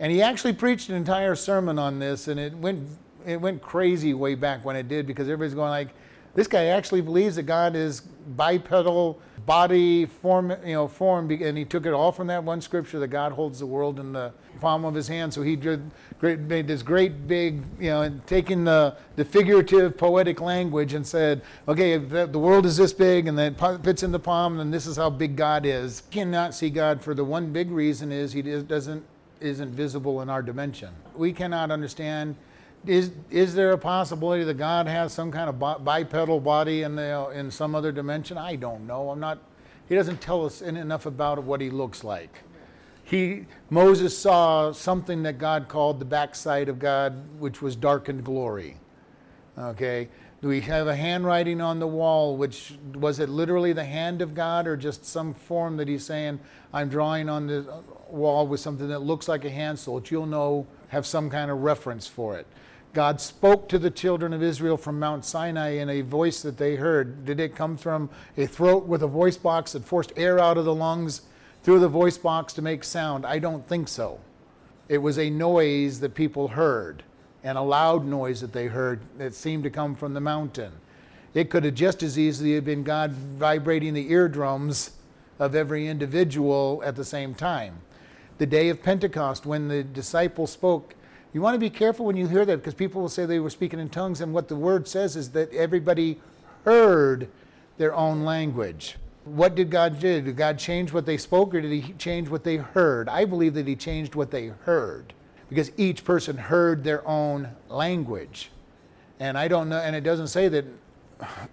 And 0.00 0.10
he 0.10 0.22
actually 0.22 0.54
preached 0.54 0.88
an 0.88 0.96
entire 0.96 1.34
sermon 1.34 1.78
on 1.78 1.98
this, 1.98 2.26
and 2.26 2.40
it 2.40 2.54
went 2.54 2.88
it 3.26 3.40
went 3.40 3.62
crazy 3.62 4.14
way 4.14 4.34
back 4.34 4.64
when 4.64 4.76
it 4.76 4.88
did 4.88 5.06
because 5.06 5.28
everybody's 5.28 5.54
going 5.54 5.70
like, 5.70 5.88
this 6.34 6.46
guy 6.46 6.66
actually 6.66 7.02
believes 7.02 7.36
that 7.36 7.42
God 7.42 7.76
is 7.76 8.00
bipedal 8.00 9.20
body 9.44 10.06
form, 10.06 10.50
you 10.64 10.72
know, 10.72 10.86
form, 10.88 11.30
and 11.30 11.58
he 11.58 11.64
took 11.64 11.84
it 11.84 11.92
all 11.92 12.12
from 12.12 12.28
that 12.28 12.42
one 12.42 12.60
scripture 12.60 12.98
that 13.00 13.08
God 13.08 13.32
holds 13.32 13.58
the 13.58 13.66
world 13.66 13.98
in 13.98 14.12
the 14.12 14.32
palm 14.60 14.84
of 14.84 14.94
his 14.94 15.08
hand. 15.08 15.34
So 15.34 15.42
he 15.42 15.56
did 15.56 15.90
great, 16.20 16.38
made 16.38 16.68
this 16.68 16.82
great 16.82 17.26
big, 17.26 17.62
you 17.78 17.90
know, 17.90 18.20
taking 18.26 18.64
the, 18.64 18.96
the 19.16 19.24
figurative 19.24 19.98
poetic 19.98 20.40
language 20.40 20.94
and 20.94 21.06
said, 21.06 21.42
okay, 21.66 21.98
the, 21.98 22.26
the 22.26 22.38
world 22.38 22.64
is 22.64 22.76
this 22.76 22.92
big 22.92 23.26
and 23.26 23.36
then 23.36 23.54
fits 23.82 24.02
in 24.02 24.12
the 24.12 24.20
palm, 24.20 24.60
and 24.60 24.72
this 24.72 24.86
is 24.86 24.96
how 24.96 25.10
big 25.10 25.36
God 25.36 25.66
is. 25.66 26.02
cannot 26.10 26.54
see 26.54 26.70
God 26.70 27.02
for 27.02 27.12
the 27.12 27.24
one 27.24 27.52
big 27.52 27.70
reason 27.70 28.12
is 28.12 28.32
he 28.32 28.42
doesn't 28.42 29.04
isn't 29.40 29.70
visible 29.70 30.22
in 30.22 30.30
our 30.30 30.40
dimension. 30.40 30.90
We 31.16 31.32
cannot 31.32 31.72
understand 31.72 32.36
is, 32.86 33.12
is 33.30 33.54
there 33.54 33.72
a 33.72 33.78
possibility 33.78 34.44
that 34.44 34.58
God 34.58 34.86
has 34.86 35.12
some 35.12 35.30
kind 35.30 35.48
of 35.48 35.84
bipedal 35.84 36.40
body 36.40 36.82
in, 36.82 36.96
the, 36.96 37.30
in 37.34 37.50
some 37.50 37.74
other 37.74 37.92
dimension? 37.92 38.36
I 38.36 38.56
don't 38.56 38.86
know. 38.86 39.10
I'm 39.10 39.20
not, 39.20 39.38
he 39.88 39.94
doesn't 39.94 40.20
tell 40.20 40.44
us 40.44 40.62
enough 40.62 41.06
about 41.06 41.42
what 41.42 41.60
he 41.60 41.70
looks 41.70 42.02
like. 42.02 42.40
He, 43.04 43.46
Moses 43.68 44.16
saw 44.16 44.72
something 44.72 45.22
that 45.24 45.38
God 45.38 45.68
called 45.68 45.98
the 46.00 46.04
backside 46.04 46.68
of 46.68 46.78
God, 46.78 47.14
which 47.38 47.60
was 47.60 47.76
darkened 47.76 48.24
glory. 48.24 48.76
Okay? 49.58 50.08
Do 50.40 50.48
we 50.48 50.60
have 50.62 50.88
a 50.88 50.96
handwriting 50.96 51.60
on 51.60 51.78
the 51.78 51.86
wall, 51.86 52.36
which 52.36 52.74
was 52.94 53.20
it 53.20 53.28
literally 53.28 53.72
the 53.72 53.84
hand 53.84 54.22
of 54.22 54.34
God 54.34 54.66
or 54.66 54.76
just 54.76 55.04
some 55.04 55.34
form 55.34 55.76
that 55.76 55.86
he's 55.86 56.04
saying, 56.04 56.40
I'm 56.72 56.88
drawing 56.88 57.28
on 57.28 57.46
the 57.46 57.60
uh, 57.60 57.80
wall 58.08 58.48
with 58.48 58.58
something 58.58 58.88
that 58.88 59.00
looks 59.00 59.28
like 59.28 59.44
a 59.44 59.50
hand 59.50 59.78
so 59.78 60.00
that 60.00 60.10
you'll 60.10 60.26
know, 60.26 60.66
have 60.88 61.06
some 61.06 61.30
kind 61.30 61.50
of 61.50 61.58
reference 61.58 62.08
for 62.08 62.36
it? 62.36 62.46
God 62.92 63.22
spoke 63.22 63.68
to 63.70 63.78
the 63.78 63.90
children 63.90 64.34
of 64.34 64.42
Israel 64.42 64.76
from 64.76 64.98
Mount 64.98 65.24
Sinai 65.24 65.70
in 65.78 65.88
a 65.88 66.02
voice 66.02 66.42
that 66.42 66.58
they 66.58 66.76
heard. 66.76 67.24
Did 67.24 67.40
it 67.40 67.56
come 67.56 67.78
from 67.78 68.10
a 68.36 68.46
throat 68.46 68.86
with 68.86 69.02
a 69.02 69.06
voice 69.06 69.38
box 69.38 69.72
that 69.72 69.84
forced 69.84 70.12
air 70.14 70.38
out 70.38 70.58
of 70.58 70.66
the 70.66 70.74
lungs 70.74 71.22
through 71.62 71.80
the 71.80 71.88
voice 71.88 72.18
box 72.18 72.52
to 72.54 72.62
make 72.62 72.84
sound? 72.84 73.24
I 73.24 73.38
don't 73.38 73.66
think 73.66 73.88
so. 73.88 74.20
It 74.90 74.98
was 74.98 75.18
a 75.18 75.30
noise 75.30 76.00
that 76.00 76.14
people 76.14 76.48
heard, 76.48 77.02
and 77.42 77.56
a 77.56 77.62
loud 77.62 78.04
noise 78.04 78.42
that 78.42 78.52
they 78.52 78.66
heard 78.66 79.00
that 79.16 79.34
seemed 79.34 79.62
to 79.64 79.70
come 79.70 79.94
from 79.94 80.12
the 80.12 80.20
mountain. 80.20 80.72
It 81.32 81.48
could 81.48 81.64
have 81.64 81.74
just 81.74 82.02
as 82.02 82.18
easily 82.18 82.54
have 82.56 82.66
been 82.66 82.82
God 82.82 83.12
vibrating 83.12 83.94
the 83.94 84.10
eardrums 84.10 84.90
of 85.38 85.54
every 85.54 85.88
individual 85.88 86.82
at 86.84 86.96
the 86.96 87.06
same 87.06 87.34
time. 87.34 87.80
The 88.36 88.44
day 88.44 88.68
of 88.68 88.82
Pentecost, 88.82 89.46
when 89.46 89.68
the 89.68 89.82
disciples 89.82 90.52
spoke, 90.52 90.94
you 91.32 91.40
want 91.40 91.54
to 91.54 91.58
be 91.58 91.70
careful 91.70 92.04
when 92.06 92.16
you 92.16 92.28
hear 92.28 92.44
that 92.44 92.58
because 92.58 92.74
people 92.74 93.00
will 93.00 93.08
say 93.08 93.24
they 93.24 93.38
were 93.38 93.50
speaking 93.50 93.78
in 93.78 93.88
tongues, 93.88 94.20
and 94.20 94.34
what 94.34 94.48
the 94.48 94.56
word 94.56 94.86
says 94.86 95.16
is 95.16 95.30
that 95.30 95.52
everybody 95.52 96.20
heard 96.64 97.28
their 97.78 97.94
own 97.94 98.24
language. 98.24 98.96
What 99.24 99.54
did 99.54 99.70
God 99.70 99.98
do? 99.98 100.20
Did 100.20 100.36
God 100.36 100.58
change 100.58 100.92
what 100.92 101.06
they 101.06 101.16
spoke 101.16 101.54
or 101.54 101.60
did 101.60 101.70
He 101.70 101.92
change 101.94 102.28
what 102.28 102.44
they 102.44 102.56
heard? 102.56 103.08
I 103.08 103.24
believe 103.24 103.54
that 103.54 103.66
He 103.66 103.76
changed 103.76 104.14
what 104.14 104.30
they 104.30 104.48
heard 104.48 105.14
because 105.48 105.70
each 105.76 106.04
person 106.04 106.36
heard 106.36 106.82
their 106.82 107.06
own 107.06 107.48
language. 107.68 108.50
And 109.20 109.38
I 109.38 109.48
don't 109.48 109.68
know, 109.68 109.78
and 109.78 109.94
it 109.94 110.02
doesn't 110.02 110.28
say 110.28 110.48
that 110.48 110.64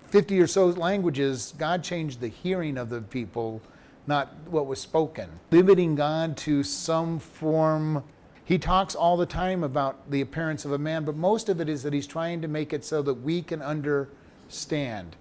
50 0.07 0.39
or 0.39 0.47
so 0.47 0.67
languages, 0.67 1.53
God 1.57 1.83
changed 1.83 2.19
the 2.19 2.27
hearing 2.27 2.77
of 2.77 2.89
the 2.89 3.01
people, 3.01 3.61
not 4.07 4.33
what 4.47 4.65
was 4.65 4.79
spoken. 4.79 5.29
Limiting 5.51 5.95
God 5.95 6.35
to 6.37 6.63
some 6.63 7.19
form 7.19 8.03
he 8.49 8.57
talks 8.57 8.95
all 8.95 9.15
the 9.15 9.27
time 9.27 9.63
about 9.63 10.09
the 10.09 10.21
appearance 10.21 10.65
of 10.65 10.71
a 10.71 10.77
man, 10.79 11.05
but 11.05 11.15
most 11.15 11.49
of 11.49 11.61
it 11.61 11.69
is 11.69 11.83
that 11.83 11.93
he's 11.93 12.07
trying 12.07 12.41
to 12.41 12.47
make 12.47 12.73
it 12.73 12.83
so 12.83 13.03
that 13.03 13.13
we 13.13 13.43
can 13.43 13.61
understand. 13.61 15.15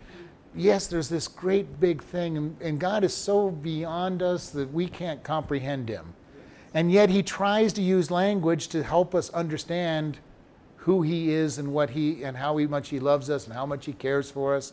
Yes, 0.54 0.86
there's 0.86 1.10
this 1.10 1.28
great 1.28 1.78
big 1.78 2.02
thing, 2.02 2.56
and, 2.58 2.80
God 2.80 3.04
is 3.04 3.12
so 3.12 3.50
beyond 3.50 4.22
us 4.22 4.48
that 4.52 4.72
we 4.72 4.88
can't 4.88 5.22
comprehend 5.22 5.90
him. 5.90 6.14
And 6.72 6.90
yet 6.90 7.10
he 7.10 7.22
tries 7.22 7.74
to 7.74 7.82
use 7.82 8.10
language 8.10 8.68
to 8.68 8.82
help 8.82 9.14
us 9.14 9.28
understand 9.34 10.20
who 10.76 11.02
he 11.02 11.30
is 11.30 11.58
and 11.58 11.74
what 11.74 11.90
he 11.90 12.22
and 12.22 12.34
how 12.34 12.56
much 12.56 12.88
he 12.88 12.98
loves 12.98 13.28
us 13.28 13.44
and 13.44 13.52
how 13.52 13.66
much 13.66 13.84
he 13.84 13.92
cares 13.92 14.30
for 14.30 14.56
us. 14.56 14.72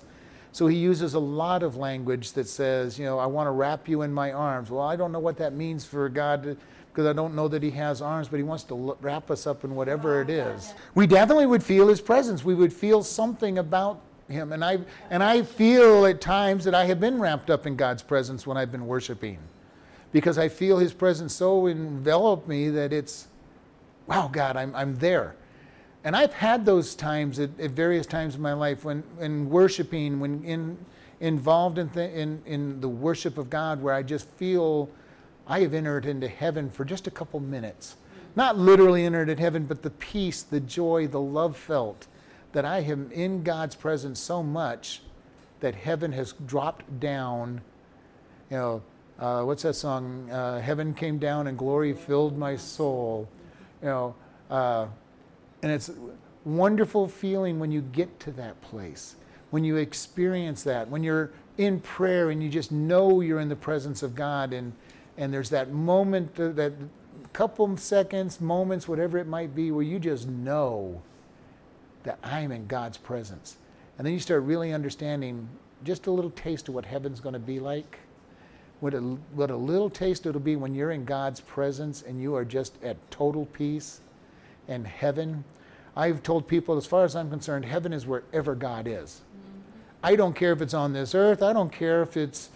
So 0.54 0.68
he 0.68 0.78
uses 0.78 1.14
a 1.14 1.20
lot 1.20 1.62
of 1.62 1.76
language 1.76 2.32
that 2.32 2.48
says, 2.48 2.98
you 2.98 3.04
know, 3.04 3.20
I 3.20 3.26
want 3.26 3.48
to 3.48 3.52
wrap 3.52 3.90
you 3.90 4.04
in 4.04 4.14
my 4.14 4.32
arms. 4.32 4.72
Well, 4.72 4.88
I 4.88 4.96
don't 4.96 5.12
know 5.12 5.20
what 5.20 5.36
that 5.40 5.52
means 5.52 5.84
for 5.84 6.08
God 6.08 6.44
to, 6.44 6.58
because 6.96 7.08
I 7.08 7.12
don't 7.12 7.36
know 7.36 7.50
that 7.50 7.62
he 7.62 7.72
has 7.72 8.02
arms, 8.02 8.30
but 8.30 8.38
he 8.38 8.44
wants 8.44 8.64
to 8.66 8.96
wrap 9.02 9.30
us 9.30 9.46
up 9.46 9.66
in 9.66 9.76
whatever 9.76 10.22
it 10.22 10.30
oh, 10.30 10.54
is. 10.54 10.74
We 10.94 11.06
definitely 11.06 11.46
would 11.46 11.62
feel 11.62 11.90
his 11.90 12.00
presence. 12.00 12.46
We 12.46 12.56
would 12.56 12.72
feel 12.72 13.04
something 13.04 13.58
about 13.58 14.00
him. 14.30 14.54
And 14.54 14.64
I, 14.64 14.80
and 15.10 15.22
I 15.22 15.44
feel 15.44 16.06
at 16.06 16.22
times 16.22 16.64
that 16.64 16.74
I 16.74 16.86
have 16.86 17.02
been 17.02 17.20
wrapped 17.20 17.50
up 17.50 17.68
in 17.68 17.76
God's 17.76 18.02
presence 18.02 18.48
when 18.48 18.56
I've 18.56 18.72
been 18.72 18.88
worshiping 18.88 19.40
because 20.14 20.38
I 20.38 20.48
feel 20.48 20.78
his 20.78 20.94
presence 20.94 21.36
so 21.36 21.66
envelop 21.66 22.48
me 22.48 22.70
that 22.70 22.94
it's, 22.94 23.28
wow, 24.08 24.30
God, 24.32 24.56
I'm, 24.56 24.74
I'm 24.74 24.96
there. 24.96 25.36
And 26.06 26.16
I've 26.16 26.32
had 26.32 26.66
those 26.66 26.96
times 26.96 27.40
at, 27.40 27.50
at 27.60 27.72
various 27.72 28.06
times 28.06 28.36
in 28.36 28.42
my 28.42 28.54
life 28.54 28.86
when, 28.86 29.04
in 29.20 29.50
worshiping, 29.50 30.22
when 30.22 30.46
in, 30.46 30.78
involved 31.20 31.78
in, 31.78 31.90
th- 31.90 32.14
in, 32.14 32.42
in 32.46 32.80
the 32.80 32.88
worship 32.88 33.38
of 33.38 33.50
God, 33.50 33.84
where 33.84 33.94
I 33.94 34.02
just 34.02 34.30
feel 34.38 34.90
I 35.48 35.62
have 35.62 35.74
entered 35.74 36.06
into 36.06 36.28
heaven 36.28 36.70
for 36.70 36.86
just 36.86 37.08
a 37.08 37.12
couple 37.12 37.40
minutes. 37.40 37.96
Not 38.36 38.58
literally 38.58 39.06
entered 39.06 39.30
in 39.30 39.38
heaven, 39.38 39.66
but 39.66 39.82
the 39.82 39.92
peace, 39.92 40.42
the 40.42 40.60
joy, 40.60 41.08
the 41.08 41.22
love 41.22 41.56
felt 41.56 42.08
that 42.52 42.66
I 42.66 42.80
am 42.80 43.12
in 43.12 43.44
God's 43.44 43.76
presence 43.76 44.20
so 44.20 44.42
much 44.42 45.02
that 45.60 45.76
heaven 45.76 46.12
has 46.14 46.34
dropped 46.46 47.00
down. 47.00 47.62
You 48.50 48.58
know, 48.58 48.82
uh, 49.20 49.44
what's 49.44 49.64
that 49.64 49.76
song? 49.76 50.30
Uh, 50.30 50.60
heaven 50.60 50.94
came 50.94 51.18
down 51.18 51.48
and 51.48 51.58
glory 51.58 51.94
filled 51.94 52.38
my 52.38 52.56
soul. 52.56 53.30
You 53.82 53.88
know, 53.88 54.16
uh, 54.50 54.88
and 55.64 55.72
it's 55.72 55.92
wonderful 56.44 57.08
feeling 57.08 57.60
when 57.60 57.72
you 57.72 57.82
get 57.82 58.20
to 58.22 58.32
that 58.34 58.60
place, 58.62 59.16
when 59.52 59.64
you 59.64 59.78
experience 59.78 60.64
that, 60.64 60.90
when 60.90 61.04
you're 61.04 61.32
in 61.58 61.80
prayer 61.80 62.30
and 62.30 62.44
you 62.44 62.50
just 62.50 62.72
know 62.72 63.22
you're 63.22 63.40
in 63.40 63.50
the 63.50 63.56
presence 63.56 64.04
of 64.04 64.14
God 64.16 64.54
and 64.54 64.74
and 65.18 65.34
there's 65.34 65.50
that 65.50 65.72
moment, 65.72 66.36
that 66.36 66.74
couple 67.36 67.76
seconds, 67.76 68.40
moments, 68.40 68.88
whatever 68.88 69.18
it 69.18 69.28
might 69.28 69.54
be, 69.54 69.70
where 69.70 69.84
you 69.84 70.00
just 70.00 70.26
know 70.26 71.02
that 72.04 72.18
I'm 72.24 72.52
in 72.54 72.66
God's 72.66 72.98
presence. 72.98 73.58
And 73.98 74.06
then 74.06 74.14
you 74.14 74.22
start 74.22 74.44
really 74.44 74.72
understanding 74.72 75.50
just 75.84 76.08
a 76.08 76.12
little 76.12 76.32
taste 76.32 76.70
of 76.70 76.76
what 76.76 76.86
heaven's 76.86 77.20
going 77.20 77.34
to 77.34 77.40
be 77.40 77.60
like. 77.60 78.00
What 78.80 78.94
a, 78.94 79.00
what 79.00 79.52
a 79.52 79.56
little 79.56 79.90
taste 79.90 80.26
it'll 80.26 80.40
be 80.40 80.56
when 80.56 80.74
you're 80.74 80.92
in 80.92 81.04
God's 81.04 81.42
presence 81.42 82.04
and 82.04 82.22
you 82.22 82.36
are 82.36 82.46
just 82.46 82.82
at 82.82 82.96
total 83.12 83.46
peace 83.48 84.00
and 84.70 84.88
heaven. 84.88 85.44
I've 85.96 86.24
told 86.24 86.48
people, 86.48 86.78
as 86.78 86.86
far 86.86 87.04
as 87.04 87.16
I'm 87.18 87.30
concerned, 87.30 87.66
heaven 87.66 87.92
is 87.92 88.06
wherever 88.06 88.56
God 88.56 88.88
is. 88.88 89.22
Mm-hmm. 89.22 89.60
I 90.04 90.16
don't 90.16 90.36
care 90.36 90.54
if 90.54 90.62
it's 90.62 90.74
on 90.74 90.94
this 90.94 91.14
earth. 91.16 91.44
I 91.44 91.52
don't 91.52 91.72
care 91.72 92.02
if 92.02 92.16
it's 92.16 92.50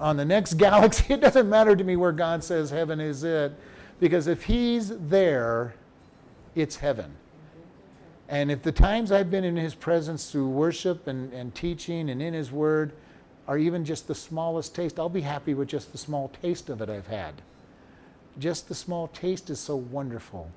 on 0.00 0.16
the 0.16 0.24
next 0.24 0.54
galaxy. 0.58 1.14
It 1.14 1.20
doesn't 1.20 1.48
matter 1.48 1.76
to 1.76 1.84
me 1.84 1.96
where 1.96 2.12
God 2.12 2.42
says 2.42 2.70
heaven 2.70 3.00
is 3.00 3.22
it, 3.22 3.52
because 4.00 4.26
if 4.26 4.44
He's 4.44 4.88
there, 5.08 5.74
it's 6.54 6.76
heaven. 6.76 7.14
And 8.28 8.50
if 8.50 8.62
the 8.62 8.72
times 8.72 9.12
I've 9.12 9.30
been 9.30 9.44
in 9.44 9.56
His 9.56 9.74
presence 9.74 10.30
through 10.30 10.48
worship 10.48 11.06
and, 11.06 11.32
and 11.32 11.54
teaching 11.54 12.10
and 12.10 12.22
in 12.22 12.32
His 12.32 12.50
Word 12.50 12.92
are 13.46 13.58
even 13.58 13.84
just 13.84 14.08
the 14.08 14.14
smallest 14.14 14.74
taste, 14.74 14.98
I'll 14.98 15.08
be 15.08 15.20
happy 15.20 15.54
with 15.54 15.68
just 15.68 15.92
the 15.92 15.98
small 15.98 16.28
taste 16.40 16.70
of 16.70 16.80
it 16.80 16.88
I've 16.88 17.08
had. 17.08 17.42
Just 18.38 18.68
the 18.68 18.74
small 18.74 19.08
taste 19.08 19.50
is 19.50 19.60
so 19.60 19.76
wonderful 19.76 20.50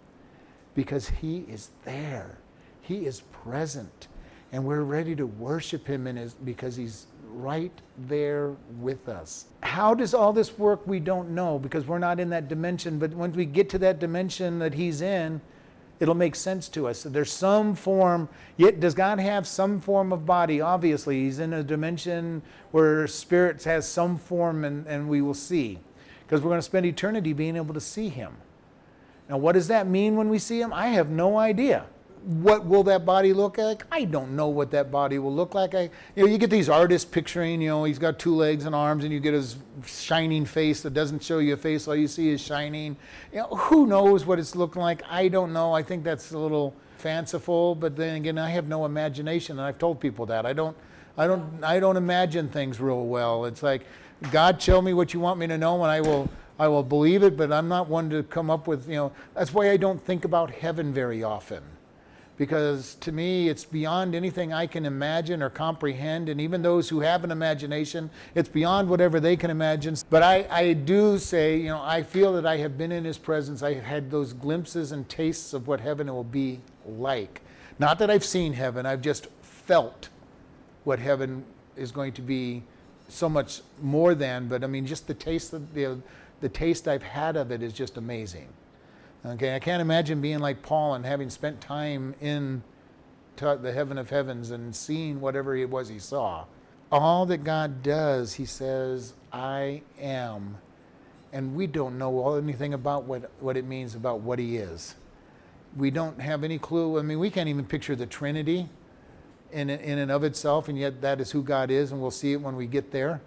because 0.75 1.09
He 1.09 1.39
is 1.49 1.69
there, 1.83 2.37
He 2.81 3.05
is 3.05 3.21
present, 3.31 4.07
and 4.51 4.63
we're 4.63 4.81
ready 4.83 5.15
to 5.15 5.25
worship 5.25 5.87
Him 5.87 6.05
in 6.05 6.15
his, 6.15 6.33
because 6.33 6.75
He's 6.75 7.07
right 7.33 7.71
there 8.07 8.55
with 8.79 9.09
us. 9.09 9.45
How 9.61 9.93
does 9.93 10.13
all 10.13 10.33
this 10.33 10.57
work? 10.57 10.85
We 10.87 10.99
don't 10.99 11.31
know 11.31 11.59
because 11.59 11.85
we're 11.85 11.99
not 11.99 12.19
in 12.19 12.29
that 12.29 12.47
dimension. 12.47 12.99
But 12.99 13.11
once 13.13 13.35
we 13.35 13.45
get 13.45 13.69
to 13.69 13.77
that 13.79 13.99
dimension 13.99 14.59
that 14.59 14.73
He's 14.73 15.01
in, 15.01 15.41
it'll 15.99 16.15
make 16.15 16.35
sense 16.35 16.69
to 16.69 16.87
us. 16.87 17.03
There's 17.03 17.31
some 17.31 17.75
form, 17.75 18.29
yet 18.57 18.79
does 18.79 18.93
God 18.93 19.19
have 19.19 19.47
some 19.47 19.79
form 19.79 20.11
of 20.11 20.25
body? 20.25 20.61
Obviously, 20.61 21.23
He's 21.23 21.39
in 21.39 21.53
a 21.53 21.63
dimension 21.63 22.41
where 22.71 23.07
spirits 23.07 23.63
has 23.65 23.87
some 23.87 24.17
form 24.17 24.65
and, 24.65 24.85
and 24.87 25.07
we 25.07 25.21
will 25.21 25.33
see. 25.33 25.79
Because 26.25 26.41
we're 26.41 26.49
going 26.49 26.59
to 26.59 26.63
spend 26.63 26.85
eternity 26.85 27.33
being 27.33 27.55
able 27.55 27.73
to 27.73 27.81
see 27.81 28.09
Him. 28.09 28.33
Now, 29.29 29.37
what 29.37 29.53
does 29.53 29.67
that 29.69 29.87
mean 29.87 30.15
when 30.15 30.29
we 30.29 30.39
see 30.39 30.59
Him? 30.59 30.73
I 30.73 30.87
have 30.87 31.09
no 31.09 31.37
idea 31.37 31.85
what 32.23 32.65
will 32.65 32.83
that 32.83 33.05
body 33.05 33.33
look 33.33 33.57
like? 33.57 33.83
I 33.91 34.05
don't 34.05 34.35
know 34.35 34.47
what 34.47 34.71
that 34.71 34.89
body 34.89 35.19
will 35.19 35.33
look 35.33 35.53
like. 35.53 35.75
I, 35.75 35.89
you 36.15 36.23
know, 36.23 36.25
you 36.25 36.37
get 36.37 36.49
these 36.49 36.69
artists 36.69 37.09
picturing, 37.09 37.61
you 37.61 37.69
know, 37.69 37.83
he's 37.83 37.99
got 37.99 38.17
two 38.17 38.33
legs 38.33 38.65
and 38.65 38.73
arms, 38.73 39.03
and 39.03 39.11
you 39.11 39.19
get 39.19 39.33
his 39.33 39.57
shining 39.85 40.45
face 40.45 40.81
that 40.81 40.93
doesn't 40.93 41.21
show 41.21 41.39
you 41.39 41.53
a 41.53 41.57
face. 41.57 41.87
All 41.87 41.95
you 41.95 42.07
see 42.07 42.29
is 42.29 42.39
shining. 42.39 42.95
You 43.33 43.39
know, 43.39 43.47
who 43.47 43.85
knows 43.85 44.25
what 44.25 44.39
it's 44.39 44.55
looking 44.55 44.81
like? 44.81 45.03
I 45.09 45.27
don't 45.27 45.51
know. 45.51 45.73
I 45.73 45.83
think 45.83 46.03
that's 46.03 46.31
a 46.31 46.37
little 46.37 46.73
fanciful, 46.97 47.75
but 47.75 47.97
then 47.97 48.15
again, 48.15 48.37
I 48.37 48.49
have 48.51 48.67
no 48.67 48.85
imagination, 48.85 49.59
and 49.59 49.67
I've 49.67 49.77
told 49.77 49.99
people 49.99 50.25
that 50.27 50.45
I 50.45 50.53
don't, 50.53 50.77
I 51.17 51.27
don't, 51.27 51.63
I 51.63 51.79
don't 51.79 51.97
imagine 51.97 52.47
things 52.47 52.79
real 52.79 53.05
well. 53.05 53.45
It's 53.45 53.61
like, 53.61 53.85
God, 54.31 54.61
show 54.61 54.81
me 54.81 54.93
what 54.93 55.13
you 55.13 55.19
want 55.19 55.39
me 55.39 55.47
to 55.47 55.57
know, 55.57 55.83
and 55.83 55.91
I 55.91 56.01
will. 56.01 56.29
I 56.59 56.67
will 56.67 56.83
believe 56.83 57.23
it, 57.23 57.35
but 57.35 57.51
I'm 57.51 57.67
not 57.67 57.89
one 57.89 58.11
to 58.11 58.21
come 58.21 58.51
up 58.51 58.67
with, 58.67 58.87
you 58.87 58.93
know, 58.93 59.11
that's 59.33 59.55
why 59.55 59.71
I 59.71 59.75
don't 59.75 59.99
think 59.99 60.23
about 60.23 60.51
heaven 60.51 60.93
very 60.93 61.23
often 61.23 61.63
because 62.37 62.95
to 62.95 63.11
me 63.11 63.49
it's 63.49 63.65
beyond 63.65 64.15
anything 64.15 64.53
I 64.53 64.65
can 64.67 64.85
imagine 64.85 65.43
or 65.43 65.49
comprehend. 65.49 66.29
And 66.29 66.41
even 66.41 66.61
those 66.61 66.89
who 66.89 66.99
have 67.01 67.23
an 67.23 67.31
imagination, 67.31 68.09
it's 68.35 68.49
beyond 68.49 68.89
whatever 68.89 69.19
they 69.19 69.35
can 69.35 69.51
imagine. 69.51 69.95
But 70.09 70.23
I, 70.23 70.47
I 70.49 70.73
do 70.73 71.17
say, 71.17 71.57
you 71.57 71.67
know, 71.67 71.81
I 71.81 72.03
feel 72.03 72.33
that 72.33 72.45
I 72.45 72.57
have 72.57 72.77
been 72.77 72.91
in 72.91 73.03
His 73.03 73.17
presence. 73.17 73.61
I 73.61 73.73
have 73.73 73.83
had 73.83 74.11
those 74.11 74.33
glimpses 74.33 74.91
and 74.91 75.07
tastes 75.07 75.53
of 75.53 75.67
what 75.67 75.79
heaven 75.79 76.07
will 76.07 76.23
be 76.23 76.59
like. 76.85 77.41
Not 77.79 77.99
that 77.99 78.09
I've 78.09 78.25
seen 78.25 78.53
heaven, 78.53 78.85
I've 78.85 79.01
just 79.01 79.27
felt 79.41 80.09
what 80.83 80.99
heaven 80.99 81.43
is 81.75 81.91
going 81.91 82.13
to 82.13 82.21
be 82.21 82.63
so 83.09 83.29
much 83.29 83.61
more 83.81 84.15
than. 84.15 84.47
But 84.47 84.63
I 84.63 84.67
mean, 84.67 84.85
just 84.85 85.07
the 85.07 85.13
taste 85.13 85.53
of 85.53 85.73
the, 85.73 85.99
the 86.41 86.49
taste 86.49 86.87
I've 86.87 87.03
had 87.03 87.35
of 87.35 87.51
it 87.51 87.61
is 87.61 87.73
just 87.73 87.97
amazing. 87.97 88.47
Okay, 89.25 89.55
I 89.55 89.59
can't 89.59 89.81
imagine 89.81 90.19
being 90.19 90.39
like 90.39 90.61
Paul 90.61 90.95
and 90.95 91.05
having 91.05 91.29
spent 91.29 91.61
time 91.61 92.13
in 92.19 92.61
the 93.37 93.71
heaven 93.73 93.97
of 93.97 94.09
heavens 94.09 94.51
and 94.51 94.75
seeing 94.75 95.21
whatever 95.21 95.55
it 95.55 95.69
was 95.69 95.87
he 95.89 95.99
saw. 95.99 96.45
All 96.91 97.25
that 97.27 97.43
God 97.43 97.81
does, 97.81 98.33
he 98.33 98.45
says, 98.45 99.13
I 99.31 99.81
am. 99.99 100.57
And 101.31 101.55
we 101.55 101.67
don't 101.67 101.97
know 101.97 102.35
anything 102.35 102.73
about 102.73 103.05
what, 103.05 103.31
what 103.39 103.57
it 103.57 103.65
means 103.65 103.95
about 103.95 104.19
what 104.19 104.39
he 104.39 104.57
is. 104.57 104.95
We 105.75 105.89
don't 105.89 106.19
have 106.21 106.43
any 106.43 106.59
clue. 106.59 106.99
I 106.99 107.01
mean, 107.01 107.17
we 107.17 107.29
can't 107.29 107.49
even 107.49 107.65
picture 107.65 107.95
the 107.95 108.05
Trinity 108.05 108.69
in, 109.51 109.69
in 109.69 109.99
and 109.99 110.11
of 110.11 110.23
itself, 110.23 110.67
and 110.67 110.77
yet 110.77 111.01
that 111.01 111.19
is 111.19 111.31
who 111.31 111.41
God 111.41 111.71
is, 111.71 111.91
and 111.91 112.01
we'll 112.01 112.11
see 112.11 112.33
it 112.33 112.41
when 112.41 112.55
we 112.55 112.67
get 112.67 112.91
there. 112.91 113.21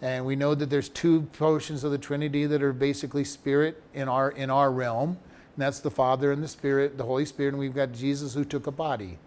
And 0.00 0.24
we 0.24 0.36
know 0.36 0.54
that 0.54 0.70
there's 0.70 0.88
two 0.88 1.22
portions 1.32 1.82
of 1.82 1.90
the 1.90 1.98
Trinity 1.98 2.46
that 2.46 2.62
are 2.62 2.72
basically 2.72 3.24
spirit 3.24 3.82
in 3.94 4.08
our 4.08 4.30
in 4.30 4.50
our 4.50 4.70
realm. 4.70 5.10
And 5.10 5.62
that's 5.62 5.80
the 5.80 5.90
Father 5.90 6.30
and 6.30 6.42
the 6.42 6.48
Spirit, 6.48 6.96
the 6.98 7.04
Holy 7.04 7.24
Spirit, 7.24 7.50
and 7.50 7.58
we've 7.58 7.74
got 7.74 7.92
Jesus 7.92 8.34
who 8.34 8.44
took 8.44 8.66
a 8.68 8.70
body. 8.70 9.18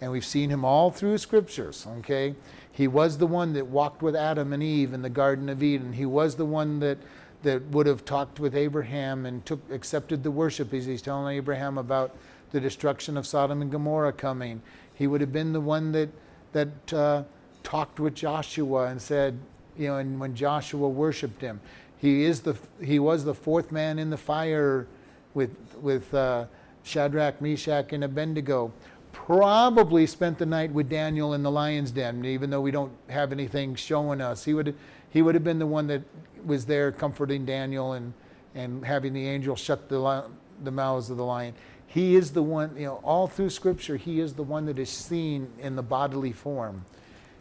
And 0.00 0.10
we've 0.10 0.24
seen 0.24 0.50
him 0.50 0.64
all 0.64 0.90
through 0.90 1.18
scriptures, 1.18 1.86
okay? 1.98 2.34
He 2.72 2.88
was 2.88 3.18
the 3.18 3.26
one 3.26 3.52
that 3.52 3.66
walked 3.66 4.02
with 4.02 4.16
Adam 4.16 4.52
and 4.52 4.62
Eve 4.62 4.94
in 4.94 5.02
the 5.02 5.10
Garden 5.10 5.48
of 5.48 5.62
Eden. 5.62 5.92
He 5.92 6.06
was 6.06 6.36
the 6.36 6.46
one 6.46 6.80
that 6.80 6.98
that 7.42 7.62
would 7.66 7.86
have 7.86 8.04
talked 8.04 8.40
with 8.40 8.54
Abraham 8.54 9.26
and 9.26 9.44
took 9.44 9.60
accepted 9.70 10.22
the 10.22 10.30
worship 10.30 10.72
as 10.72 10.86
he's 10.86 11.02
telling 11.02 11.36
Abraham 11.36 11.76
about 11.76 12.16
the 12.52 12.60
destruction 12.60 13.16
of 13.16 13.26
Sodom 13.26 13.62
and 13.62 13.70
Gomorrah 13.70 14.12
coming. 14.12 14.62
He 14.94 15.06
would 15.06 15.20
have 15.20 15.32
been 15.32 15.52
the 15.52 15.60
one 15.60 15.92
that 15.92 16.08
that 16.52 16.92
uh, 16.92 17.22
talked 17.62 18.00
with 18.00 18.14
Joshua 18.14 18.86
and 18.86 19.00
said, 19.00 19.38
you 19.78 19.88
know, 19.88 19.96
and 19.96 20.18
when 20.20 20.34
Joshua 20.34 20.88
worshipped 20.88 21.40
him, 21.40 21.60
he 21.98 22.24
is 22.24 22.40
the 22.40 22.56
he 22.82 22.98
was 22.98 23.24
the 23.24 23.34
fourth 23.34 23.70
man 23.70 23.98
in 23.98 24.10
the 24.10 24.16
fire 24.16 24.86
with 25.34 25.54
with 25.80 26.12
uh, 26.14 26.46
Shadrach, 26.82 27.40
Meshach, 27.40 27.92
and 27.92 28.04
Abednego. 28.04 28.72
Probably 29.12 30.06
spent 30.06 30.38
the 30.38 30.46
night 30.46 30.72
with 30.72 30.88
Daniel 30.88 31.34
in 31.34 31.42
the 31.42 31.50
lion's 31.50 31.90
den, 31.90 32.24
even 32.24 32.50
though 32.50 32.60
we 32.60 32.70
don't 32.70 32.92
have 33.08 33.30
anything 33.30 33.74
showing 33.74 34.20
us. 34.20 34.44
He 34.44 34.54
would 34.54 34.74
he 35.10 35.22
would 35.22 35.34
have 35.34 35.44
been 35.44 35.58
the 35.58 35.66
one 35.66 35.86
that 35.88 36.02
was 36.44 36.66
there 36.66 36.90
comforting 36.90 37.44
Daniel 37.44 37.92
and 37.92 38.12
and 38.54 38.84
having 38.84 39.12
the 39.12 39.26
angel 39.26 39.54
shut 39.54 39.88
the 39.88 40.24
the 40.64 40.70
mouths 40.70 41.10
of 41.10 41.16
the 41.16 41.24
lion. 41.24 41.54
He 41.86 42.16
is 42.16 42.32
the 42.32 42.42
one, 42.42 42.74
you 42.76 42.86
know, 42.86 43.00
all 43.04 43.26
through 43.26 43.50
Scripture, 43.50 43.96
he 43.96 44.20
is 44.20 44.32
the 44.32 44.42
one 44.42 44.64
that 44.64 44.78
is 44.78 44.88
seen 44.88 45.50
in 45.60 45.76
the 45.76 45.82
bodily 45.82 46.32
form. 46.32 46.86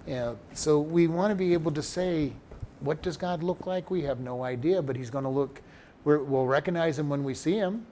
Yeah, 0.08 0.34
so 0.54 0.80
we 0.80 1.08
want 1.08 1.32
to 1.32 1.36
be 1.36 1.54
able 1.54 1.72
to 1.74 1.84
say, 1.84 2.34
what 2.80 3.02
does 3.02 3.18
God 3.18 3.44
look 3.44 3.68
like? 3.68 3.92
We 3.92 4.02
have 4.04 4.20
no 4.20 4.44
idea, 4.44 4.82
but 4.82 4.96
He's 4.96 5.10
going 5.10 5.24
to 5.24 5.30
look, 5.30 5.62
we 6.04 6.18
will 6.18 6.48
recognize 6.48 6.98
Him 6.98 7.10
when 7.10 7.24
we 7.24 7.34
see 7.34 7.56
Him, 7.56 7.86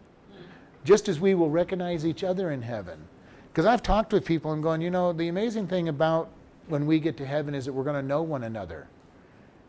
just 0.84 1.07
as 1.07 1.20
we 1.20 1.36
will 1.36 1.49
recognize 1.49 2.05
each 2.05 2.24
other 2.24 2.51
in 2.51 2.62
heaven. 2.62 2.99
Because 3.51 3.66
I've 3.66 3.84
talked 3.84 4.12
with 4.14 4.26
people 4.26 4.51
and 4.53 4.64
going, 4.64 4.82
you 4.82 4.89
know, 4.89 5.14
the 5.14 5.28
amazing 5.28 5.68
thing 5.68 5.89
about 5.89 6.30
when 6.68 6.86
we 6.86 6.99
get 6.99 7.18
to 7.18 7.26
heaven 7.26 7.53
is 7.53 7.66
that 7.66 7.74
we're 7.74 7.84
going 7.84 7.95
to 8.01 8.07
know 8.07 8.22
one 8.24 8.43
another. 8.43 8.88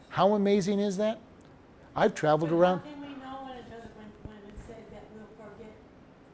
How 0.08 0.34
amazing 0.34 0.80
is 0.80 0.96
that? 0.96 1.18
I've 1.94 2.14
traveled 2.14 2.50
But 2.50 2.56
around. 2.56 2.78
How 2.80 2.84
can 2.84 3.00
we 3.00 3.08
know 3.08 3.42
one 3.42 3.52
another 3.52 3.88
when, 3.96 4.06
when 4.24 4.36
it 4.48 4.56
says 4.66 4.84
that 4.92 5.04
we'll 5.14 5.26
forget 5.36 5.72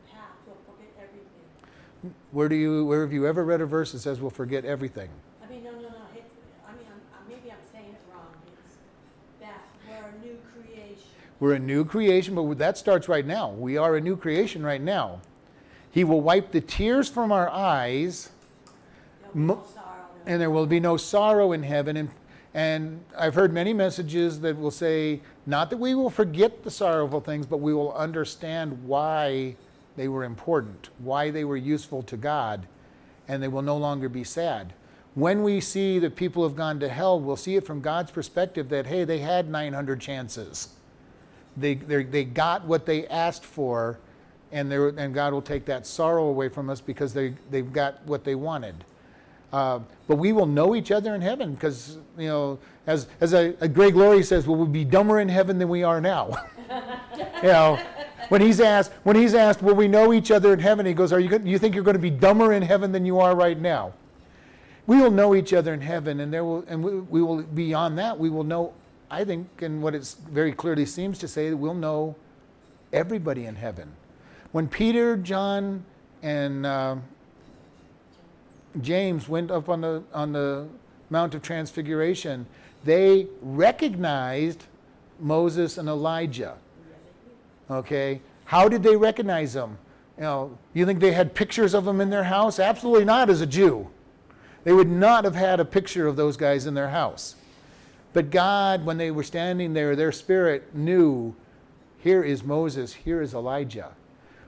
the 0.05 0.13
past, 0.13 0.39
we'll 0.47 0.57
forget 0.67 0.93
everything? 0.99 2.15
Where 2.33 2.49
do 2.49 2.55
you, 2.57 2.85
where 2.87 3.03
have 3.03 3.13
you 3.13 3.27
ever 3.27 3.45
read 3.45 3.61
a 3.61 3.67
verse 3.67 3.93
that 3.93 4.01
says 4.01 4.21
we'll 4.21 4.31
forget 4.31 4.65
everything? 4.65 5.09
I 5.43 5.49
mean, 5.49 5.63
no, 5.63 5.71
no, 5.73 5.79
no, 5.81 5.89
it's, 6.15 6.35
I 6.69 6.73
mean, 6.73 6.87
I'm, 6.91 7.01
I'm- 7.15 7.29
maybe 7.29 7.51
I'm 7.53 7.63
saying 7.73 7.95
it 7.95 8.01
wrong, 8.13 8.27
it's 8.65 8.75
that 9.41 9.63
we're 9.89 10.09
a 10.09 10.25
new 10.27 10.37
creation. 10.53 11.07
We're 11.39 11.55
a 11.55 11.59
new 11.59 11.85
creation, 11.85 12.35
but 12.35 12.59
that 12.59 12.79
starts 12.79 13.09
right 13.09 13.27
now. 13.27 13.51
We 13.51 13.77
are 13.77 13.97
a 13.97 14.01
new 14.01 14.17
creation 14.17 14.65
right 14.65 14.81
now. 14.81 15.21
He 15.91 16.05
will 16.05 16.21
wipe 16.21 16.53
the 16.53 16.61
tears 16.61 17.09
from 17.09 17.33
our 17.33 17.49
eyes, 17.49 18.31
There'll 19.21 19.35
be 19.35 19.41
Mo- 19.41 19.55
no 19.55 19.83
and 20.27 20.41
there 20.41 20.51
will 20.51 20.67
be 20.67 20.81
no 20.81 20.97
sorrow 20.97 21.53
in 21.53 21.63
heaven. 21.63 21.97
And, 21.97 22.11
and 22.53 23.05
I've 23.17 23.35
heard 23.35 23.53
many 23.53 23.73
messages 23.73 24.41
that 24.41 24.59
will 24.59 24.71
say, 24.71 25.21
not 25.47 25.71
that 25.71 25.77
we 25.77 25.95
will 25.95 26.11
forget 26.11 26.65
the 26.65 26.71
sorrowful 26.71 27.21
things, 27.21 27.47
but 27.47 27.59
we 27.59 27.73
will 27.73 27.95
understand 27.95 28.85
why 28.85 29.57
they 29.97 30.09
were 30.09 30.25
important, 30.25 30.91
why 30.99 31.31
they 31.31 31.45
were 31.45 31.57
useful 31.57 32.03
to 32.03 32.17
God, 32.17 32.67
and 33.29 33.43
they 33.43 33.49
will 33.49 33.63
no 33.63 33.77
longer 33.77 34.09
be 34.09 34.25
sad. 34.25 34.73
When 35.15 35.43
we 35.43 35.61
see 35.61 35.99
that 36.01 36.17
people 36.17 36.43
have 36.43 36.57
gone 36.57 36.81
to 36.81 36.89
hell, 36.89 37.19
we'll 37.19 37.37
see 37.37 37.57
it 37.57 37.65
from 37.67 37.81
God's 37.81 38.11
perspective 38.11 38.69
that, 38.69 38.87
hey, 38.87 39.05
they 39.05 39.19
had 39.19 39.49
900 39.49 40.01
chances. 40.01 40.76
They, 41.57 41.75
they, 41.75 42.25
got 42.25 42.65
what 42.65 42.87
they 42.87 43.07
asked 43.07 43.45
for, 43.45 43.99
and, 44.53 44.73
and 44.73 45.15
God 45.15 45.33
will 45.33 45.43
take 45.43 45.65
that 45.67 45.87
sorrow 45.87 46.27
away 46.27 46.49
from 46.49 46.69
us 46.69 46.81
because 46.81 47.15
they, 47.15 47.35
they've 47.51 47.73
got 47.73 48.05
what 48.07 48.25
they 48.25 48.35
wanted. 48.35 48.85
Uh, 49.53 49.81
but 50.07 50.17
we 50.17 50.33
will 50.33 50.47
know 50.47 50.75
each 50.75 50.91
other 50.91 51.15
in 51.15 51.21
heaven 51.21 51.55
because, 51.55 51.99
you 52.19 52.27
know, 52.27 52.59
as, 52.87 53.07
as 53.21 53.33
a, 53.33 53.55
a 53.61 53.69
Greg 53.69 53.97
Laurie 53.97 54.23
says, 54.23 54.47
well, 54.47 54.57
we'll 54.57 54.67
be 54.67 54.85
dumber 54.85 55.21
in 55.21 55.29
heaven 55.29 55.59
than 55.59 55.69
we 55.69 55.83
are 55.83 56.01
now. 56.01 56.37
you 57.43 57.49
know, 57.49 57.79
when 58.29 58.41
he's 58.41 58.61
asked, 58.61 58.93
when 59.05 59.17
he's 59.17 59.35
asked, 59.35 59.63
will 59.63 59.75
we 59.75 59.89
know 59.89 60.13
each 60.13 60.31
other 60.31 60.53
in 60.53 60.59
heaven? 60.59 60.85
He 60.85 60.95
goes, 60.95 61.13
are 61.13 61.21
you, 61.21 61.41
you 61.45 61.59
think 61.59 61.75
you're 61.75 61.85
going 61.85 61.97
to 61.97 62.01
be 62.03 62.11
dumber 62.11 62.53
in 62.53 62.63
heaven 62.63 62.93
than 62.93 63.07
you 63.07 63.21
are 63.21 63.35
right 63.35 63.59
now? 63.59 63.95
We 64.87 64.99
will 64.99 65.11
know 65.11 65.35
each 65.35 65.53
other 65.53 65.75
in 65.75 65.81
heaven, 65.81 66.21
and 66.21 66.33
there 66.33 66.45
will, 66.45 66.65
and 66.69 66.83
we, 66.83 67.01
we 67.01 67.23
will 67.23 67.43
beyond 67.43 67.99
that. 67.99 68.19
We 68.19 68.31
will 68.31 68.45
know, 68.45 68.73
I 69.11 69.25
think, 69.25 69.63
and 69.63 69.83
what 69.83 69.95
it 69.95 70.15
very 70.31 70.53
clearly 70.53 70.87
seems 70.87 71.19
to 71.19 71.29
say, 71.29 71.53
we'll 71.55 71.75
know 71.75 72.17
everybody 72.93 73.47
in 73.47 73.55
heaven. 73.55 73.93
When 74.53 74.69
Peter, 74.69 75.17
John, 75.17 75.85
and 76.23 76.67
uh, 76.67 76.97
James 78.81 79.29
went 79.29 79.51
up 79.51 79.69
on 79.69 79.81
the 79.81 80.03
on 80.13 80.33
the 80.33 80.67
Mount 81.11 81.35
of 81.35 81.43
Transfiguration, 81.43 82.47
they 82.85 83.29
recognized 83.41 84.65
Moses 85.21 85.79
and 85.79 85.89
Elijah. 85.89 86.57
Okay, 87.71 88.21
how 88.45 88.69
did 88.69 88.83
they 88.83 88.97
recognize 88.97 89.53
them? 89.53 89.79
You 90.17 90.23
know, 90.23 90.59
you 90.73 90.87
think 90.87 91.01
they 91.01 91.13
had 91.13 91.35
pictures 91.35 91.75
of 91.75 91.85
them 91.85 92.01
in 92.01 92.11
their 92.11 92.25
house? 92.25 92.59
Absolutely 92.59 93.05
not 93.05 93.29
as 93.31 93.41
a 93.41 93.47
Jew. 93.47 93.89
They 94.65 94.73
would 94.73 94.89
not 94.89 95.25
have 95.25 95.37
had 95.37 95.61
a 95.61 95.65
picture 95.65 96.09
of 96.09 96.17
those 96.17 96.37
guys 96.37 96.67
in 96.67 96.75
their 96.75 96.89
house. 96.89 97.36
But 98.17 98.31
God, 98.31 98.87
when 98.87 98.97
they 98.97 99.11
were 99.11 99.23
standing 99.23 99.75
there, 99.75 99.95
their 99.95 100.11
spirit 100.11 100.75
knew 100.75 101.35
here 101.99 102.25
is 102.25 102.43
Moses, 102.43 102.95
here 102.95 103.21
is 103.21 103.35
Elijah. 103.35 103.93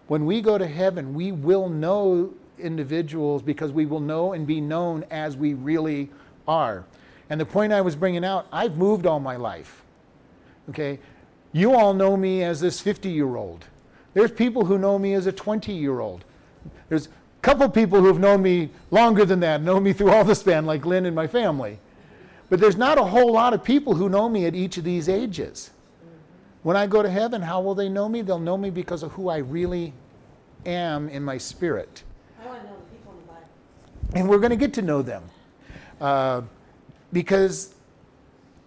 When 0.06 0.24
we 0.24 0.40
go 0.40 0.56
to 0.56 0.66
heaven, 0.66 1.12
we 1.12 1.32
will 1.32 1.68
know 1.68 2.32
individuals 2.58 3.42
because 3.42 3.70
we 3.70 3.84
will 3.84 4.00
know 4.00 4.32
and 4.32 4.46
be 4.46 4.58
known 4.58 5.04
as 5.10 5.36
we 5.36 5.52
really 5.52 6.08
are. 6.46 6.86
And 7.28 7.38
the 7.38 7.44
point 7.44 7.74
I 7.74 7.82
was 7.82 7.94
bringing 7.94 8.24
out, 8.24 8.46
I've 8.50 8.78
moved 8.78 9.04
all 9.04 9.20
my 9.20 9.36
life. 9.36 9.82
Okay? 10.70 10.98
You 11.52 11.74
all 11.74 11.92
know 11.92 12.16
me 12.16 12.42
as 12.44 12.60
this 12.62 12.80
50 12.80 13.10
year 13.10 13.36
old. 13.36 13.66
There's 14.14 14.32
people 14.32 14.64
who 14.64 14.78
know 14.78 14.98
me 14.98 15.12
as 15.12 15.26
a 15.26 15.32
20 15.32 15.74
year 15.74 16.00
old. 16.00 16.24
There's 16.88 17.08
a 17.08 17.10
couple 17.42 17.68
people 17.68 18.00
who've 18.00 18.18
known 18.18 18.40
me 18.40 18.70
longer 18.90 19.26
than 19.26 19.40
that, 19.40 19.60
know 19.60 19.78
me 19.78 19.92
through 19.92 20.12
all 20.12 20.24
the 20.24 20.34
span, 20.34 20.64
like 20.64 20.86
Lynn 20.86 21.04
and 21.04 21.14
my 21.14 21.26
family. 21.26 21.80
But 22.50 22.60
there's 22.60 22.76
not 22.76 22.98
a 22.98 23.04
whole 23.04 23.32
lot 23.32 23.52
of 23.52 23.62
people 23.62 23.94
who 23.94 24.08
know 24.08 24.28
me 24.28 24.46
at 24.46 24.54
each 24.54 24.78
of 24.78 24.84
these 24.84 25.08
ages. 25.08 25.70
When 26.62 26.76
I 26.76 26.86
go 26.86 27.02
to 27.02 27.10
heaven, 27.10 27.42
how 27.42 27.60
will 27.60 27.74
they 27.74 27.88
know 27.88 28.08
me? 28.08 28.22
They'll 28.22 28.38
know 28.38 28.56
me 28.56 28.70
because 28.70 29.02
of 29.02 29.12
who 29.12 29.28
I 29.28 29.38
really 29.38 29.92
am 30.66 31.08
in 31.08 31.22
my 31.22 31.38
spirit. 31.38 32.02
I 32.42 32.46
want 32.46 32.60
to 32.62 32.66
know 32.66 32.76
the 32.76 32.96
people 32.96 33.12
in 33.12 33.18
the 33.20 33.32
Bible. 33.32 33.48
And 34.14 34.28
we're 34.28 34.38
going 34.38 34.50
to 34.50 34.56
get 34.56 34.74
to 34.74 34.82
know 34.82 35.02
them 35.02 35.22
uh, 36.00 36.42
because 37.12 37.74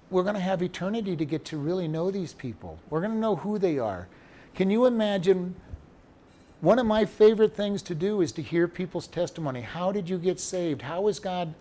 we're 0.09 0.23
going 0.23 0.35
to 0.35 0.41
have 0.41 0.61
eternity 0.61 1.15
to 1.15 1.25
get 1.25 1.45
to 1.45 1.57
really 1.57 1.87
know 1.87 2.11
these 2.11 2.33
people. 2.33 2.79
We're 2.89 3.01
going 3.01 3.13
to 3.13 3.17
know 3.17 3.35
who 3.35 3.57
they 3.57 3.79
are. 3.79 4.07
Can 4.55 4.69
you 4.69 4.85
imagine? 4.85 5.55
One 6.61 6.77
of 6.77 6.85
my 6.85 7.05
favorite 7.05 7.55
things 7.55 7.81
to 7.83 7.95
do 7.95 8.21
is 8.21 8.31
to 8.33 8.41
hear 8.41 8.67
people's 8.67 9.07
testimony. 9.07 9.61
How 9.61 9.91
did 9.91 10.07
you 10.07 10.19
get 10.19 10.39
saved? 10.39 10.83
How 10.83 11.07
is 11.07 11.19
God? 11.19 11.53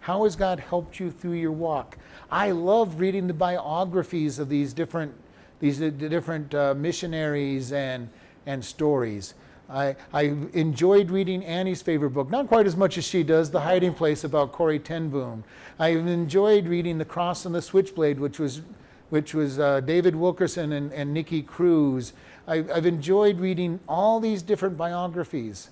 How 0.00 0.24
has 0.24 0.36
God 0.36 0.60
helped 0.60 0.98
you 0.98 1.10
through 1.10 1.34
your 1.34 1.52
walk? 1.52 1.98
I 2.30 2.50
love 2.50 3.00
reading 3.00 3.26
the 3.26 3.34
biographies 3.34 4.38
of 4.38 4.48
these 4.48 4.72
different, 4.72 5.12
these 5.60 5.78
the 5.78 5.90
different 5.90 6.54
uh, 6.54 6.74
missionaries 6.74 7.72
and 7.72 8.08
and 8.46 8.64
stories. 8.64 9.34
I, 9.68 9.94
I 10.12 10.34
enjoyed 10.52 11.10
reading 11.10 11.44
Annie's 11.44 11.82
favorite 11.82 12.10
book, 12.10 12.28
not 12.30 12.48
quite 12.48 12.66
as 12.66 12.74
much 12.74 12.98
as 12.98 13.04
she 13.04 13.22
does, 13.22 13.50
The 13.50 13.60
Hiding 13.60 13.94
Place 13.94 14.24
about 14.24 14.50
Corrie 14.50 14.80
ten 14.80 15.10
Boom. 15.10 15.44
I've 15.78 16.08
enjoyed 16.08 16.66
reading 16.66 16.98
The 16.98 17.04
Cross 17.04 17.44
and 17.44 17.54
the 17.54 17.62
Switchblade, 17.62 18.18
which 18.18 18.40
was, 18.40 18.62
which 19.10 19.32
was 19.32 19.60
uh, 19.60 19.80
David 19.80 20.16
Wilkerson 20.16 20.72
and, 20.72 20.92
and 20.92 21.14
Nicky 21.14 21.42
Cruz. 21.42 22.14
I, 22.48 22.64
I've 22.74 22.86
enjoyed 22.86 23.38
reading 23.38 23.78
all 23.86 24.18
these 24.18 24.42
different 24.42 24.76
biographies. 24.76 25.68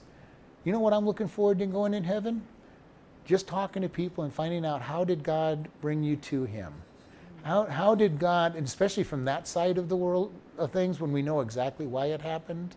You 0.62 0.72
know 0.72 0.81
what 0.81 0.93
I'm 0.93 1.07
looking 1.07 1.26
forward 1.26 1.59
to 1.59 1.66
going 1.66 1.95
in 1.95 2.05
heaven? 2.05 2.43
Just 3.29 3.47
talking 3.47 3.83
to 3.83 3.91
people 3.91 4.24
and 4.24 4.33
finding 4.33 4.64
out 4.64 4.81
how 4.81 5.05
did 5.05 5.22
God 5.22 5.68
bring 5.83 6.03
you 6.03 6.16
to 6.16 6.45
Him? 6.45 6.72
How, 7.43 7.66
how 7.66 7.95
did 7.95 8.18
God, 8.18 8.57
and 8.57 8.66
especially 8.66 9.05
from 9.05 9.26
that 9.26 9.47
side 9.47 9.76
of 9.76 9.91
the 9.91 9.97
world 9.97 10.33
of 10.57 10.72
things 10.72 10.99
when 10.99 11.12
we 11.12 11.20
know 11.20 11.41
exactly 11.41 11.87
why 11.87 12.07
it 12.07 12.22
happened, 12.22 12.74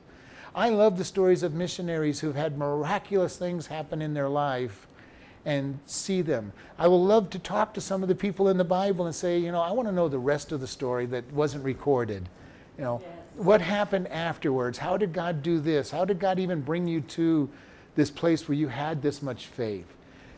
I 0.54 0.68
love 0.68 0.98
the 0.98 1.06
stories 1.06 1.42
of 1.42 1.54
missionaries 1.54 2.20
who've 2.20 2.36
had 2.36 2.58
miraculous 2.58 3.38
things 3.38 3.68
happen 3.68 4.02
in 4.02 4.14
their 4.14 4.28
life 4.28 4.88
and 5.46 5.80
see 5.86 6.22
them. 6.22 6.52
I 6.78 6.90
will 6.90 7.04
love 7.04 7.30
to 7.30 7.40
talk 7.40 7.74
to 7.76 7.82
some 7.82 8.04
of 8.04 8.10
the 8.10 8.16
people 8.16 8.50
in 8.50 8.58
the 8.58 8.66
Bible 8.66 9.06
and 9.06 9.16
say, 9.16 9.40
you 9.40 9.54
know, 9.54 9.62
I 9.62 9.72
want 9.72 9.88
to 9.88 9.94
know 9.94 10.10
the 10.10 10.20
rest 10.20 10.52
of 10.52 10.60
the 10.60 10.68
story 10.68 11.06
that 11.08 11.32
wasn't 11.32 11.64
recorded. 11.64 12.28
You 12.78 12.84
know, 12.84 13.02
Yes. 13.02 13.46
what 13.46 13.62
happened 13.62 14.10
afterwards? 14.10 14.78
How 14.78 14.98
did 14.98 15.14
God 15.14 15.42
do 15.42 15.62
this? 15.62 15.92
How 15.92 16.04
did 16.04 16.20
God 16.20 16.40
even 16.40 16.60
bring 16.60 16.88
you 16.88 17.00
to 17.02 17.50
this 17.96 18.12
place 18.12 18.50
where 18.50 18.58
you 18.58 18.68
had 18.68 19.02
this 19.02 19.22
much 19.22 19.48
faith? 19.48 19.88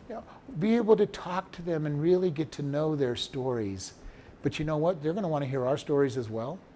You 0.09 0.15
know, 0.15 0.23
be 0.59 0.75
able 0.75 0.95
to 0.97 1.05
talk 1.05 1.51
to 1.53 1.61
them 1.61 1.85
and 1.85 2.01
really 2.01 2.29
get 2.29 2.51
to 2.53 2.61
know 2.61 2.95
their 2.95 3.15
stories. 3.15 3.93
But 4.41 4.59
you 4.59 4.65
know 4.65 4.77
what? 4.77 5.01
They're 5.01 5.13
going 5.13 5.23
to 5.23 5.29
want 5.29 5.43
to 5.43 5.49
hear 5.49 5.65
our 5.65 5.77
stories 5.77 6.17
as 6.17 6.29
well. 6.29 6.59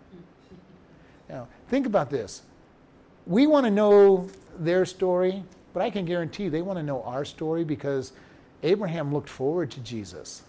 Now, 1.30 1.50
think 1.68 1.86
about 1.86 2.10
this 2.10 2.44
we 3.28 3.46
want 3.46 3.66
to 3.66 3.72
know 3.72 4.30
their 4.58 4.86
story, 4.86 5.44
but 5.74 5.84
I 5.84 5.90
can 5.90 6.06
guarantee 6.06 6.48
they 6.48 6.62
want 6.62 6.80
to 6.80 6.84
know 6.84 7.04
our 7.04 7.26
story 7.26 7.64
because 7.66 8.14
Abraham 8.64 9.14
looked 9.14 9.30
forward 9.30 9.70
to 9.72 9.82
Jesus. 9.82 10.44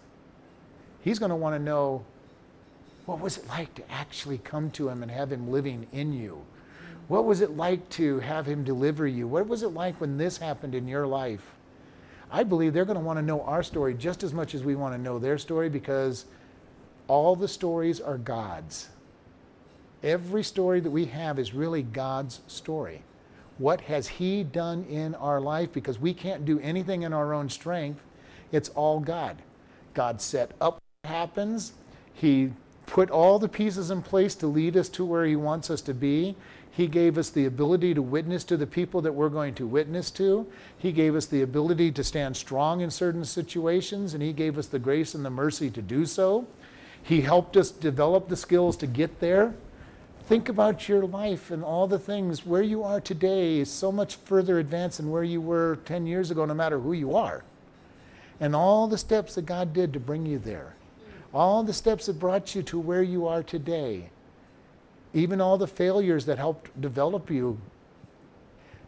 He's 1.03 1.19
going 1.19 1.31
to 1.31 1.37
want 1.37 1.57
to 1.57 1.59
know 1.63 2.05
what 3.07 3.21
was 3.21 3.39
it 3.39 3.49
like 3.49 3.75
to 3.75 3.91
actually 3.91 4.39
come 4.39 4.71
to 4.73 4.89
him 4.89 5.03
and 5.03 5.11
have 5.11 5.33
him 5.33 5.51
living 5.51 5.87
in 5.93 6.13
you? 6.13 6.45
What 7.09 7.25
was 7.25 7.41
it 7.41 7.57
like 7.57 7.89
to 7.91 8.21
have 8.21 8.47
him 8.47 8.65
deliver 8.65 9.07
you? 9.07 9.27
What 9.27 9.49
was 9.49 9.63
it 9.63 9.69
like 9.69 10.01
when 10.01 10.19
this 10.19 10.37
happened 10.37 10.75
in 10.75 10.87
your 10.87 11.07
life? 11.07 11.55
I 12.31 12.43
believe 12.43 12.73
they're 12.73 12.85
going 12.85 12.99
to 12.99 13.05
want 13.05 13.19
to 13.19 13.25
know 13.25 13.43
our 13.43 13.63
story 13.63 13.95
just 13.95 14.23
as 14.23 14.35
much 14.35 14.55
as 14.55 14.63
we 14.63 14.75
want 14.75 14.95
to 14.95 15.01
know 15.01 15.19
their 15.19 15.39
story 15.39 15.69
because 15.69 16.27
all 17.07 17.35
the 17.35 17.49
stories 17.49 18.01
are 18.01 18.19
God's. 18.19 18.89
Every 20.03 20.45
story 20.45 20.81
that 20.81 20.91
we 20.91 21.07
have 21.07 21.39
is 21.39 21.55
really 21.55 21.83
God's 21.83 22.41
story. 22.47 23.03
What 23.57 23.81
has 23.83 24.07
He 24.07 24.45
done 24.45 24.85
in 24.85 25.15
our 25.17 25.41
life? 25.41 25.73
Because 25.73 25.99
we 25.99 26.15
can't 26.15 26.45
do 26.45 26.61
anything 26.61 27.03
in 27.03 27.13
our 27.13 27.35
own 27.35 27.49
strength. 27.49 28.01
It's 28.53 28.69
all 28.71 29.01
God. 29.01 29.39
God 29.95 30.21
set 30.21 30.53
up 30.61 30.81
what 31.03 31.11
happens. 31.11 31.73
He 32.15 32.53
put 32.87 33.11
all 33.11 33.39
the 33.39 33.49
pieces 33.49 33.91
in 33.91 34.03
place 34.03 34.35
to 34.37 34.47
lead 34.47 34.77
us 34.77 34.89
to 34.91 35.05
where 35.05 35.25
He 35.25 35.37
wants 35.37 35.71
us 35.71 35.81
to 35.83 35.95
be. 35.95 36.37
He 36.71 36.87
gave 36.87 37.19
us 37.19 37.31
the 37.31 37.47
ability 37.47 37.95
to 37.95 38.03
witness 38.03 38.45
to 38.45 38.57
the 38.57 38.67
people 38.67 39.01
that 39.03 39.13
we're 39.13 39.29
going 39.29 39.55
to 39.55 39.67
witness 39.67 40.11
to. 40.13 40.47
He 40.79 40.93
gave 40.93 41.17
us 41.17 41.27
the 41.27 41.43
ability 41.43 41.93
to 41.93 42.05
stand 42.05 42.37
strong 42.37 42.81
in 42.81 42.91
certain 42.91 43.25
situations, 43.25 44.15
and 44.15 44.23
He 44.23 44.33
gave 44.33 44.59
us 44.59 44.67
the 44.67 44.79
grace 44.79 45.15
and 45.15 45.25
the 45.25 45.31
mercy 45.31 45.71
to 45.71 45.83
do 45.83 46.07
so. 46.07 46.47
He 47.03 47.21
helped 47.21 47.57
us 47.57 47.71
develop 47.71 48.29
the 48.29 48.37
skills 48.37 48.77
to 48.79 48.87
get 48.87 49.21
there 49.21 49.55
think 50.29 50.51
about 50.51 50.91
your 50.91 51.07
life 51.07 51.51
and 51.51 51.65
all 51.65 51.87
the 51.87 51.99
things 51.99 52.45
where 52.45 52.61
you 52.61 52.83
are 52.83 53.01
today 53.01 53.61
is 53.61 53.71
so 53.71 53.91
much 53.91 54.17
further 54.17 54.59
advanced 54.59 54.99
than 54.99 55.11
where 55.11 55.25
you 55.25 55.41
were 55.41 55.79
10 55.87 56.07
years 56.07 56.31
ago 56.31 56.45
no 56.45 56.53
matter 56.53 56.79
who 56.79 56.93
you 56.93 57.17
are 57.17 57.43
and 58.39 58.55
all 58.55 58.87
the 58.87 58.99
steps 58.99 59.35
that 59.35 59.47
god 59.47 59.73
did 59.73 59.91
to 59.91 59.99
bring 59.99 60.27
you 60.27 60.39
there 60.39 60.75
all 61.33 61.63
the 61.63 61.73
steps 61.73 62.05
that 62.05 62.19
brought 62.19 62.55
you 62.55 62.63
to 62.63 62.79
where 62.79 63.03
you 63.03 63.27
are 63.27 63.43
today 63.43 64.11
even 65.19 65.41
all 65.41 65.59
the 65.59 65.67
failures 65.67 66.25
that 66.27 66.39
helped 66.39 66.81
develop 66.81 67.31
you 67.31 67.59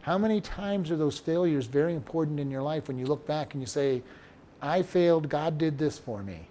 how 0.01 0.17
many 0.17 0.41
times 0.41 0.89
are 0.89 0.97
those 0.97 1.19
failures 1.19 1.67
very 1.67 1.93
important 1.93 2.39
in 2.39 2.49
your 2.49 2.61
life 2.63 2.87
when 2.87 2.97
you 2.97 3.05
look 3.05 3.25
back 3.27 3.53
and 3.53 3.61
you 3.61 3.67
say 3.67 4.01
i 4.61 4.81
failed 4.81 5.29
god 5.29 5.57
did 5.57 5.77
this 5.77 5.99
for 5.99 6.23
me 6.23 6.47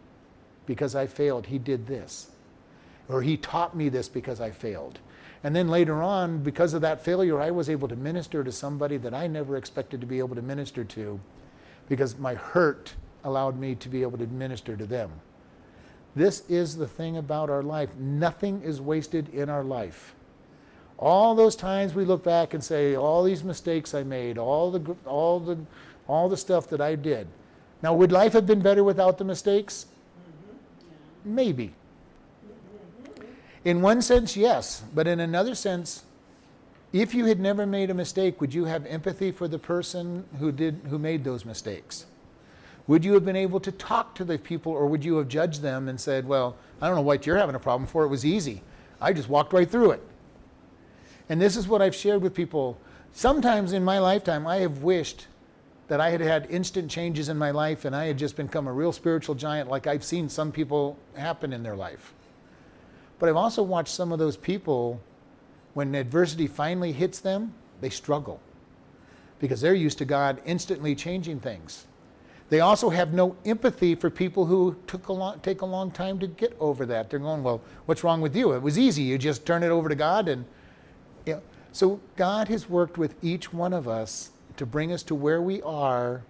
because 0.66 0.94
i 0.94 1.06
failed 1.06 1.46
he 1.46 1.58
did 1.58 1.86
this 1.86 2.30
or 3.10 3.22
he 3.22 3.36
taught 3.36 3.76
me 3.76 3.88
this 3.88 4.08
because 4.08 4.40
I 4.40 4.50
failed. 4.50 4.98
And 5.42 5.56
then 5.56 5.68
later 5.68 6.02
on, 6.02 6.42
because 6.42 6.74
of 6.74 6.82
that 6.82 7.04
failure, 7.04 7.40
I 7.40 7.50
was 7.50 7.68
able 7.68 7.88
to 7.88 7.96
minister 7.96 8.44
to 8.44 8.52
somebody 8.52 8.96
that 8.98 9.14
I 9.14 9.26
never 9.26 9.56
expected 9.56 10.00
to 10.00 10.06
be 10.06 10.18
able 10.18 10.36
to 10.36 10.42
minister 10.42 10.84
to 10.84 11.18
because 11.88 12.18
my 12.18 12.34
hurt 12.34 12.94
allowed 13.24 13.58
me 13.58 13.74
to 13.76 13.88
be 13.88 14.02
able 14.02 14.18
to 14.18 14.26
minister 14.26 14.76
to 14.76 14.86
them. 14.86 15.10
This 16.14 16.42
is 16.48 16.76
the 16.76 16.88
thing 16.88 17.16
about 17.16 17.50
our 17.50 17.62
life. 17.62 17.94
Nothing 17.96 18.62
is 18.62 18.80
wasted 18.80 19.32
in 19.32 19.48
our 19.48 19.62
life. 19.62 20.14
All 20.98 21.34
those 21.34 21.56
times 21.56 21.94
we 21.94 22.04
look 22.04 22.22
back 22.22 22.52
and 22.52 22.62
say, 22.62 22.94
all 22.94 23.22
these 23.22 23.42
mistakes 23.42 23.94
I 23.94 24.02
made, 24.02 24.36
all 24.36 24.70
the, 24.70 24.96
all 25.06 25.40
the, 25.40 25.58
all 26.06 26.28
the 26.28 26.36
stuff 26.36 26.68
that 26.68 26.80
I 26.80 26.94
did. 26.94 27.26
Now, 27.82 27.94
would 27.94 28.12
life 28.12 28.34
have 28.34 28.46
been 28.46 28.60
better 28.60 28.84
without 28.84 29.16
the 29.16 29.24
mistakes? 29.24 29.86
Mm-hmm. 29.86 31.34
Maybe. 31.34 31.72
Mm-hmm. 33.16 33.24
In 33.64 33.80
one 33.80 34.02
sense, 34.02 34.36
yes, 34.36 34.82
but 34.94 35.06
in 35.06 35.20
another 35.20 35.54
sense, 35.54 36.02
if 36.92 37.14
you 37.14 37.26
had 37.26 37.38
never 37.38 37.66
made 37.66 37.88
a 37.90 37.94
mistake, 37.94 38.40
would 38.40 38.52
you 38.52 38.64
have 38.64 38.84
empathy 38.86 39.30
for 39.30 39.46
the 39.46 39.58
person 39.58 40.24
who 40.38 40.50
did 40.50 40.80
who 40.90 40.98
made 40.98 41.22
those 41.22 41.44
mistakes? 41.44 42.06
Would 42.86 43.04
you 43.04 43.14
have 43.14 43.24
been 43.24 43.36
able 43.36 43.60
to 43.60 43.72
talk 43.72 44.14
to 44.16 44.24
the 44.24 44.38
people 44.38 44.72
or 44.72 44.86
would 44.86 45.04
you 45.04 45.16
have 45.18 45.28
judged 45.28 45.62
them 45.62 45.88
and 45.88 46.00
said, 46.00 46.26
"Well, 46.26 46.56
I 46.80 46.86
don't 46.86 46.96
know 46.96 47.02
what 47.02 47.26
you're 47.26 47.36
having 47.36 47.54
a 47.54 47.60
problem 47.60 47.86
for. 47.86 48.04
It 48.04 48.08
was 48.08 48.24
easy. 48.24 48.62
I 49.00 49.12
just 49.12 49.28
walked 49.28 49.52
right 49.52 49.70
through 49.70 49.92
it." 49.92 50.02
And 51.28 51.40
this 51.40 51.56
is 51.56 51.68
what 51.68 51.80
I've 51.80 51.94
shared 51.94 52.22
with 52.22 52.34
people. 52.34 52.78
Sometimes 53.12 53.72
in 53.72 53.84
my 53.84 53.98
lifetime, 53.98 54.46
I 54.46 54.56
have 54.56 54.82
wished 54.82 55.26
that 55.88 56.00
I 56.00 56.10
had 56.10 56.20
had 56.20 56.46
instant 56.50 56.90
changes 56.90 57.28
in 57.28 57.36
my 57.36 57.50
life 57.50 57.84
and 57.84 57.94
I 57.94 58.06
had 58.06 58.16
just 58.16 58.36
become 58.36 58.68
a 58.68 58.72
real 58.72 58.92
spiritual 58.92 59.34
giant 59.34 59.68
like 59.68 59.86
I've 59.86 60.04
seen 60.04 60.28
some 60.28 60.52
people 60.52 60.96
happen 61.14 61.52
in 61.52 61.62
their 61.64 61.76
life. 61.76 62.14
But 63.18 63.28
I've 63.28 63.36
also 63.36 63.62
watched 63.62 63.92
some 63.92 64.12
of 64.12 64.18
those 64.18 64.36
people, 64.36 65.00
when 65.74 65.94
adversity 65.94 66.46
finally 66.46 66.92
hits 66.92 67.18
them, 67.18 67.54
they 67.80 67.90
struggle 67.90 68.40
because 69.40 69.60
they're 69.60 69.74
used 69.74 69.98
to 69.98 70.04
God 70.04 70.40
instantly 70.44 70.94
changing 70.94 71.40
things. 71.40 71.86
They 72.50 72.58
also 72.58 72.90
have 72.90 73.14
no 73.14 73.36
empathy 73.44 73.94
for 73.94 74.10
people 74.10 74.44
who 74.44 74.76
took 74.88 75.06
a 75.06 75.12
long, 75.12 75.38
take 75.38 75.62
a 75.62 75.66
long 75.66 75.92
time 75.92 76.18
to 76.18 76.26
get 76.26 76.54
over 76.58 76.84
that. 76.86 77.08
They're 77.08 77.20
going, 77.20 77.44
well, 77.44 77.62
what's 77.86 78.02
wrong 78.02 78.20
with 78.20 78.34
you? 78.34 78.52
It 78.52 78.60
was 78.60 78.76
easy. 78.76 79.02
You 79.02 79.18
just 79.18 79.46
turn 79.46 79.62
it 79.62 79.68
over 79.68 79.88
to 79.88 79.94
God. 79.94 80.28
And 80.28 80.44
you 81.26 81.34
know, 81.34 81.42
So 81.72 82.00
God 82.16 82.48
has 82.48 82.68
worked 82.68 82.98
with 82.98 83.14
each 83.22 83.52
one 83.52 83.72
of 83.72 83.86
us 83.86 84.30
to 84.56 84.66
bring 84.66 84.92
us 84.92 85.04
to 85.04 85.14
where 85.14 85.40
we 85.40 85.62
are 85.62 86.22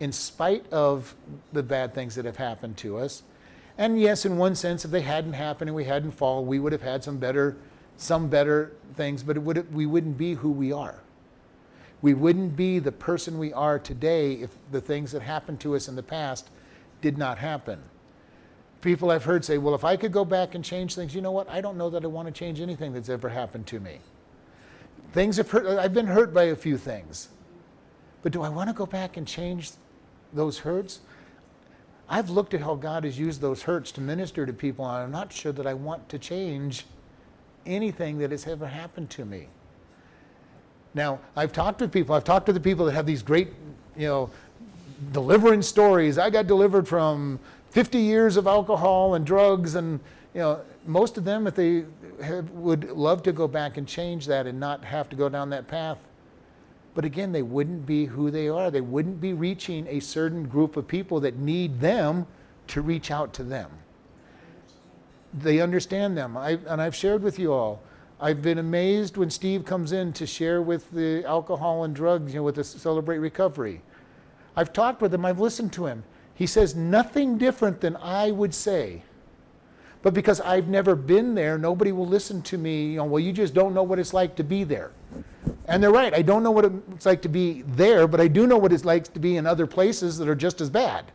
in 0.00 0.10
spite 0.10 0.70
of 0.72 1.14
the 1.52 1.62
bad 1.62 1.94
things 1.94 2.14
that 2.14 2.24
have 2.24 2.38
happened 2.38 2.78
to 2.78 2.96
us. 2.96 3.22
And 3.76 4.00
yes, 4.00 4.24
in 4.24 4.38
one 4.38 4.54
sense, 4.54 4.86
if 4.86 4.90
they 4.90 5.02
hadn't 5.02 5.34
happened 5.34 5.68
and 5.68 5.76
we 5.76 5.84
hadn't 5.84 6.12
fallen, 6.12 6.46
we 6.46 6.58
would 6.58 6.72
have 6.72 6.82
had 6.82 7.04
some 7.04 7.18
better, 7.18 7.58
some 7.98 8.28
better 8.28 8.72
things, 8.94 9.22
but 9.22 9.36
would, 9.36 9.72
we 9.74 9.84
wouldn't 9.84 10.16
be 10.16 10.32
who 10.32 10.50
we 10.50 10.72
are. 10.72 11.02
We 12.06 12.14
wouldn't 12.14 12.54
be 12.54 12.78
the 12.78 12.92
person 12.92 13.36
we 13.36 13.52
are 13.52 13.80
today 13.80 14.34
if 14.34 14.50
the 14.70 14.80
things 14.80 15.10
that 15.10 15.22
happened 15.22 15.58
to 15.58 15.74
us 15.74 15.88
in 15.88 15.96
the 15.96 16.04
past 16.04 16.50
did 17.02 17.18
not 17.18 17.36
happen. 17.36 17.82
People 18.80 19.10
I've 19.10 19.24
heard 19.24 19.44
say, 19.44 19.58
well, 19.58 19.74
if 19.74 19.82
I 19.82 19.96
could 19.96 20.12
go 20.12 20.24
back 20.24 20.54
and 20.54 20.64
change 20.64 20.94
things, 20.94 21.16
you 21.16 21.20
know 21.20 21.32
what? 21.32 21.50
I 21.50 21.60
don't 21.60 21.76
know 21.76 21.90
that 21.90 22.04
I 22.04 22.06
want 22.06 22.28
to 22.28 22.32
change 22.32 22.60
anything 22.60 22.92
that's 22.92 23.08
ever 23.08 23.28
happened 23.28 23.66
to 23.66 23.80
me. 23.80 23.98
Things 25.14 25.36
have 25.38 25.50
hurt, 25.50 25.66
I've 25.66 25.94
been 25.94 26.06
hurt 26.06 26.32
by 26.32 26.44
a 26.44 26.54
few 26.54 26.78
things. 26.78 27.26
But 28.22 28.30
do 28.30 28.40
I 28.40 28.50
want 28.50 28.70
to 28.70 28.72
go 28.72 28.86
back 28.86 29.16
and 29.16 29.26
change 29.26 29.72
those 30.32 30.58
hurts? 30.58 31.00
I've 32.08 32.30
looked 32.30 32.54
at 32.54 32.60
how 32.60 32.76
God 32.76 33.02
has 33.02 33.18
used 33.18 33.40
those 33.40 33.64
hurts 33.64 33.90
to 33.90 34.00
minister 34.00 34.46
to 34.46 34.52
people, 34.52 34.86
and 34.86 35.02
I'm 35.02 35.10
not 35.10 35.32
sure 35.32 35.50
that 35.50 35.66
I 35.66 35.74
want 35.74 36.08
to 36.10 36.20
change 36.20 36.86
anything 37.66 38.18
that 38.18 38.30
has 38.30 38.46
ever 38.46 38.68
happened 38.68 39.10
to 39.10 39.24
me. 39.24 39.48
Now, 40.96 41.18
I've 41.36 41.52
talked 41.52 41.80
to 41.80 41.88
people, 41.88 42.14
I've 42.14 42.24
talked 42.24 42.46
to 42.46 42.54
the 42.54 42.60
people 42.60 42.86
that 42.86 42.92
have 42.92 43.04
these 43.04 43.22
great, 43.22 43.48
you 43.98 44.06
know, 44.06 44.30
deliverance 45.12 45.68
stories. 45.68 46.16
I 46.16 46.30
got 46.30 46.46
delivered 46.46 46.88
from 46.88 47.38
50 47.68 47.98
years 47.98 48.38
of 48.38 48.46
alcohol 48.46 49.14
and 49.14 49.26
drugs, 49.26 49.74
and, 49.74 50.00
you 50.32 50.40
know, 50.40 50.60
most 50.86 51.18
of 51.18 51.24
them, 51.26 51.46
if 51.46 51.54
they 51.54 51.84
have, 52.22 52.50
would 52.52 52.90
love 52.92 53.22
to 53.24 53.32
go 53.32 53.46
back 53.46 53.76
and 53.76 53.86
change 53.86 54.24
that 54.28 54.46
and 54.46 54.58
not 54.58 54.82
have 54.86 55.10
to 55.10 55.16
go 55.16 55.28
down 55.28 55.50
that 55.50 55.68
path, 55.68 55.98
but 56.94 57.04
again, 57.04 57.30
they 57.30 57.42
wouldn't 57.42 57.84
be 57.84 58.06
who 58.06 58.30
they 58.30 58.48
are. 58.48 58.70
They 58.70 58.80
wouldn't 58.80 59.20
be 59.20 59.34
reaching 59.34 59.86
a 59.88 60.00
certain 60.00 60.44
group 60.44 60.78
of 60.78 60.88
people 60.88 61.20
that 61.20 61.36
need 61.36 61.78
them 61.78 62.26
to 62.68 62.80
reach 62.80 63.10
out 63.10 63.34
to 63.34 63.44
them. 63.44 63.70
They 65.34 65.60
understand 65.60 66.16
them. 66.16 66.38
I, 66.38 66.52
and 66.66 66.80
I've 66.80 66.94
shared 66.94 67.22
with 67.22 67.38
you 67.38 67.52
all. 67.52 67.82
I've 68.18 68.40
been 68.40 68.58
amazed 68.58 69.18
when 69.18 69.28
Steve 69.28 69.66
comes 69.66 69.92
in 69.92 70.12
to 70.14 70.26
share 70.26 70.62
with 70.62 70.90
the 70.90 71.22
alcohol 71.26 71.84
and 71.84 71.94
drugs, 71.94 72.32
you 72.32 72.40
know, 72.40 72.44
with 72.44 72.54
the 72.54 72.64
Celebrate 72.64 73.18
Recovery. 73.18 73.82
I've 74.56 74.72
talked 74.72 75.02
with 75.02 75.12
him, 75.12 75.26
I've 75.26 75.38
listened 75.38 75.72
to 75.74 75.86
him. 75.86 76.02
He 76.34 76.46
says 76.46 76.74
nothing 76.74 77.36
different 77.36 77.80
than 77.80 77.96
I 77.96 78.30
would 78.30 78.54
say. 78.54 79.02
But 80.02 80.14
because 80.14 80.40
I've 80.40 80.68
never 80.68 80.94
been 80.94 81.34
there, 81.34 81.58
nobody 81.58 81.92
will 81.92 82.06
listen 82.06 82.40
to 82.42 82.56
me. 82.56 82.92
You 82.92 82.98
know, 82.98 83.04
well, 83.04 83.20
you 83.20 83.32
just 83.32 83.52
don't 83.52 83.74
know 83.74 83.82
what 83.82 83.98
it's 83.98 84.14
like 84.14 84.36
to 84.36 84.44
be 84.44 84.64
there. 84.64 84.92
And 85.66 85.82
they're 85.82 85.90
right. 85.90 86.14
I 86.14 86.22
don't 86.22 86.42
know 86.42 86.50
what 86.50 86.64
it's 86.94 87.06
like 87.06 87.20
to 87.22 87.28
be 87.28 87.62
there, 87.62 88.06
but 88.06 88.20
I 88.20 88.28
do 88.28 88.46
know 88.46 88.56
what 88.56 88.72
it's 88.72 88.84
like 88.84 89.12
to 89.12 89.20
be 89.20 89.36
in 89.36 89.46
other 89.46 89.66
places 89.66 90.16
that 90.18 90.28
are 90.28 90.34
just 90.34 90.60
as 90.60 90.70
bad. 90.70 91.10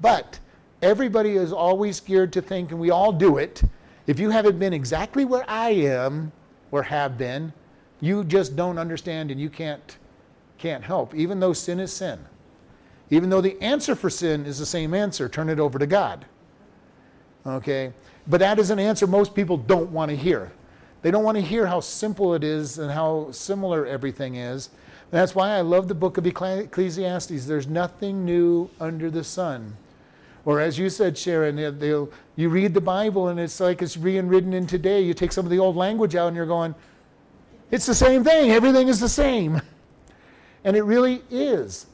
But 0.00 0.38
everybody 0.82 1.36
is 1.36 1.52
always 1.52 1.96
scared 1.96 2.32
to 2.34 2.42
think, 2.42 2.70
and 2.70 2.80
we 2.80 2.90
all 2.90 3.12
do 3.12 3.38
it. 3.38 3.62
If 4.06 4.20
you 4.20 4.30
haven't 4.30 4.58
been 4.58 4.72
exactly 4.72 5.24
where 5.24 5.44
I 5.48 5.70
am 5.70 6.32
or 6.70 6.82
have 6.82 7.16
been, 7.16 7.52
you 8.00 8.24
just 8.24 8.54
don't 8.54 8.78
understand 8.78 9.30
and 9.30 9.40
you 9.40 9.48
can't 9.48 9.98
can't 10.58 10.84
help, 10.84 11.14
even 11.14 11.40
though 11.40 11.52
sin 11.52 11.80
is 11.80 11.92
sin. 11.92 12.18
Even 13.10 13.28
though 13.28 13.40
the 13.40 13.60
answer 13.60 13.94
for 13.94 14.08
sin 14.08 14.46
is 14.46 14.58
the 14.58 14.66
same 14.66 14.94
answer, 14.94 15.28
turn 15.28 15.48
it 15.48 15.58
over 15.58 15.78
to 15.78 15.86
God. 15.86 16.24
Okay? 17.46 17.92
But 18.26 18.40
that 18.40 18.58
is 18.58 18.70
an 18.70 18.78
answer 18.78 19.06
most 19.06 19.34
people 19.34 19.56
don't 19.56 19.90
want 19.90 20.10
to 20.10 20.16
hear. 20.16 20.52
They 21.02 21.10
don't 21.10 21.24
want 21.24 21.36
to 21.36 21.42
hear 21.42 21.66
how 21.66 21.80
simple 21.80 22.34
it 22.34 22.42
is 22.42 22.78
and 22.78 22.90
how 22.90 23.30
similar 23.30 23.84
everything 23.84 24.36
is. 24.36 24.70
That's 25.10 25.34
why 25.34 25.50
I 25.50 25.60
love 25.60 25.86
the 25.86 25.94
book 25.94 26.16
of 26.16 26.26
Ecclesiastes. 26.26 27.44
There's 27.44 27.66
nothing 27.66 28.24
new 28.24 28.70
under 28.80 29.10
the 29.10 29.22
sun. 29.22 29.76
Or 30.46 30.60
as 30.60 30.78
you 30.78 30.88
said, 30.88 31.18
Sharon, 31.18 31.58
you 32.36 32.48
read 32.48 32.74
the 32.74 32.80
Bible 32.80 33.28
and 33.28 33.38
it's 33.38 33.60
like 33.60 33.82
it's 33.82 33.96
being 33.96 34.28
written 34.28 34.52
in 34.52 34.66
today. 34.66 35.00
You 35.00 35.14
take 35.14 35.32
some 35.32 35.46
of 35.46 35.50
the 35.50 35.58
old 35.58 35.76
language 35.76 36.16
out 36.16 36.28
and 36.28 36.36
you're 36.36 36.46
going, 36.46 36.74
it's 37.70 37.86
the 37.86 37.94
same 37.94 38.24
thing. 38.24 38.50
Everything 38.50 38.88
is 38.88 39.00
the 39.00 39.08
same. 39.08 39.60
And 40.66 40.78
it 40.78 40.82
really 40.84 41.22
is. 41.30 41.84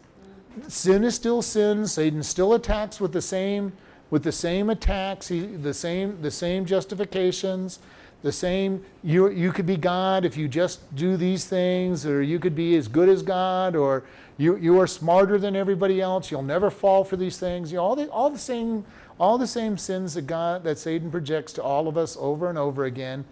Sin 0.68 1.02
is 1.02 1.16
still 1.16 1.42
sin. 1.42 1.88
Satan 1.88 2.22
still 2.22 2.54
attacks 2.54 3.00
with 3.00 3.12
the 3.12 3.20
same, 3.20 3.72
with 4.10 4.22
the 4.22 4.30
same 4.30 4.70
attacks, 4.70 5.26
he, 5.26 5.40
the 5.40 5.74
same, 5.74 6.22
the 6.22 6.30
same 6.30 6.64
justifications 6.64 7.80
the 8.22 8.32
same 8.32 8.84
you 9.02 9.30
you 9.30 9.50
could 9.52 9.66
be 9.66 9.76
god 9.76 10.24
if 10.24 10.36
you 10.36 10.46
just 10.46 10.94
do 10.94 11.16
these 11.16 11.46
things 11.46 12.04
or 12.04 12.22
you 12.22 12.38
could 12.38 12.54
be 12.54 12.76
as 12.76 12.86
good 12.86 13.08
as 13.08 13.22
god 13.22 13.74
or 13.74 14.02
you 14.36 14.56
you 14.56 14.78
are 14.78 14.86
smarter 14.86 15.38
than 15.38 15.56
everybody 15.56 16.00
else 16.00 16.30
you'll 16.30 16.42
never 16.42 16.70
fall 16.70 17.02
for 17.02 17.16
these 17.16 17.38
things 17.38 17.72
you 17.72 17.78
know, 17.78 17.84
all 17.84 17.96
the 17.96 18.08
all 18.10 18.28
the 18.28 18.38
same 18.38 18.84
all 19.20 19.36
the 19.38 19.46
same 19.46 19.76
sins 19.76 20.14
that 20.14 20.26
god 20.26 20.64
that 20.64 20.78
satan 20.78 21.10
projects 21.10 21.52
to 21.52 21.62
all 21.62 21.86
of 21.86 21.96
us 21.96 22.16
over 22.18 22.48
and 22.48 22.58
over 22.58 22.84
again. 22.84 23.24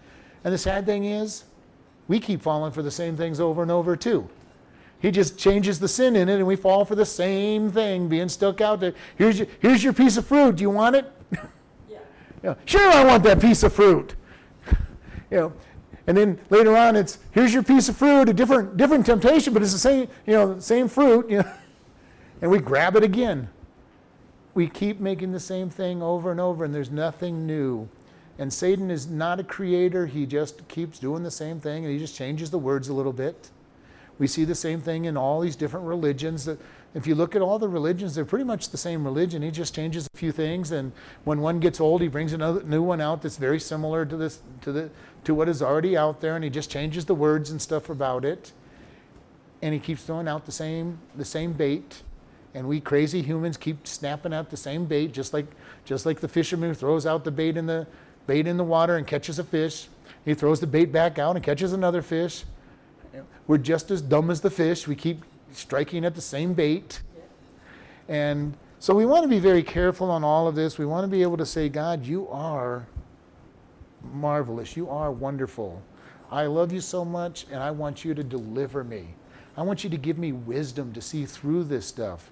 And 0.45 0.55
the 0.55 0.59
sad 0.59 0.87
thing 0.87 1.07
is 1.07 1.45
we 2.07 2.21
keep 2.21 2.43
falling 2.43 2.73
for 2.73 2.83
the 2.83 2.91
same 2.91 3.17
things 3.17 3.41
over 3.41 3.63
and 3.63 3.71
over 3.71 3.97
too. 3.97 4.29
He 5.01 5.11
just 5.11 5.39
changes 5.39 5.81
the 5.81 5.89
sin 5.89 6.15
in 6.15 6.29
it 6.29 6.37
and 6.37 6.47
we 6.47 6.57
fall 6.57 6.85
for 6.85 6.95
the 6.95 7.07
same 7.07 7.71
thing 7.71 8.09
being 8.09 8.29
stuck 8.29 8.61
out 8.61 8.81
there. 8.81 8.93
Here's 9.17 9.39
your 9.39 9.49
here's 9.61 9.83
your 9.83 9.93
piece 9.93 10.17
of 10.17 10.27
fruit. 10.27 10.57
Do 10.57 10.63
you 10.63 10.71
want 10.71 10.95
it? 10.97 11.11
Yeah. 12.41 12.51
know, 12.51 12.57
sure 12.67 12.89
i 12.93 13.05
want 13.05 13.25
that 13.25 13.41
piece 13.41 13.65
of 13.65 13.73
fruit. 13.73 14.15
You 15.31 15.37
know, 15.37 15.53
and 16.07 16.17
then 16.17 16.39
later 16.49 16.75
on, 16.75 16.97
it's 16.97 17.19
here's 17.33 17.53
your 17.53 17.63
piece 17.63 17.91
of 17.91 17.97
fruit, 17.97 18.29
a 18.31 18.33
different 18.33 18.77
different 18.77 19.05
temptation, 19.05 19.53
but 19.53 19.61
it's 19.63 19.73
the 19.73 19.79
same, 19.79 20.09
you 20.27 20.33
know, 20.33 20.59
same 20.59 20.89
fruit, 20.89 21.29
you 21.29 21.39
know, 21.39 21.53
and 22.43 22.51
we 22.51 22.59
grab 22.61 22.97
it 22.97 23.03
again. 23.03 23.49
We 24.59 24.67
keep 24.67 24.99
making 24.99 25.31
the 25.31 25.39
same 25.39 25.71
thing 25.71 26.03
over 26.03 26.33
and 26.33 26.41
over, 26.41 26.65
and 26.65 26.75
there's 26.75 26.91
nothing 26.91 27.47
new. 27.47 27.89
And 28.41 28.53
Satan 28.53 28.91
is 28.91 29.07
not 29.07 29.39
a 29.39 29.45
creator; 29.45 30.07
he 30.07 30.27
just 30.27 30.67
keeps 30.67 30.99
doing 30.99 31.23
the 31.23 31.31
same 31.31 31.61
thing, 31.61 31.85
and 31.85 31.93
he 31.93 31.97
just 32.01 32.17
changes 32.17 32.51
the 32.51 32.59
words 32.59 32.89
a 32.89 32.93
little 32.93 33.13
bit. 33.13 33.51
We 34.19 34.27
see 34.27 34.45
the 34.45 34.57
same 34.57 34.81
thing 34.81 35.05
in 35.05 35.17
all 35.17 35.39
these 35.39 35.55
different 35.55 35.87
religions. 35.87 36.45
That 36.45 36.59
if 36.93 37.07
you 37.07 37.15
look 37.15 37.37
at 37.37 37.41
all 37.41 37.61
the 37.61 37.69
religions, 37.69 38.17
they're 38.17 38.25
pretty 38.25 38.45
much 38.45 38.71
the 38.71 38.77
same 38.77 39.05
religion. 39.05 39.43
He 39.43 39.53
just 39.53 39.77
changes 39.77 40.09
a 40.13 40.17
few 40.17 40.33
things, 40.33 40.73
and 40.73 40.91
when 41.23 41.39
one 41.41 41.61
gets 41.61 41.81
old, 41.81 42.03
he 42.03 42.09
brings 42.09 42.33
another 42.33 42.65
new 42.65 42.83
one 42.83 43.01
out 43.01 43.23
that's 43.23 43.37
very 43.37 43.61
similar 43.61 44.05
to 44.07 44.17
this 44.17 44.43
to 44.63 44.73
the 44.73 44.91
to 45.23 45.37
what 45.37 45.49
is 45.49 45.63
already 45.63 45.97
out 45.97 46.21
there, 46.21 46.35
and 46.35 46.43
he 46.43 46.51
just 46.51 46.69
changes 46.69 47.05
the 47.05 47.15
words 47.15 47.53
and 47.53 47.63
stuff 47.63 47.91
about 47.91 48.25
it. 48.25 48.51
And 49.63 49.73
he 49.73 49.79
keeps 49.79 50.03
throwing 50.03 50.27
out 50.27 50.47
the 50.47 50.53
same 50.53 50.99
the 51.15 51.25
same 51.25 51.53
bait, 51.53 52.03
and 52.55 52.67
we 52.67 52.81
crazy 52.81 53.23
humans 53.23 53.57
keep 53.57 53.87
snapping 53.87 54.33
out 54.33 54.51
the 54.51 54.57
same 54.57 54.87
bait, 54.87 55.13
just 55.13 55.33
like 55.33 55.47
just 55.85 56.07
like 56.07 56.21
the 56.21 56.29
fisherman 56.29 56.71
who 56.71 56.75
throws 56.75 57.07
out 57.07 57.25
the 57.25 57.31
bait 57.31 57.57
in 57.57 57.67
the 57.67 57.87
bait 58.27 58.47
in 58.47 58.57
the 58.57 58.65
water 58.65 58.97
and 58.97 59.07
catches 59.07 59.39
a 59.39 59.45
fish. 59.45 59.89
He 60.25 60.35
throws 60.35 60.61
the 60.61 60.67
bait 60.67 60.93
back 60.93 61.19
out 61.19 61.37
and 61.37 61.45
catches 61.45 61.73
another 61.73 62.03
fish. 62.03 62.45
We're 63.47 63.59
just 63.59 63.91
as 63.91 64.03
dumb 64.03 64.31
as 64.31 64.41
the 64.41 64.51
fish. 64.51 64.87
We 64.87 64.95
keep 64.95 65.25
striking 65.53 66.05
at 66.05 66.15
the 66.15 66.21
same 66.21 66.53
bait. 66.53 67.01
And 68.09 68.57
so 68.79 68.95
we 68.95 69.07
want 69.07 69.23
to 69.23 69.29
be 69.29 69.39
very 69.39 69.63
careful 69.63 70.11
on 70.11 70.23
all 70.23 70.47
of 70.47 70.55
this. 70.55 70.79
We 70.79 70.87
want 70.87 71.05
to 71.05 71.09
be 71.09 71.23
able 71.23 71.39
to 71.39 71.47
say, 71.47 71.69
God, 71.69 72.05
you 72.05 72.29
are 72.29 72.87
marvelous. 74.13 74.77
You 74.77 74.89
are 74.91 75.11
wonderful. 75.11 75.83
I 76.31 76.47
love 76.47 76.73
you 76.73 76.81
so 76.81 77.05
much, 77.05 77.47
and 77.51 77.63
I 77.63 77.71
want 77.71 78.05
you 78.05 78.15
to 78.15 78.23
deliver 78.23 78.85
me. 78.85 79.15
I 79.57 79.63
want 79.63 79.83
you 79.83 79.91
to 79.91 79.97
give 79.97 80.19
me 80.19 80.33
wisdom 80.33 80.93
to 80.93 81.01
see 81.01 81.25
through 81.25 81.65
this 81.65 81.87
stuff. 81.87 82.31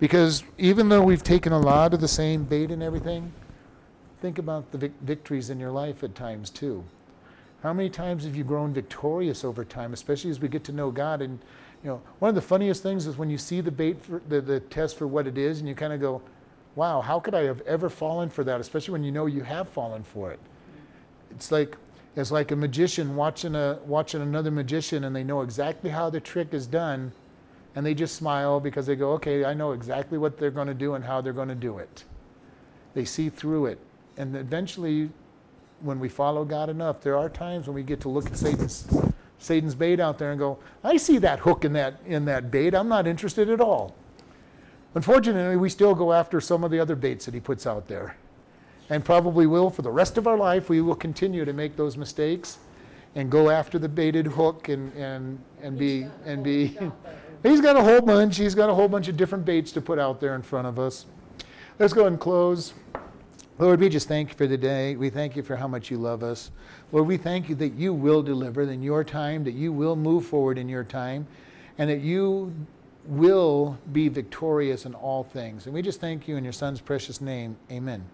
Because 0.00 0.44
even 0.58 0.88
though 0.88 1.02
we've 1.02 1.22
taken 1.22 1.52
a 1.52 1.58
lot 1.58 1.92
of 1.94 2.00
the 2.00 2.08
same 2.08 2.44
bait 2.44 2.70
and 2.70 2.82
everything, 2.82 3.32
think 4.20 4.38
about 4.38 4.70
the 4.70 4.78
vic- 4.78 5.00
victories 5.02 5.50
in 5.50 5.58
your 5.58 5.70
life 5.70 6.04
at 6.04 6.14
times 6.14 6.50
too. 6.50 6.84
How 7.62 7.72
many 7.72 7.90
times 7.90 8.24
have 8.24 8.36
you 8.36 8.44
grown 8.44 8.72
victorious 8.72 9.44
over 9.44 9.64
time, 9.64 9.92
especially 9.92 10.30
as 10.30 10.38
we 10.38 10.48
get 10.48 10.62
to 10.64 10.72
know 10.72 10.92
God? 10.92 11.20
And 11.20 11.40
you 11.82 11.90
know, 11.90 12.00
one 12.20 12.28
of 12.28 12.34
the 12.36 12.40
funniest 12.42 12.82
things 12.82 13.06
is 13.06 13.16
when 13.16 13.30
you 13.30 13.38
see 13.38 13.60
the 13.60 13.72
bait, 13.72 14.04
for, 14.04 14.22
the, 14.28 14.40
the 14.40 14.60
test 14.60 14.96
for 14.96 15.06
what 15.06 15.26
it 15.26 15.36
is, 15.36 15.58
and 15.58 15.68
you 15.68 15.74
kind 15.74 15.92
of 15.92 16.00
go, 16.00 16.22
"Wow, 16.76 17.00
how 17.00 17.18
could 17.18 17.34
I 17.34 17.42
have 17.42 17.60
ever 17.62 17.88
fallen 17.88 18.30
for 18.30 18.44
that?" 18.44 18.60
Especially 18.60 18.92
when 18.92 19.02
you 19.02 19.10
know 19.10 19.26
you 19.26 19.42
have 19.42 19.68
fallen 19.68 20.04
for 20.04 20.30
it 20.30 20.38
it's 21.30 21.52
like 21.52 21.76
it's 22.16 22.30
like 22.30 22.50
a 22.50 22.56
magician 22.56 23.14
watching 23.14 23.54
a 23.54 23.78
watching 23.86 24.20
another 24.20 24.50
magician 24.50 25.04
and 25.04 25.14
they 25.14 25.24
know 25.24 25.42
exactly 25.42 25.90
how 25.90 26.10
the 26.10 26.20
trick 26.20 26.52
is 26.52 26.66
done 26.66 27.12
and 27.74 27.84
they 27.84 27.94
just 27.94 28.16
smile 28.16 28.60
because 28.60 28.86
they 28.86 28.96
go 28.96 29.12
okay 29.12 29.44
i 29.44 29.54
know 29.54 29.72
exactly 29.72 30.18
what 30.18 30.38
they're 30.38 30.50
going 30.50 30.66
to 30.66 30.74
do 30.74 30.94
and 30.94 31.04
how 31.04 31.20
they're 31.20 31.32
going 31.32 31.48
to 31.48 31.54
do 31.54 31.78
it. 31.78 32.04
They 32.94 33.04
see 33.04 33.28
through 33.28 33.66
it. 33.66 33.78
And 34.16 34.34
eventually 34.34 35.10
when 35.80 36.00
we 36.00 36.08
follow 36.08 36.44
god 36.44 36.68
enough 36.70 37.00
there 37.00 37.16
are 37.16 37.28
times 37.28 37.66
when 37.66 37.74
we 37.74 37.82
get 37.82 38.00
to 38.00 38.08
look 38.08 38.26
at 38.26 38.36
satan's 38.36 38.88
satan's 39.38 39.74
bait 39.74 40.00
out 40.00 40.18
there 40.18 40.32
and 40.32 40.38
go 40.38 40.58
i 40.82 40.96
see 40.96 41.18
that 41.18 41.38
hook 41.38 41.64
in 41.64 41.72
that 41.74 42.00
in 42.06 42.24
that 42.24 42.50
bait. 42.50 42.74
I'm 42.74 42.88
not 42.88 43.06
interested 43.06 43.48
at 43.50 43.60
all. 43.60 43.94
Unfortunately 44.94 45.56
we 45.56 45.68
still 45.68 45.94
go 45.94 46.12
after 46.12 46.40
some 46.40 46.64
of 46.64 46.70
the 46.70 46.80
other 46.80 46.96
baits 46.96 47.26
that 47.26 47.34
he 47.34 47.40
puts 47.40 47.66
out 47.66 47.86
there. 47.88 48.16
And 48.90 49.04
probably 49.04 49.46
will 49.46 49.68
for 49.68 49.82
the 49.82 49.90
rest 49.90 50.16
of 50.16 50.26
our 50.26 50.38
life. 50.38 50.70
We 50.70 50.80
will 50.80 50.94
continue 50.94 51.44
to 51.44 51.52
make 51.52 51.76
those 51.76 51.98
mistakes. 51.98 52.58
and 53.14 53.30
go 53.30 53.50
after 53.50 53.78
the 53.78 53.88
baited 53.88 54.26
hook 54.26 54.68
and, 54.68 54.92
and, 54.94 55.38
and 55.62 55.78
be, 55.78 56.06
and 56.24 56.44
be, 56.44 56.78
he's 57.42 57.60
got 57.60 57.76
a 57.76 57.82
whole 57.82 58.00
bunch, 58.00 58.36
he's 58.36 58.54
got 58.54 58.70
a 58.70 58.74
whole 58.74 58.88
bunch 58.88 59.08
of 59.08 59.16
different 59.16 59.44
baits 59.44 59.72
to 59.72 59.80
put 59.80 59.98
out 59.98 60.20
there 60.20 60.34
in 60.34 60.42
front 60.42 60.66
of 60.66 60.78
us. 60.78 61.06
Let's 61.78 61.92
go 61.92 62.06
and 62.06 62.18
close. 62.18 62.74
Lord, 63.58 63.80
we 63.80 63.88
just 63.88 64.06
thank 64.08 64.30
you 64.30 64.34
for 64.36 64.46
the 64.46 64.56
day. 64.56 64.94
We 64.94 65.10
thank 65.10 65.34
you 65.34 65.42
for 65.42 65.56
how 65.56 65.66
much 65.66 65.90
you 65.90 65.98
love 65.98 66.22
us. 66.22 66.50
Lord, 66.92 67.06
we 67.06 67.16
thank 67.16 67.48
you 67.48 67.54
that 67.56 67.74
you 67.74 67.92
will 67.92 68.22
deliver 68.22 68.62
in 68.62 68.82
your 68.82 69.02
time, 69.04 69.44
that 69.44 69.54
you 69.54 69.72
will 69.72 69.96
move 69.96 70.26
forward 70.26 70.58
in 70.58 70.68
your 70.68 70.84
time, 70.84 71.26
and 71.76 71.90
that 71.90 72.00
you 72.00 72.54
will 73.04 73.76
be 73.92 74.08
victorious 74.08 74.86
in 74.86 74.94
all 74.94 75.24
things. 75.24 75.66
And 75.66 75.74
we 75.74 75.82
just 75.82 76.00
thank 76.00 76.28
you 76.28 76.36
in 76.36 76.44
your 76.44 76.52
son's 76.52 76.80
precious 76.80 77.20
name. 77.20 77.56
Amen. 77.70 78.08